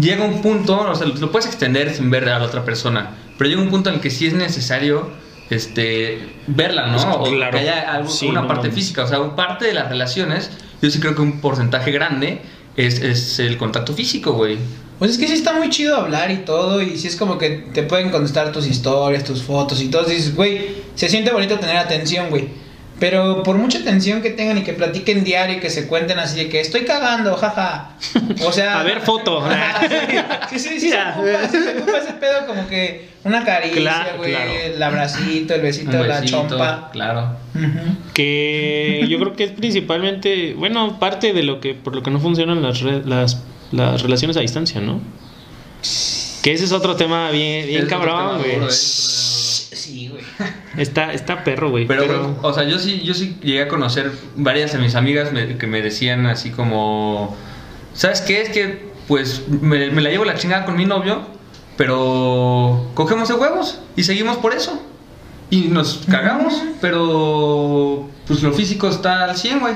llega 0.00 0.24
un 0.24 0.42
punto, 0.42 0.78
o 0.90 0.94
sea, 0.94 1.06
lo 1.06 1.32
puedes 1.32 1.46
extender 1.46 1.92
sin 1.94 2.10
ver 2.10 2.28
a 2.28 2.38
la 2.38 2.44
otra 2.44 2.64
persona, 2.64 3.10
pero 3.38 3.48
llega 3.48 3.62
un 3.62 3.70
punto 3.70 3.88
en 3.88 3.96
el 3.96 4.00
que 4.00 4.10
sí 4.10 4.26
es 4.26 4.34
necesario 4.34 5.10
este, 5.50 6.18
verla, 6.46 6.86
¿no? 6.86 6.92
Pues, 6.92 7.04
o 7.32 7.34
claro. 7.36 7.52
que 7.52 7.58
haya 7.58 7.92
algo- 7.92 8.08
Sí, 8.10 8.26
una 8.26 8.42
no 8.42 8.48
parte 8.48 8.68
mames. 8.68 8.74
física, 8.74 9.04
o 9.04 9.06
sea, 9.08 9.20
un 9.20 9.36
parte 9.36 9.64
de 9.66 9.74
las 9.74 9.88
relaciones, 9.88 10.50
yo 10.82 10.90
sí 10.90 10.98
creo 11.00 11.14
que 11.14 11.22
un 11.22 11.40
porcentaje 11.40 11.90
grande 11.92 12.40
es, 12.76 13.00
es 13.00 13.38
el 13.38 13.56
contacto 13.56 13.92
físico, 13.94 14.32
güey. 14.32 14.58
Pues 14.98 15.10
es 15.12 15.18
que 15.18 15.26
sí 15.28 15.34
está 15.34 15.52
muy 15.52 15.68
chido 15.68 15.94
hablar 15.96 16.30
y 16.30 16.38
todo, 16.38 16.80
y 16.80 16.96
sí 16.96 17.06
es 17.08 17.16
como 17.16 17.36
que 17.38 17.50
te 17.72 17.82
pueden 17.82 18.10
contestar 18.10 18.50
tus 18.52 18.66
historias, 18.66 19.24
tus 19.24 19.42
fotos 19.42 19.80
y 19.82 19.88
todo. 19.88 20.10
Y 20.10 20.14
dices, 20.14 20.34
güey, 20.34 20.68
se 20.94 21.08
siente 21.08 21.30
bonito 21.32 21.58
tener 21.58 21.76
atención, 21.76 22.30
güey. 22.30 22.48
Pero 22.98 23.42
por 23.42 23.56
mucha 23.56 23.78
atención 23.78 24.22
que 24.22 24.30
tengan 24.30 24.56
y 24.56 24.62
que 24.62 24.72
platiquen 24.72 25.22
diario 25.22 25.58
y 25.58 25.60
que 25.60 25.68
se 25.68 25.86
cuenten 25.86 26.18
así 26.18 26.36
de 26.38 26.48
que 26.48 26.60
estoy 26.60 26.84
cagando, 26.86 27.36
jaja. 27.36 27.90
O 28.46 28.52
sea. 28.52 28.80
A 28.80 28.84
ver, 28.84 29.02
foto. 29.02 29.46
sí, 30.50 30.58
sí, 30.58 30.68
sí, 30.70 30.80
sí, 30.80 30.90
se 30.90 30.96
ocupa, 31.02 31.48
sí 31.50 31.58
se 31.62 31.76
ocupa 31.78 31.98
ese 31.98 32.12
pedo 32.14 32.46
como 32.46 32.66
que 32.68 33.10
una 33.24 33.44
caricia, 33.44 33.80
Claro, 33.82 34.16
güey, 34.16 34.30
claro. 34.30 34.50
el 34.50 34.82
abracito, 34.82 35.54
el 35.54 35.60
besito, 35.60 36.02
la 36.04 36.24
chompa. 36.24 36.88
Claro. 36.92 37.36
Que 38.14 39.04
yo 39.10 39.18
creo 39.18 39.36
que 39.36 39.44
es 39.44 39.50
principalmente, 39.50 40.54
bueno, 40.54 40.98
parte 40.98 41.32
de 41.34 41.42
lo 41.42 41.60
que, 41.60 41.74
por 41.74 41.94
lo 41.94 42.02
que 42.02 42.10
no 42.10 42.18
funcionan 42.18 42.62
las, 42.62 42.80
re- 42.80 43.02
las, 43.04 43.42
las 43.72 44.00
relaciones 44.00 44.38
a 44.38 44.40
distancia, 44.40 44.80
¿no? 44.80 45.00
Que 46.42 46.52
ese 46.52 46.64
es 46.64 46.72
otro 46.72 46.96
tema 46.96 47.30
bien, 47.30 47.66
bien 47.66 47.82
Es 47.82 47.88
cabrón, 47.88 48.38
güey. 48.38 48.56
Sí, 49.86 50.08
güey. 50.08 50.22
Está, 50.76 51.12
está 51.12 51.44
perro, 51.44 51.70
güey. 51.70 51.86
Pero, 51.86 52.02
Pero, 52.02 52.38
o 52.42 52.52
sea, 52.52 52.64
yo 52.64 52.78
sí, 52.78 53.02
yo 53.04 53.14
sí 53.14 53.36
llegué 53.42 53.62
a 53.62 53.68
conocer 53.68 54.10
varias 54.36 54.72
de 54.72 54.78
mis 54.78 54.94
amigas 54.94 55.32
me- 55.32 55.56
que 55.56 55.66
me 55.66 55.80
decían 55.82 56.26
así 56.26 56.50
como, 56.50 57.36
¿sabes 57.94 58.20
qué? 58.20 58.42
Es 58.42 58.48
que, 58.50 58.90
pues, 59.08 59.44
me, 59.48 59.90
me 59.90 60.02
la 60.02 60.10
llevo 60.10 60.24
la 60.24 60.34
chingada 60.34 60.64
con 60.64 60.76
mi 60.76 60.84
novio, 60.86 61.22
pero 61.76 62.90
cogemos 62.94 63.28
de 63.28 63.34
huevos 63.34 63.78
y 63.96 64.02
seguimos 64.02 64.36
por 64.38 64.52
eso. 64.54 64.82
Y 65.50 65.68
nos 65.68 65.98
cagamos, 66.10 66.54
pero, 66.80 68.08
pues, 68.26 68.42
lo 68.42 68.52
físico 68.52 68.88
está 68.88 69.24
al 69.24 69.36
100, 69.36 69.60
güey. 69.60 69.74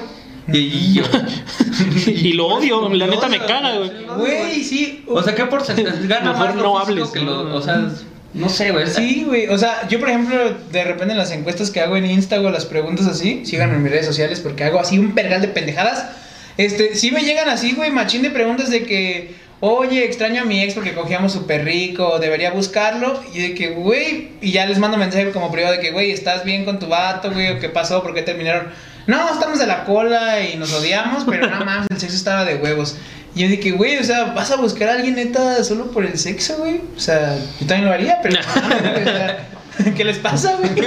Y, 0.53 0.95
yo... 0.95 1.05
y 2.09 2.33
lo 2.33 2.49
odio, 2.49 2.89
la 2.89 3.07
neta 3.07 3.29
me 3.29 3.39
caga, 3.39 3.77
güey. 3.79 3.91
Güey, 4.19 4.65
sí. 4.65 5.05
O 5.07 5.23
sea, 5.23 5.35
¿qué 5.35 5.45
porcentaje 5.45 6.07
gana 6.09 6.33
Mejor 6.33 6.47
más 6.49 6.57
lo 6.57 6.63
no 6.63 6.79
hables, 6.79 7.09
que 7.11 7.21
lo- 7.21 7.55
o 7.55 7.63
sea, 7.63 7.89
no 8.33 8.49
sé, 8.49 8.70
güey. 8.70 8.87
Sí, 8.87 9.24
güey. 9.26 9.49
O 9.49 9.59
sea, 9.59 9.89
yo, 9.89 9.99
por 9.99 10.09
ejemplo, 10.09 10.37
de 10.70 10.85
repente 10.85 11.12
en 11.12 11.18
las 11.18 11.33
encuestas 11.33 11.70
que 11.70 11.81
hago 11.81 11.97
en 11.97 12.07
Insta 12.07 12.41
o 12.41 12.51
las 12.51 12.64
preguntas 12.64 13.07
así, 13.07 13.45
síganme 13.45 13.74
en 13.74 13.83
mis 13.83 13.91
redes 13.91 14.07
sociales 14.07 14.41
porque 14.41 14.64
hago 14.64 14.78
así 14.78 14.99
un 14.99 15.14
pergal 15.14 15.41
de 15.41 15.49
pendejadas. 15.49 16.07
Este, 16.57 16.95
sí 16.95 17.11
me 17.11 17.22
llegan 17.22 17.49
así, 17.49 17.72
güey, 17.72 17.91
machín 17.91 18.22
de 18.22 18.31
preguntas 18.31 18.70
de 18.70 18.85
que, 18.85 19.35
oye, 19.61 20.05
extraño 20.05 20.43
a 20.43 20.45
mi 20.45 20.62
ex 20.62 20.74
porque 20.74 20.95
cogíamos 20.95 21.33
súper 21.33 21.64
rico, 21.64 22.18
debería 22.20 22.53
buscarlo. 22.53 23.20
Y 23.35 23.41
de 23.41 23.55
que, 23.55 23.70
güey, 23.70 24.31
y 24.41 24.53
ya 24.53 24.66
les 24.66 24.78
mando 24.78 24.97
mensaje 24.97 25.31
como 25.33 25.51
privado 25.51 25.74
de 25.74 25.81
que, 25.81 25.91
güey, 25.91 26.12
¿estás 26.12 26.45
bien 26.45 26.64
con 26.64 26.78
tu 26.78 26.87
vato, 26.87 27.33
güey? 27.33 27.51
¿O 27.51 27.59
qué 27.59 27.68
pasó? 27.68 28.03
¿Por 28.03 28.14
qué 28.14 28.22
terminaron? 28.22 28.68
No, 29.07 29.33
estamos 29.33 29.59
de 29.59 29.66
la 29.66 29.85
cola 29.85 30.41
y 30.41 30.57
nos 30.57 30.72
odiamos, 30.72 31.24
pero 31.28 31.49
nada 31.49 31.64
más, 31.64 31.87
el 31.91 31.99
sexo 31.99 32.14
estaba 32.14 32.45
de 32.45 32.57
huevos. 32.57 32.97
Y 33.35 33.43
yo 33.43 33.49
dije, 33.49 33.72
güey, 33.72 33.99
o 33.99 34.05
sea, 34.05 34.24
¿vas 34.26 34.51
a 34.51 34.57
buscar 34.57 34.89
a 34.89 34.93
alguien 34.95 35.14
neta 35.14 35.62
solo 35.62 35.91
por 35.91 36.05
el 36.05 36.18
sexo, 36.18 36.59
güey? 36.59 36.81
O 36.97 37.01
sea, 37.01 37.37
yo 37.61 37.66
también 37.66 37.87
lo 37.87 37.93
haría, 37.93 38.18
pero... 38.22 38.41
o 38.41 39.05
sea, 39.05 39.49
¿Qué 39.97 40.05
les 40.05 40.18
pasa, 40.18 40.57
güey? 40.57 40.70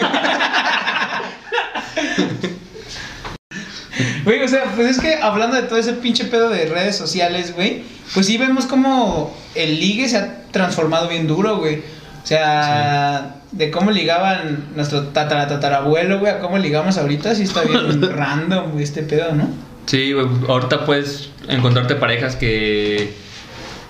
Güey, 4.25 4.41
o 4.41 4.47
sea, 4.47 4.71
pues 4.75 4.87
es 4.87 4.99
que 4.99 5.15
hablando 5.15 5.55
de 5.57 5.63
todo 5.63 5.77
ese 5.77 5.93
pinche 5.93 6.25
pedo 6.25 6.49
de 6.49 6.65
redes 6.65 6.95
sociales, 6.95 7.53
güey, 7.53 7.83
pues 8.13 8.25
sí 8.25 8.37
vemos 8.37 8.65
como 8.65 9.35
el 9.53 9.79
ligue 9.79 10.07
se 10.07 10.17
ha 10.17 10.43
transformado 10.51 11.09
bien 11.09 11.27
duro, 11.27 11.57
güey. 11.57 11.83
O 12.23 12.25
sea, 12.25 13.35
de 13.51 13.69
cómo 13.69 13.91
ligaban 13.91 14.69
nuestro 14.75 15.07
tatara 15.07 15.47
tatarabuelo, 15.47 16.19
güey, 16.19 16.31
a 16.31 16.39
cómo 16.39 16.57
ligamos 16.57 16.97
ahorita, 16.97 17.35
sí 17.35 17.43
está 17.43 17.63
bien 17.63 18.01
random, 18.01 18.71
güey, 18.71 18.83
este 18.83 19.03
pedo, 19.03 19.33
¿no? 19.33 19.49
Sí, 19.86 20.13
güey, 20.13 20.27
ahorita 20.47 20.86
puedes 20.86 21.29
encontrarte 21.47 21.95
parejas 21.95 22.36
que, 22.36 23.13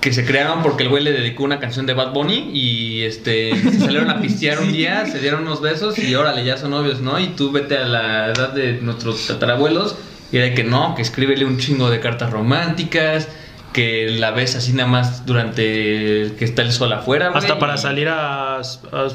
que 0.01 0.11
se 0.11 0.25
crearon 0.25 0.63
porque 0.63 0.83
el 0.83 0.89
güey 0.89 1.03
le 1.03 1.11
dedicó 1.11 1.43
una 1.43 1.59
canción 1.59 1.85
de 1.85 1.93
Bad 1.93 2.13
Bunny 2.13 2.51
y 2.53 3.03
este 3.03 3.55
se 3.55 3.79
salieron 3.79 4.09
a 4.09 4.19
pistear 4.21 4.59
un 4.59 4.71
día, 4.71 5.05
se 5.05 5.19
dieron 5.19 5.43
unos 5.43 5.61
besos 5.61 5.97
y 5.99 6.13
órale, 6.15 6.43
ya 6.43 6.57
son 6.57 6.71
novios, 6.71 7.01
¿no? 7.01 7.19
Y 7.19 7.27
tú 7.27 7.51
vete 7.51 7.77
a 7.77 7.85
la 7.85 8.27
edad 8.27 8.53
de 8.53 8.81
nuestros 8.81 9.27
tatarabuelos 9.27 9.95
y 10.31 10.37
era 10.37 10.53
que 10.55 10.63
no, 10.63 10.95
que 10.95 11.03
escríbele 11.03 11.45
un 11.45 11.57
chingo 11.57 11.89
de 11.89 11.99
cartas 11.99 12.31
románticas, 12.31 13.29
que 13.73 14.07
la 14.19 14.31
ves 14.31 14.55
así 14.55 14.71
nada 14.73 14.87
más 14.87 15.25
durante 15.25 15.63
que 16.37 16.45
está 16.45 16.61
el 16.61 16.71
sol 16.71 16.93
afuera, 16.93 17.29
güey. 17.29 17.39
hasta 17.39 17.57
para 17.59 17.75
y- 17.75 17.77
salir 17.79 18.07
a, 18.07 18.59
a 18.59 18.61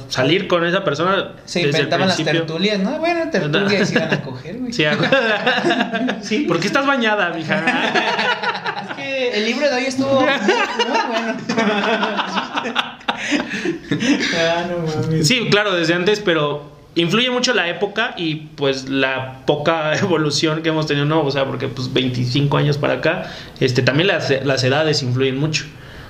salir 0.08 0.46
con 0.48 0.66
esa 0.66 0.84
persona. 0.84 1.32
Se 1.44 1.60
desde 1.60 1.70
el 1.70 1.74
inventaban 1.84 2.08
las 2.08 2.16
tertulias, 2.16 2.78
¿no? 2.80 2.98
Bueno, 2.98 3.30
tertulias 3.30 3.92
iban 3.92 4.12
a 4.12 4.22
coger, 4.22 4.58
güey. 4.58 4.72
Sí, 4.72 4.84
a- 4.84 6.18
Sí. 6.22 6.40
¿Por 6.40 6.60
qué 6.60 6.66
estás 6.66 6.86
bañada, 6.86 7.30
mija? 7.30 8.84
Es 8.90 8.96
que 8.96 9.30
el 9.38 9.44
libro 9.46 9.68
de 9.70 9.74
hoy 9.76 9.84
estuvo 9.86 10.20
muy, 10.20 10.26
muy 10.26 11.00
bueno. 11.08 11.36
ah, 14.38 14.66
no 14.68 14.78
mames. 15.02 15.26
Sí, 15.26 15.48
claro, 15.50 15.72
desde 15.74 15.94
antes, 15.94 16.20
pero 16.20 16.77
influye 17.02 17.30
mucho 17.30 17.54
la 17.54 17.68
época 17.68 18.14
y 18.16 18.34
pues 18.56 18.88
la 18.88 19.44
poca 19.46 19.94
evolución 19.98 20.62
que 20.62 20.68
hemos 20.70 20.86
tenido, 20.86 21.06
no, 21.06 21.22
o 21.22 21.30
sea, 21.30 21.44
porque 21.46 21.68
pues 21.68 21.92
25 21.92 22.56
años 22.56 22.78
para 22.78 22.94
acá, 22.94 23.30
este, 23.60 23.82
también 23.82 24.08
las, 24.08 24.32
las 24.44 24.62
edades 24.64 25.02
influyen 25.02 25.38
mucho. 25.38 25.64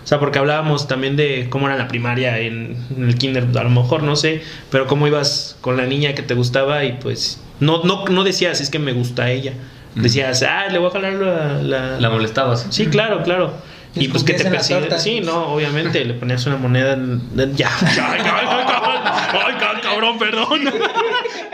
O 0.05 0.07
sea, 0.09 0.19
porque 0.19 0.39
hablábamos 0.39 0.89
también 0.89 1.17
de 1.17 1.49
cómo 1.51 1.67
era 1.67 1.77
la 1.77 1.87
primaria 1.87 2.39
en, 2.39 2.77
en 2.97 3.05
el 3.09 3.17
kinder, 3.17 3.47
a 3.59 3.63
lo 3.63 3.71
mejor, 3.71 4.03
no 4.03 4.17
sé, 4.17 4.43
pero 4.71 4.87
cómo 4.87 5.07
ibas 5.07 5.57
con 5.61 5.77
la 5.77 5.85
niña 5.85 6.15
que 6.15 6.23
te 6.23 6.33
gustaba 6.35 6.85
y 6.85 6.93
pues 6.95 7.43
no, 7.61 7.85
no, 7.85 8.07
no 8.07 8.25
decías, 8.25 8.61
es 8.63 8.71
que 8.71 8.79
me 8.79 8.93
gusta 8.93 9.31
ella. 9.31 9.53
Decías, 9.95 10.43
ah, 10.45 10.67
le 10.71 10.79
voy 10.79 10.89
a 10.89 10.93
jalar 10.93 11.13
la... 11.15 11.63
la- 11.63 12.01
La 12.01 12.09
molestabas. 12.11 12.69
Sí, 12.71 12.87
claro, 12.87 13.23
claro. 13.23 13.53
Y 13.95 14.05
Y 14.05 14.09
pues 14.09 14.23
que 14.23 14.35
te 14.35 14.39
escupías 14.43 14.47
en 14.47 14.53
la 14.53 14.59
persigue. 14.59 14.81
torta. 14.81 14.99
Sí, 14.99 15.21
no, 15.21 15.55
obviamente, 15.55 16.05
le 16.05 16.15
ponías 16.15 16.45
una 16.47 16.57
moneda 16.57 16.93
en. 16.93 17.23
Ya, 17.57 17.71
ya, 17.81 17.95
ya, 17.95 18.17
ya, 18.19 18.67
cabrón. 18.67 19.01
Ay, 19.05 19.55
ca- 19.59 19.81
cabrón, 19.83 20.19
perdón. 20.19 20.61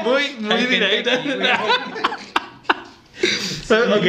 Muy, 0.05 0.23
muy 0.41 0.67
directa. 0.67 1.21
güey. 1.25 1.41
ok. 3.99 4.07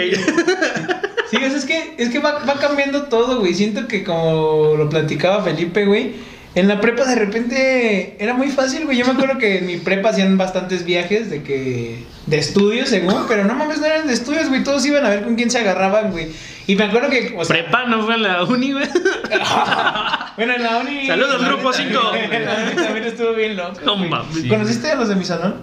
Sí, 1.32 1.38
es 1.42 1.66
que, 1.66 1.96
es 1.98 2.10
que 2.10 2.20
va, 2.20 2.40
va 2.46 2.56
cambiando 2.56 3.04
todo, 3.04 3.40
güey. 3.40 3.54
Siento 3.54 3.88
que 3.88 4.04
como 4.04 4.76
lo 4.78 4.90
platicaba 4.90 5.44
Felipe, 5.44 5.86
güey. 5.86 6.14
En 6.56 6.70
la 6.70 6.80
prepa 6.80 7.04
de 7.06 7.16
repente 7.16 8.16
era 8.18 8.34
muy 8.34 8.48
fácil, 8.50 8.86
güey. 8.86 8.98
Yo 8.98 9.06
me 9.06 9.12
acuerdo 9.12 9.38
que 9.38 9.58
en 9.60 9.68
mi 9.68 9.76
prepa 9.78 10.10
hacían 10.10 10.38
bastantes 10.38 10.86
viajes 10.86 11.30
de 11.30 11.44
que. 11.44 12.04
de 12.28 12.38
estudios, 12.38 12.88
según, 12.90 13.26
pero 13.28 13.44
no 13.44 13.54
mames, 13.56 13.80
no 13.80 13.86
eran 13.86 14.08
de 14.08 14.14
estudios, 14.14 14.48
güey. 14.48 14.64
Todos 14.64 14.86
iban 14.86 15.06
a 15.06 15.10
ver 15.10 15.24
con 15.24 15.36
quién 15.36 15.52
se 15.52 15.60
agarraban, 15.60 16.12
güey. 16.12 16.30
Y 16.66 16.76
me 16.78 16.86
acuerdo 16.86 17.10
que. 17.10 17.36
O 17.38 17.44
sea, 17.44 17.56
Prepa 17.58 17.86
no 17.88 18.06
fue 18.06 18.16
en 18.16 18.24
la 18.24 18.44
uni, 18.44 18.72
güey. 18.72 18.88
bueno, 20.38 20.54
en 20.56 20.64
la 20.64 20.78
uni. 20.78 21.08
Saludos, 21.08 21.46
grupo 21.46 21.68
uni 21.70 21.78
cinco. 21.78 22.00
también- 22.12 22.34
En 22.34 22.46
la 22.46 22.54
uni 22.56 22.76
también 22.76 23.04
estuvo 23.06 23.34
bien 23.34 23.58
loco. 23.58 23.80
No 23.86 23.98
mames. 23.98 24.34
Sí. 24.42 24.48
¿Conociste 24.48 24.90
a 24.92 24.96
los 24.96 25.10
de 25.10 25.16
mi 25.16 25.26
salón? 25.26 25.56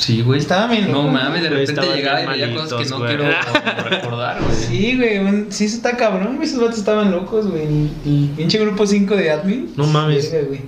Sí, 0.00 0.22
güey. 0.22 0.40
Estaban 0.40 0.70
bien 0.70 0.90
No 0.90 1.02
mames, 1.08 1.42
de 1.42 1.50
Güey, 1.50 1.66
repente 1.66 1.94
llegaba 1.94 2.22
y 2.22 2.26
veía 2.40 2.54
cosas 2.54 2.82
que 2.82 2.88
no 2.88 2.98
güey. 2.98 3.16
quiero 3.16 3.32
recordar, 3.90 4.38
güey. 4.42 4.56
Sí, 4.56 4.96
güey, 4.96 5.18
un- 5.18 5.46
sí, 5.50 5.66
eso 5.66 5.76
está 5.76 5.96
cabrón, 5.96 6.36
güey. 6.36 6.48
Esos 6.48 6.58
vatos 6.60 6.78
estaban 6.78 7.10
locos, 7.10 7.46
güey. 7.48 7.64
El, 7.64 8.30
pinche 8.36 8.58
grupo 8.58 8.86
5 8.86 9.14
de 9.14 9.30
admin. 9.30 9.72
No 9.76 9.86
mames. 9.86 10.30
Güey. 10.30 10.62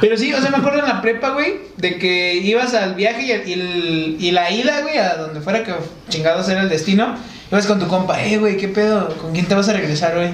Pero 0.00 0.16
sí, 0.16 0.32
o 0.32 0.40
sea, 0.40 0.50
me 0.50 0.58
acuerdo 0.58 0.78
en 0.78 0.86
la 0.86 1.02
prepa, 1.02 1.30
güey, 1.30 1.54
de 1.76 1.98
que 1.98 2.34
ibas 2.36 2.72
al 2.74 2.94
viaje 2.94 3.22
y, 3.46 3.52
el- 3.52 4.16
y 4.20 4.30
la 4.30 4.50
ida, 4.52 4.80
güey, 4.82 4.96
a 4.98 5.16
donde 5.16 5.40
fuera 5.40 5.64
que 5.64 5.72
chingados 6.08 6.48
era 6.48 6.62
el 6.62 6.68
destino. 6.68 7.16
Ibas 7.50 7.66
con 7.66 7.80
tu 7.80 7.88
compa, 7.88 8.22
eh, 8.22 8.38
güey, 8.38 8.56
¿qué 8.58 8.68
pedo? 8.68 9.08
¿Con 9.20 9.32
quién 9.32 9.46
te 9.46 9.54
vas 9.54 9.68
a 9.68 9.72
regresar 9.72 10.16
hoy? 10.16 10.28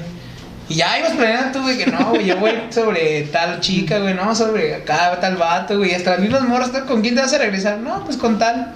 Y 0.68 0.76
ya 0.76 0.98
ibas 0.98 1.12
planeando 1.12 1.52
tú, 1.58 1.62
güey, 1.62 1.76
que 1.76 1.86
no, 1.86 2.10
güey, 2.10 2.24
yo 2.26 2.36
voy 2.38 2.52
sobre 2.70 3.22
tal 3.24 3.60
chica, 3.60 3.98
güey, 3.98 4.14
no, 4.14 4.34
sobre 4.34 4.74
acá, 4.76 5.18
tal 5.20 5.36
vato, 5.36 5.76
güey, 5.76 5.94
hasta 5.94 6.12
las 6.12 6.20
mismas 6.20 6.42
morras, 6.42 6.72
¿tú 6.72 6.78
¿con 6.86 7.02
quién 7.02 7.14
te 7.14 7.20
vas 7.20 7.32
a 7.34 7.38
regresar? 7.38 7.78
No, 7.78 8.02
pues 8.04 8.16
con 8.16 8.38
tal. 8.38 8.74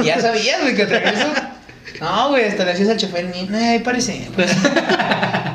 Y 0.00 0.04
ya 0.06 0.18
sabías, 0.20 0.62
güey, 0.62 0.74
que 0.74 0.86
te 0.86 0.98
regreso. 0.98 1.26
No, 2.00 2.30
güey, 2.30 2.46
hasta 2.46 2.64
le 2.64 2.72
decías 2.72 2.88
al 2.88 2.96
chofer, 2.96 3.26
ni, 3.26 3.44
no, 3.44 3.56
ahí 3.58 3.78
parece. 3.80 4.28
Pues, 4.34 4.50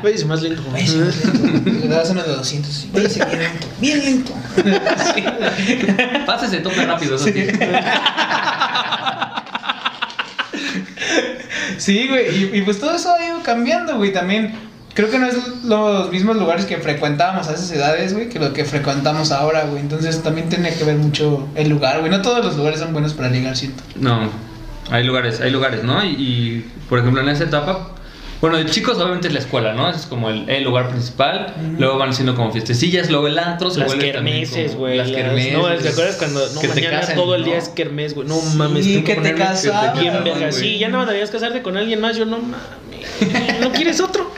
Váyase 0.02 0.24
más 0.26 0.40
lento. 0.40 0.62
váyase 0.70 0.96
más 0.96 1.16
lento. 1.16 1.70
Le 1.70 1.88
dabas 1.88 2.08
uno 2.10 2.22
de 2.22 2.32
200, 2.32 2.86
váyase 2.92 3.24
bien 3.24 3.38
lento, 3.40 3.66
bien 3.80 4.04
lento. 4.04 4.32
Sí, 5.14 5.22
güey. 5.22 6.24
Pásese, 6.24 6.58
tope 6.58 6.86
rápido, 6.86 7.16
eso 7.16 7.24
sí. 7.26 7.32
Sí, 11.78 12.08
güey, 12.08 12.28
y, 12.54 12.58
y 12.58 12.62
pues 12.62 12.78
todo 12.80 12.94
eso 12.94 13.12
ha 13.14 13.24
ido 13.26 13.42
cambiando, 13.42 13.96
güey, 13.96 14.12
también. 14.12 14.54
Creo 14.98 15.10
que 15.12 15.18
no 15.20 15.28
es 15.28 15.36
los 15.64 16.10
mismos 16.10 16.36
lugares 16.38 16.64
que 16.64 16.76
frecuentábamos 16.78 17.46
a 17.46 17.52
esas 17.54 17.70
edades, 17.70 18.14
güey, 18.14 18.28
que 18.28 18.40
lo 18.40 18.52
que 18.52 18.64
frecuentamos 18.64 19.30
ahora, 19.30 19.62
güey. 19.66 19.80
Entonces 19.80 20.24
también 20.24 20.48
tiene 20.48 20.74
que 20.74 20.82
ver 20.82 20.96
mucho 20.96 21.46
el 21.54 21.68
lugar, 21.68 22.00
güey. 22.00 22.10
No 22.10 22.20
todos 22.20 22.44
los 22.44 22.56
lugares 22.56 22.80
son 22.80 22.92
buenos 22.92 23.12
para 23.14 23.28
ligar, 23.28 23.56
siento. 23.56 23.80
No, 23.94 24.28
hay 24.90 25.04
lugares, 25.04 25.40
hay 25.40 25.52
lugares, 25.52 25.84
¿no? 25.84 26.04
Y, 26.04 26.08
y, 26.08 26.70
por 26.88 26.98
ejemplo, 26.98 27.20
en 27.22 27.28
esa 27.28 27.44
etapa, 27.44 27.90
bueno, 28.40 28.56
de 28.56 28.66
chicos 28.66 28.96
obviamente 28.98 29.28
es 29.28 29.34
la 29.34 29.38
escuela, 29.38 29.72
¿no? 29.72 29.88
Ese 29.88 30.00
es 30.00 30.06
como 30.06 30.30
el, 30.30 30.48
el 30.50 30.64
lugar 30.64 30.88
principal. 30.88 31.54
Luego 31.78 31.96
van 31.98 32.12
siendo 32.12 32.34
como 32.34 32.50
fiestecillas, 32.50 33.08
luego 33.08 33.28
el 33.28 33.38
antro 33.38 33.70
se 33.70 33.78
Las 33.78 33.88
vuelve 33.88 34.12
también 34.12 34.40
kermeses, 34.44 34.70
como- 34.72 34.80
güey. 34.80 34.96
Las 34.98 35.10
las- 35.10 35.16
kermeses. 35.22 35.52
No, 35.54 35.68
¿te 35.76 35.88
acuerdas 35.90 36.16
cuando 36.16 36.40
no, 36.54 36.60
que 36.60 36.66
te 36.68 36.74
mañana 36.74 37.00
casan, 37.00 37.14
todo 37.14 37.34
el 37.36 37.42
¿no? 37.42 37.46
día 37.46 37.58
es 37.58 37.68
kermés, 37.68 38.14
güey? 38.14 38.26
No 38.26 38.40
mames. 38.56 38.84
Sí, 38.84 39.02
que 39.04 39.14
te 39.14 39.32
verga. 39.32 39.54
Sí, 40.52 40.78
ya 40.78 40.88
no 40.88 41.06
debías 41.06 41.30
casarte 41.30 41.62
con 41.62 41.76
alguien 41.76 42.00
más. 42.00 42.16
Yo 42.16 42.24
no 42.24 42.38
mames. 42.38 42.56
¿No 43.60 43.72
quieres 43.72 44.00
otro? 44.00 44.32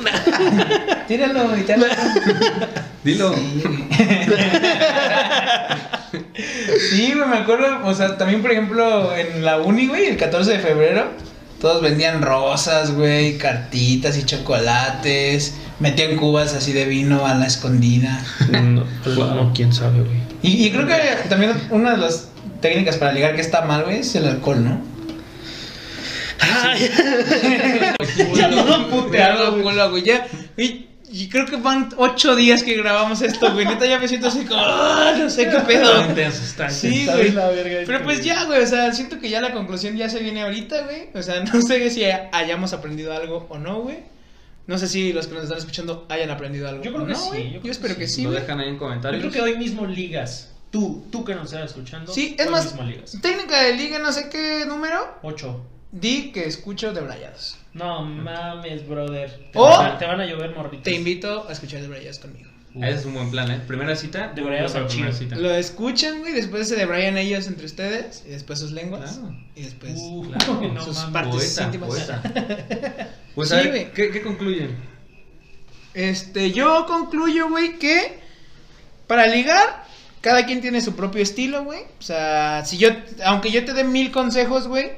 Tíralo 1.08 1.56
y 1.56 1.60
tíralo. 1.62 1.86
Dilo. 3.04 3.34
Sí, 6.90 7.12
güey, 7.14 7.28
me 7.28 7.36
acuerdo, 7.38 7.86
o 7.86 7.94
sea, 7.94 8.16
también 8.18 8.42
por 8.42 8.50
ejemplo 8.52 9.14
en 9.16 9.44
la 9.44 9.58
uni, 9.58 9.86
güey, 9.86 10.06
el 10.06 10.16
14 10.16 10.52
de 10.52 10.58
febrero, 10.58 11.08
todos 11.60 11.82
vendían 11.82 12.22
rosas, 12.22 12.92
güey, 12.92 13.38
cartitas 13.38 14.16
y 14.18 14.24
chocolates, 14.24 15.54
metían 15.78 16.16
cubas 16.16 16.54
así 16.54 16.72
de 16.72 16.84
vino 16.86 17.26
a 17.26 17.34
la 17.34 17.46
escondida. 17.46 18.22
No, 18.50 18.84
pues, 19.04 19.16
Wow. 19.16 19.34
no, 19.34 19.52
quién 19.54 19.72
sabe, 19.72 20.00
güey. 20.00 20.20
Y, 20.42 20.66
y 20.66 20.70
creo 20.70 20.86
que 20.86 20.94
también 21.28 21.52
una 21.70 21.92
de 21.92 21.98
las 21.98 22.28
técnicas 22.60 22.96
para 22.96 23.12
ligar 23.12 23.34
que 23.34 23.40
está 23.42 23.62
mal, 23.62 23.84
güey, 23.84 23.98
es 24.00 24.14
el 24.14 24.26
alcohol, 24.26 24.64
¿no? 24.64 24.80
ya 28.34 28.48
no 28.48 28.88
puteado, 28.88 29.62
culo, 29.62 29.90
güey, 29.90 30.02
ya, 30.02 30.26
y, 30.56 30.86
y 31.12 31.28
creo 31.28 31.46
que 31.46 31.56
van 31.56 31.88
ocho 31.96 32.36
días 32.36 32.62
que 32.62 32.76
grabamos 32.76 33.20
esto, 33.22 33.52
güey, 33.52 33.66
neta 33.66 33.86
ya 33.86 33.98
me 33.98 34.06
siento 34.08 34.28
así 34.28 34.44
como, 34.44 34.60
"Ah, 34.62 35.14
no 35.18 35.28
sé 35.28 35.48
qué 35.48 35.58
pedo. 35.66 35.90
Sí, 36.70 37.06
güey. 37.06 37.34
Pero 37.86 38.02
pues 38.04 38.24
ya, 38.24 38.44
güey, 38.44 38.62
o 38.62 38.66
sea, 38.66 38.92
siento 38.92 39.18
que 39.18 39.28
ya 39.28 39.40
la 39.40 39.52
conclusión 39.52 39.96
ya 39.96 40.08
se 40.08 40.20
viene 40.20 40.42
ahorita, 40.42 40.82
güey. 40.84 41.08
O 41.14 41.22
sea, 41.22 41.42
no 41.52 41.60
sé 41.62 41.90
si 41.90 42.04
hayamos 42.04 42.72
aprendido 42.72 43.12
algo 43.14 43.46
o 43.48 43.58
no, 43.58 43.80
güey. 43.82 43.98
No 44.66 44.78
sé 44.78 44.86
si 44.86 45.12
los 45.12 45.26
que 45.26 45.34
nos 45.34 45.44
están 45.44 45.58
escuchando 45.58 46.06
hayan 46.08 46.30
aprendido 46.30 46.68
algo. 46.68 46.84
Yo 46.84 46.92
creo 46.92 47.02
o 47.02 47.06
que 47.06 47.12
no, 47.14 47.18
sí, 47.32 47.50
yo 47.54 47.60
Yo, 47.62 47.72
espero 47.72 47.94
que 47.94 48.02
que 48.02 48.08
sí. 48.08 48.22
Lo 48.22 48.30
dejan 48.30 48.60
ahí 48.60 48.68
en 48.68 48.74
Yo 48.74 48.78
comentarios. 48.78 49.20
creo 49.20 49.32
que 49.32 49.40
hoy 49.40 49.58
mismo 49.58 49.84
ligas. 49.86 50.52
Tú, 50.70 51.04
tú 51.10 51.24
que 51.24 51.34
nos 51.34 51.46
estás 51.52 51.70
escuchando. 51.70 52.12
Sí, 52.12 52.36
es 52.38 52.46
hoy 52.46 52.52
más, 52.52 52.66
mismo 52.66 52.84
ligas. 52.84 53.18
técnica 53.20 53.60
de 53.62 53.74
liga, 53.74 53.98
no 53.98 54.12
sé 54.12 54.28
qué 54.28 54.64
número. 54.66 55.18
Ocho. 55.22 55.60
Di 55.92 56.30
que 56.32 56.46
escucho 56.46 56.92
de 56.92 57.00
Brayados. 57.00 57.56
No 57.74 58.04
mames, 58.04 58.86
brother. 58.86 59.30
Te, 59.52 59.58
O- 59.58 59.62
van, 59.68 59.92
a, 59.92 59.98
te 59.98 60.06
van 60.06 60.20
a 60.20 60.26
llover 60.26 60.54
morritos. 60.54 60.84
Te 60.84 60.92
invito 60.92 61.46
a 61.48 61.52
escuchar 61.52 61.80
de 61.82 61.88
Brayados 61.88 62.18
conmigo. 62.20 62.48
Ese 62.76 62.90
es 63.00 63.04
un 63.04 63.14
buen 63.14 63.32
plan, 63.32 63.50
¿eh? 63.50 63.60
Primera 63.66 63.96
cita. 63.96 64.32
Chido. 64.86 65.12
cita. 65.12 65.34
Lo 65.36 65.50
escuchan, 65.52 66.20
güey, 66.20 66.32
después 66.32 66.68
se 66.68 66.76
debrayan 66.76 67.18
ellos 67.18 67.48
entre 67.48 67.66
ustedes, 67.66 68.22
y 68.24 68.30
después 68.30 68.60
sus 68.60 68.70
lenguas, 68.70 69.18
Claro. 69.18 69.36
y 69.56 69.62
después 69.62 69.94
Uh, 69.96 70.30
Claro, 70.38 70.72
no 70.72 70.84
sus 70.84 70.98
partes 71.06 71.34
Poeta, 71.34 71.64
íntimas. 71.64 71.88
poeta. 71.88 72.22
Pues 73.34 73.48
Sí, 73.48 73.54
a 73.56 73.58
ver, 73.58 73.68
güey. 73.70 73.92
¿qué, 73.92 74.10
¿qué 74.12 74.22
concluyen? 74.22 74.76
Este, 75.94 76.52
yo 76.52 76.86
concluyo, 76.86 77.48
güey, 77.48 77.78
que 77.78 78.18
para 79.08 79.26
ligar, 79.26 79.84
cada 80.20 80.46
quien 80.46 80.60
tiene 80.60 80.80
su 80.80 80.94
propio 80.94 81.22
estilo, 81.22 81.64
güey. 81.64 81.80
O 81.98 82.02
sea, 82.02 82.64
si 82.64 82.78
yo, 82.78 82.90
aunque 83.24 83.50
yo 83.50 83.64
te 83.64 83.72
dé 83.72 83.82
mil 83.82 84.12
consejos, 84.12 84.68
güey, 84.68 84.92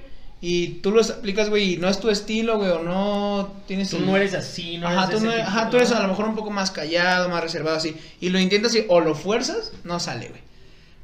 y 0.45 0.81
tú 0.81 0.91
los 0.91 1.09
aplicas, 1.09 1.49
güey, 1.49 1.75
y 1.75 1.77
no 1.77 1.89
es 1.89 2.01
tu 2.01 2.11
estilo, 2.11 2.59
güey, 2.59 2.69
o 2.71 2.83
no 2.83 3.63
tienes 3.69 3.91
Tú 3.91 4.01
no 4.01 4.17
eres 4.17 4.35
así, 4.35 4.77
no 4.77 4.89
Ajá, 4.89 5.05
eres 5.07 5.21
tú, 5.21 5.25
no- 5.25 5.31
ese 5.31 5.39
tipo, 5.39 5.49
ajá, 5.51 5.71
tú 5.71 5.77
eres 5.77 5.93
a 5.93 6.03
lo 6.03 6.09
mejor 6.09 6.25
un 6.29 6.35
poco 6.35 6.51
más 6.51 6.73
callado, 6.73 7.29
más 7.29 7.43
reservado, 7.45 7.77
así. 7.77 7.97
Y 8.21 8.31
lo 8.31 8.41
intentas 8.41 8.75
y, 8.75 8.85
o 8.89 9.01
lo 9.01 9.15
fuerzas, 9.15 9.73
no 9.85 10.01
sale, 10.01 10.29
güey. 10.31 10.41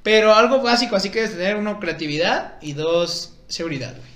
Pero 0.02 0.34
algo 0.34 0.60
básico, 0.60 0.96
así 0.96 1.10
que 1.10 1.22
es 1.22 1.30
tener, 1.32 1.56
uno, 1.56 1.78
creatividad 1.78 2.54
y 2.60 2.72
dos, 2.72 3.36
seguridad, 3.46 3.92
güey. 3.96 4.08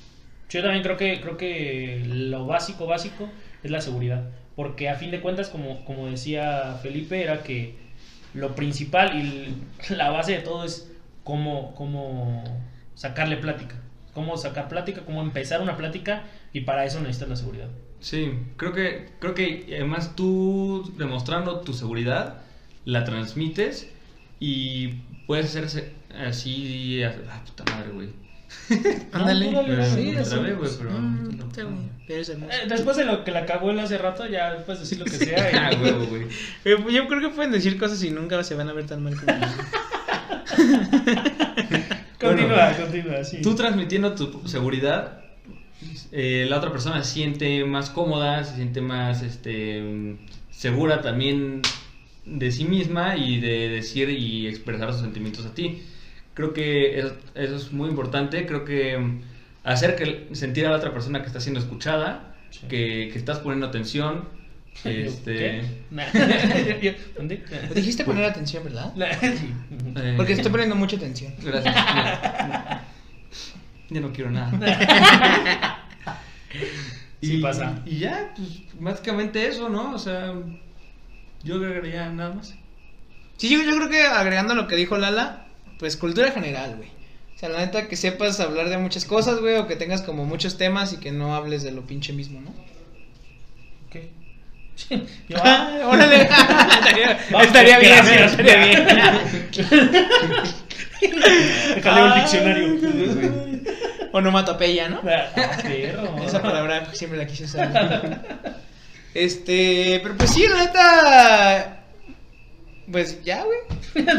Yo 0.51 0.61
también 0.61 0.83
creo 0.83 0.97
que, 0.97 1.21
creo 1.21 1.37
que 1.37 2.03
lo 2.05 2.45
básico, 2.45 2.87
básico 2.87 3.29
es 3.63 3.71
la 3.71 3.81
seguridad. 3.81 4.25
Porque 4.57 4.89
a 4.89 4.97
fin 4.97 5.13
de 5.13 5.21
cuentas, 5.21 5.49
como, 5.49 5.85
como 5.85 6.09
decía 6.09 6.79
Felipe, 6.83 7.23
era 7.23 7.45
que 7.45 7.77
lo 8.35 8.57
principal 8.57 9.17
y 9.17 9.55
la 9.95 10.11
base 10.11 10.33
de 10.33 10.39
todo 10.41 10.65
es 10.65 10.91
cómo, 11.23 11.75
cómo 11.77 12.43
sacarle 12.97 13.37
plática. 13.37 13.77
Cómo 14.15 14.37
sacar 14.37 14.69
plática, 14.69 15.03
cómo 15.07 15.23
empezar 15.23 15.61
una 15.63 15.77
plática 15.77 16.25
y 16.53 16.61
para 16.63 16.85
eso 16.85 17.01
necesitas 17.01 17.29
la 17.31 17.37
seguridad. 17.37 17.69
Sí, 18.01 18.33
creo 18.57 18.73
que, 18.73 19.09
creo 19.21 19.35
que 19.35 19.65
además 19.75 20.15
tú 20.17 20.93
demostrando 20.99 21.61
tu 21.61 21.73
seguridad, 21.73 22.43
la 22.85 23.05
transmites 23.05 23.89
y 24.41 24.95
puedes 25.27 25.47
hacerse 25.47 25.93
así. 26.27 27.03
Ah, 27.05 27.43
puta 27.47 27.65
madre, 27.73 27.91
güey. 27.93 28.09
Ándale. 29.13 29.49
Eh, 29.51 29.85
Sí. 29.95 30.15
Eh, 32.09 32.67
después 32.69 32.97
de 32.97 33.05
lo 33.05 33.25
que 33.25 33.31
la 33.31 33.47
cagó 33.47 33.71
él 33.71 33.79
hace 33.81 33.97
rato, 33.99 34.27
ya 34.27 34.59
puedes 34.67 34.81
decir 34.81 34.99
lo 34.99 35.05
que 35.05 35.13
sea. 35.13 35.51
y- 35.51 35.55
Ah, 35.57 35.71
huevo, 35.81 36.07
güey. 36.07 36.23
Eh, 36.65 36.77
Yo 36.93 37.09
creo 37.09 37.21
que 37.21 37.29
pueden 37.31 37.53
decir 37.53 37.79
cosas 37.79 38.03
y 38.05 38.11
nunca 38.11 38.43
se 38.45 38.55
van 38.55 38.69
a 38.69 38.73
ver 38.73 38.87
tan 38.87 39.03
mal 39.03 39.15
como 39.17 39.33
Continúa, 42.29 42.73
continúa, 42.77 43.25
sí. 43.25 43.41
Tú 43.43 43.55
transmitiendo 43.55 44.15
tu 44.15 44.47
seguridad, 44.49 45.21
eh, 46.13 46.47
la 46.49 46.59
otra 46.59 46.71
persona 46.71 47.03
se 47.03 47.13
siente 47.13 47.65
más 47.65 47.91
cómoda, 47.91 48.45
se 48.45 48.57
siente 48.57 48.81
más 48.81 49.23
este, 49.23 50.17
segura 50.51 51.01
también 51.03 51.63
de 52.25 52.53
sí 52.53 52.65
misma 52.65 53.17
y 53.17 53.41
de 53.41 53.69
decir 53.69 54.09
y 54.11 54.47
expresar 54.47 54.93
sus 54.93 55.03
sentimientos 55.03 55.45
a 55.47 55.55
ti. 55.55 55.83
Creo 56.35 56.53
que 56.53 56.99
eso, 56.99 57.15
eso 57.35 57.57
es 57.57 57.73
muy 57.73 57.89
importante. 57.91 58.47
Creo 58.47 58.65
que 58.65 58.99
hacer 59.65 59.97
que 59.97 60.29
sentir 60.35 60.67
a 60.67 60.71
la 60.71 60.77
otra 60.77 60.93
persona 60.93 61.21
que 61.21 61.27
está 61.27 61.41
siendo 61.41 61.61
escuchada, 61.61 62.29
Sí. 62.51 62.67
que, 62.69 63.09
que 63.11 63.19
estás 63.19 63.39
poniendo 63.39 63.67
atención. 63.67 64.29
Este. 64.85 65.63
¿Dónde? 67.17 67.43
Dijiste 67.75 68.05
poner 68.05 68.25
atención, 68.25 68.65
¿verdad? 68.65 68.93
eh, 69.23 70.15
Porque 70.17 70.33
estoy 70.33 70.51
poniendo 70.51 70.75
mucha 70.75 70.97
atención. 70.97 71.35
Gracias. 71.43 71.75
Ya, 71.75 72.85
ya 73.91 74.01
no 74.01 74.13
quiero 74.13 74.31
nada. 74.31 75.87
Sí 77.21 77.39
pasa. 77.39 77.81
Y 77.87 77.99
ya, 77.99 78.35
pues 78.37 78.49
básicamente 78.81 79.47
eso, 79.47 79.69
¿no? 79.69 79.95
O 79.95 79.99
sea, 79.99 80.35
yo 81.45 81.55
agregaría 81.55 82.11
nada 82.11 82.35
más. 82.35 82.55
Sí, 83.37 83.49
yo, 83.49 83.63
yo 83.63 83.77
creo 83.77 83.89
que 83.89 84.03
agregando 84.03 84.55
lo 84.55 84.67
que 84.67 84.77
dijo 84.77 84.99
Lala, 84.99 85.47
pues 85.79 85.97
cultura 85.97 86.33
general, 86.33 86.77
güey. 86.77 86.89
O 87.35 87.39
sea, 87.39 87.49
la 87.49 87.59
neta 87.59 87.89
que 87.89 87.97
sepas 87.97 88.41
hablar 88.41 88.69
de 88.69 88.79
muchas 88.79 89.05
cosas, 89.05 89.41
güey, 89.41 89.57
o 89.57 89.67
que 89.67 89.77
tengas 89.77 90.03
como 90.03 90.25
muchos 90.25 90.59
temas 90.59 90.93
y 90.93 90.99
que 90.99 91.13
no 91.13 91.35
hables 91.35 91.63
de 91.63 91.73
lo 91.73 91.83
pinche 91.83 92.13
mismo, 92.13 92.41
¿no? 92.41 92.53
Yo, 95.29 95.37
Ah, 95.43 95.81
órale. 95.87 96.23
estaría 96.29 97.19
estaría 97.43 97.79
bien, 97.79 98.25
estaría 98.25 98.57
bien. 98.57 98.87
Déjale 101.75 102.03
un 102.03 102.15
diccionario. 102.15 103.73
Onomatopeya, 104.13 104.89
¿no? 104.89 105.01
Ah. 105.07 105.29
Esa 106.25 106.43
palabra 106.43 106.87
siempre 106.93 107.19
la 107.19 107.27
quise 107.27 107.45
usar. 107.45 108.21
Este, 109.15 110.01
pero 110.03 110.17
pues 110.17 110.31
sí, 110.31 110.47
la 110.49 110.57
neta. 110.65 111.82
Pues 112.91 113.23
ya, 113.23 113.45
güey. 113.45 113.59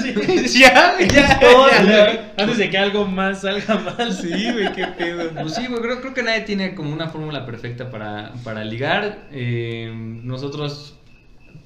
Sí. 0.01 0.59
ya, 0.59 0.93
güey, 0.93 1.09
ya, 1.09 1.39
Todo, 1.39 1.69
ya, 1.69 2.05
güey. 2.05 2.19
Antes 2.37 2.57
de 2.57 2.69
que 2.69 2.77
algo 2.77 3.05
más 3.05 3.41
salga 3.41 3.75
mal. 3.75 4.13
Sí, 4.13 4.51
güey, 4.51 4.71
qué 4.73 4.87
pedo. 4.87 5.29
Pues 5.31 5.55
sí, 5.55 5.67
güey, 5.67 5.81
creo, 5.81 6.01
creo 6.01 6.13
que 6.13 6.23
nadie 6.23 6.41
tiene 6.41 6.73
como 6.73 6.93
una 6.93 7.09
fórmula 7.09 7.45
perfecta 7.45 7.89
para, 7.89 8.33
para 8.43 8.63
ligar. 8.63 9.27
Eh, 9.31 9.91
nosotros 10.23 10.95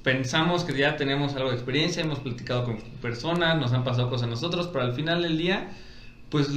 pensamos 0.02 0.64
que 0.64 0.76
ya 0.76 0.96
tenemos 0.96 1.34
algo 1.36 1.50
de 1.50 1.56
experiencia, 1.56 2.02
hemos 2.02 2.20
platicado 2.20 2.64
con 2.64 2.78
personas, 3.00 3.58
nos 3.58 3.72
han 3.72 3.84
pasado 3.84 4.10
cosas 4.10 4.26
a 4.26 4.30
nosotros, 4.30 4.68
pero 4.72 4.84
al 4.84 4.94
final 4.94 5.22
del 5.22 5.38
día, 5.38 5.68
pues 6.30 6.48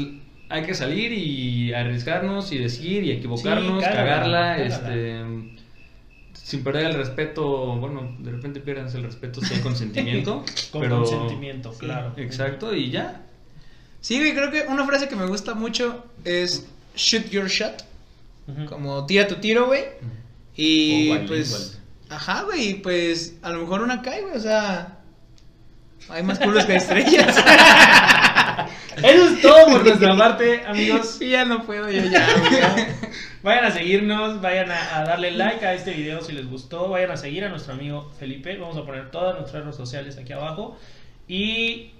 hay 0.49 0.63
que 0.63 0.73
salir 0.73 1.13
y 1.13 1.73
arriesgarnos 1.73 2.51
y 2.51 2.57
decir 2.57 3.03
y 3.03 3.11
equivocarnos, 3.11 3.83
Sí, 3.83 3.89
cagarla, 3.89 4.57
este 4.57 5.23
sin 6.51 6.65
perder 6.65 6.87
el 6.87 6.95
respeto, 6.95 7.77
bueno, 7.77 8.13
de 8.19 8.29
repente 8.29 8.59
pierdes 8.59 8.93
el 8.93 9.03
respeto 9.03 9.39
si 9.39 9.53
hay 9.53 9.61
consentimiento, 9.61 10.43
Con 10.71 10.81
pero 10.81 10.97
consentimiento, 10.97 11.71
claro. 11.71 12.11
exacto 12.17 12.75
y 12.75 12.91
ya. 12.91 13.21
Sí, 14.01 14.17
güey, 14.19 14.33
creo 14.33 14.51
que 14.51 14.65
una 14.67 14.85
frase 14.85 15.07
que 15.07 15.15
me 15.15 15.27
gusta 15.27 15.53
mucho 15.53 16.03
es 16.25 16.67
shoot 16.93 17.29
your 17.29 17.47
shot. 17.47 17.85
Como 18.67 19.05
tira 19.05 19.27
tu 19.27 19.35
tiro, 19.35 19.67
güey. 19.67 19.85
Y 20.57 21.19
pues. 21.19 21.79
Ajá, 22.09 22.41
güey. 22.41 22.71
y 22.71 22.73
Pues 22.73 23.35
a 23.43 23.51
lo 23.51 23.59
mejor 23.59 23.81
una 23.81 24.01
cae, 24.01 24.21
güey. 24.21 24.35
O 24.35 24.39
sea. 24.41 24.97
Hay 26.09 26.23
más 26.23 26.37
culos 26.37 26.65
que 26.65 26.75
estrellas. 26.75 27.37
Eso 28.97 29.27
es 29.29 29.41
todo 29.41 29.67
por 29.67 29.85
nuestra 29.85 30.17
parte, 30.17 30.65
amigos. 30.65 31.15
Sí, 31.17 31.29
ya 31.29 31.45
no 31.45 31.65
puedo 31.65 31.89
yo 31.89 32.03
ya. 32.03 32.27
Vayan 33.43 33.65
a 33.65 33.71
seguirnos, 33.71 34.39
vayan 34.39 34.71
a, 34.71 34.99
a 34.99 35.03
darle 35.03 35.31
like 35.31 35.65
a 35.65 35.73
este 35.73 35.91
video 35.91 36.21
si 36.21 36.31
les 36.31 36.47
gustó, 36.47 36.89
vayan 36.89 37.11
a 37.11 37.17
seguir 37.17 37.43
a 37.43 37.49
nuestro 37.49 37.73
amigo 37.73 38.11
Felipe. 38.19 38.55
Vamos 38.57 38.77
a 38.77 38.85
poner 38.85 39.09
todas 39.09 39.39
nuestras 39.39 39.63
redes 39.63 39.75
sociales 39.75 40.17
aquí 40.17 40.33
abajo. 40.33 40.77
Y 41.27 41.91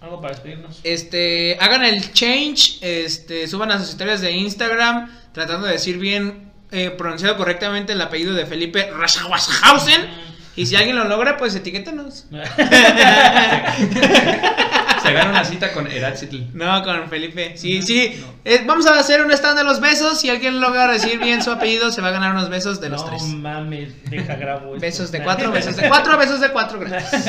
algo 0.00 0.20
para 0.20 0.34
despedirnos. 0.34 0.80
Este, 0.82 1.58
hagan 1.60 1.84
el 1.84 2.12
change, 2.12 2.78
este, 2.80 3.46
suban 3.46 3.70
a 3.70 3.78
sus 3.78 3.90
historias 3.90 4.20
de 4.20 4.32
Instagram 4.32 5.10
tratando 5.32 5.66
de 5.66 5.74
decir 5.74 5.98
bien 5.98 6.50
eh, 6.70 6.90
pronunciado 6.90 7.36
correctamente 7.36 7.92
el 7.92 8.00
apellido 8.00 8.34
de 8.34 8.46
Felipe 8.46 8.90
Raschhausen. 8.90 10.32
Y 10.56 10.66
si 10.66 10.76
alguien 10.76 10.96
lo 10.96 11.04
logra, 11.04 11.36
pues 11.36 11.54
etiquétanos. 11.54 12.26
Se 15.02 15.12
gana 15.12 15.30
una 15.30 15.44
cita 15.44 15.72
con 15.72 15.86
Eratzitl. 15.86 16.38
No, 16.54 16.82
con 16.82 17.08
Felipe. 17.08 17.56
Sí, 17.56 17.82
sí. 17.82 18.22
Eh, 18.44 18.62
vamos 18.66 18.86
a 18.86 18.98
hacer 18.98 19.24
un 19.24 19.30
stand 19.32 19.58
de 19.58 19.64
los 19.64 19.80
besos. 19.80 20.20
Si 20.20 20.30
alguien 20.30 20.60
logra 20.60 20.86
decir 20.88 21.18
bien 21.18 21.42
su 21.42 21.50
apellido, 21.50 21.90
se 21.90 22.00
va 22.00 22.08
a 22.08 22.12
ganar 22.12 22.32
unos 22.32 22.48
besos 22.48 22.80
de 22.80 22.88
los 22.88 23.02
no 23.02 23.08
tres. 23.08 23.22
mames, 23.24 23.88
deja 24.10 24.36
grabo 24.36 24.74
esto. 24.74 24.80
Besos 24.80 25.12
de 25.12 25.22
cuatro, 25.22 25.50
besos 25.52 25.76
de 25.76 25.88
cuatro, 25.88 26.16
besos 26.16 26.40
de 26.40 26.48
cuatro, 26.50 26.78
gracias. 26.78 27.26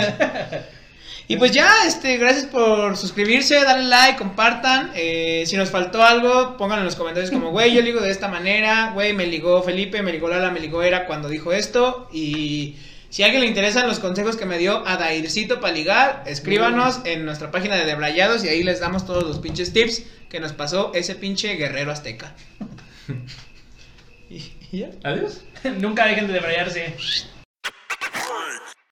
Y 1.28 1.38
pues 1.38 1.52
ya, 1.52 1.70
este, 1.88 2.18
gracias 2.18 2.46
por 2.46 2.98
suscribirse, 2.98 3.56
darle 3.64 3.86
like, 3.86 4.18
compartan. 4.18 4.92
Eh, 4.94 5.44
si 5.48 5.56
nos 5.56 5.70
faltó 5.70 6.04
algo, 6.04 6.58
pónganlo 6.58 6.82
en 6.82 6.86
los 6.86 6.96
comentarios 6.96 7.32
como, 7.32 7.52
güey, 7.52 7.74
yo 7.74 7.82
ligo 7.82 8.02
de 8.02 8.12
esta 8.12 8.28
manera, 8.28 8.92
güey, 8.94 9.14
me 9.14 9.26
ligó 9.26 9.64
Felipe, 9.64 10.02
me 10.02 10.12
ligó 10.12 10.28
Lala, 10.28 10.52
me 10.52 10.60
ligó 10.60 10.84
Era 10.84 11.06
cuando 11.06 11.30
dijo 11.30 11.54
esto. 11.54 12.10
Y 12.12 12.76
si 13.14 13.22
a 13.22 13.28
alguien 13.28 13.44
le 13.44 13.48
interesan 13.48 13.88
los 13.88 14.00
consejos 14.00 14.38
que 14.38 14.48
me 14.48 14.58
dio 14.58 14.88
a 14.88 14.98
Daircito 14.98 15.60
para 15.62 15.72
ligar, 15.72 16.24
escríbanos 16.26 17.02
en 17.06 17.26
nuestra 17.26 17.52
página 17.52 17.76
de 17.76 17.86
Debrayados 17.86 18.44
y 18.44 18.48
ahí 18.48 18.64
les 18.64 18.80
damos 18.80 19.06
todos 19.06 19.24
los 19.24 19.38
pinches 19.38 19.72
tips 19.72 20.02
que 20.32 20.40
nos 20.40 20.52
pasó 20.52 20.92
ese 20.96 21.14
pinche 21.14 21.54
guerrero 21.54 21.92
azteca. 21.92 22.34
y, 24.32 24.38
y 24.72 24.80
ya. 24.80 24.90
Adiós. 25.04 25.42
Nunca 25.80 26.08
dejen 26.08 26.26
de 26.26 26.34
debrayarse. 26.34 26.96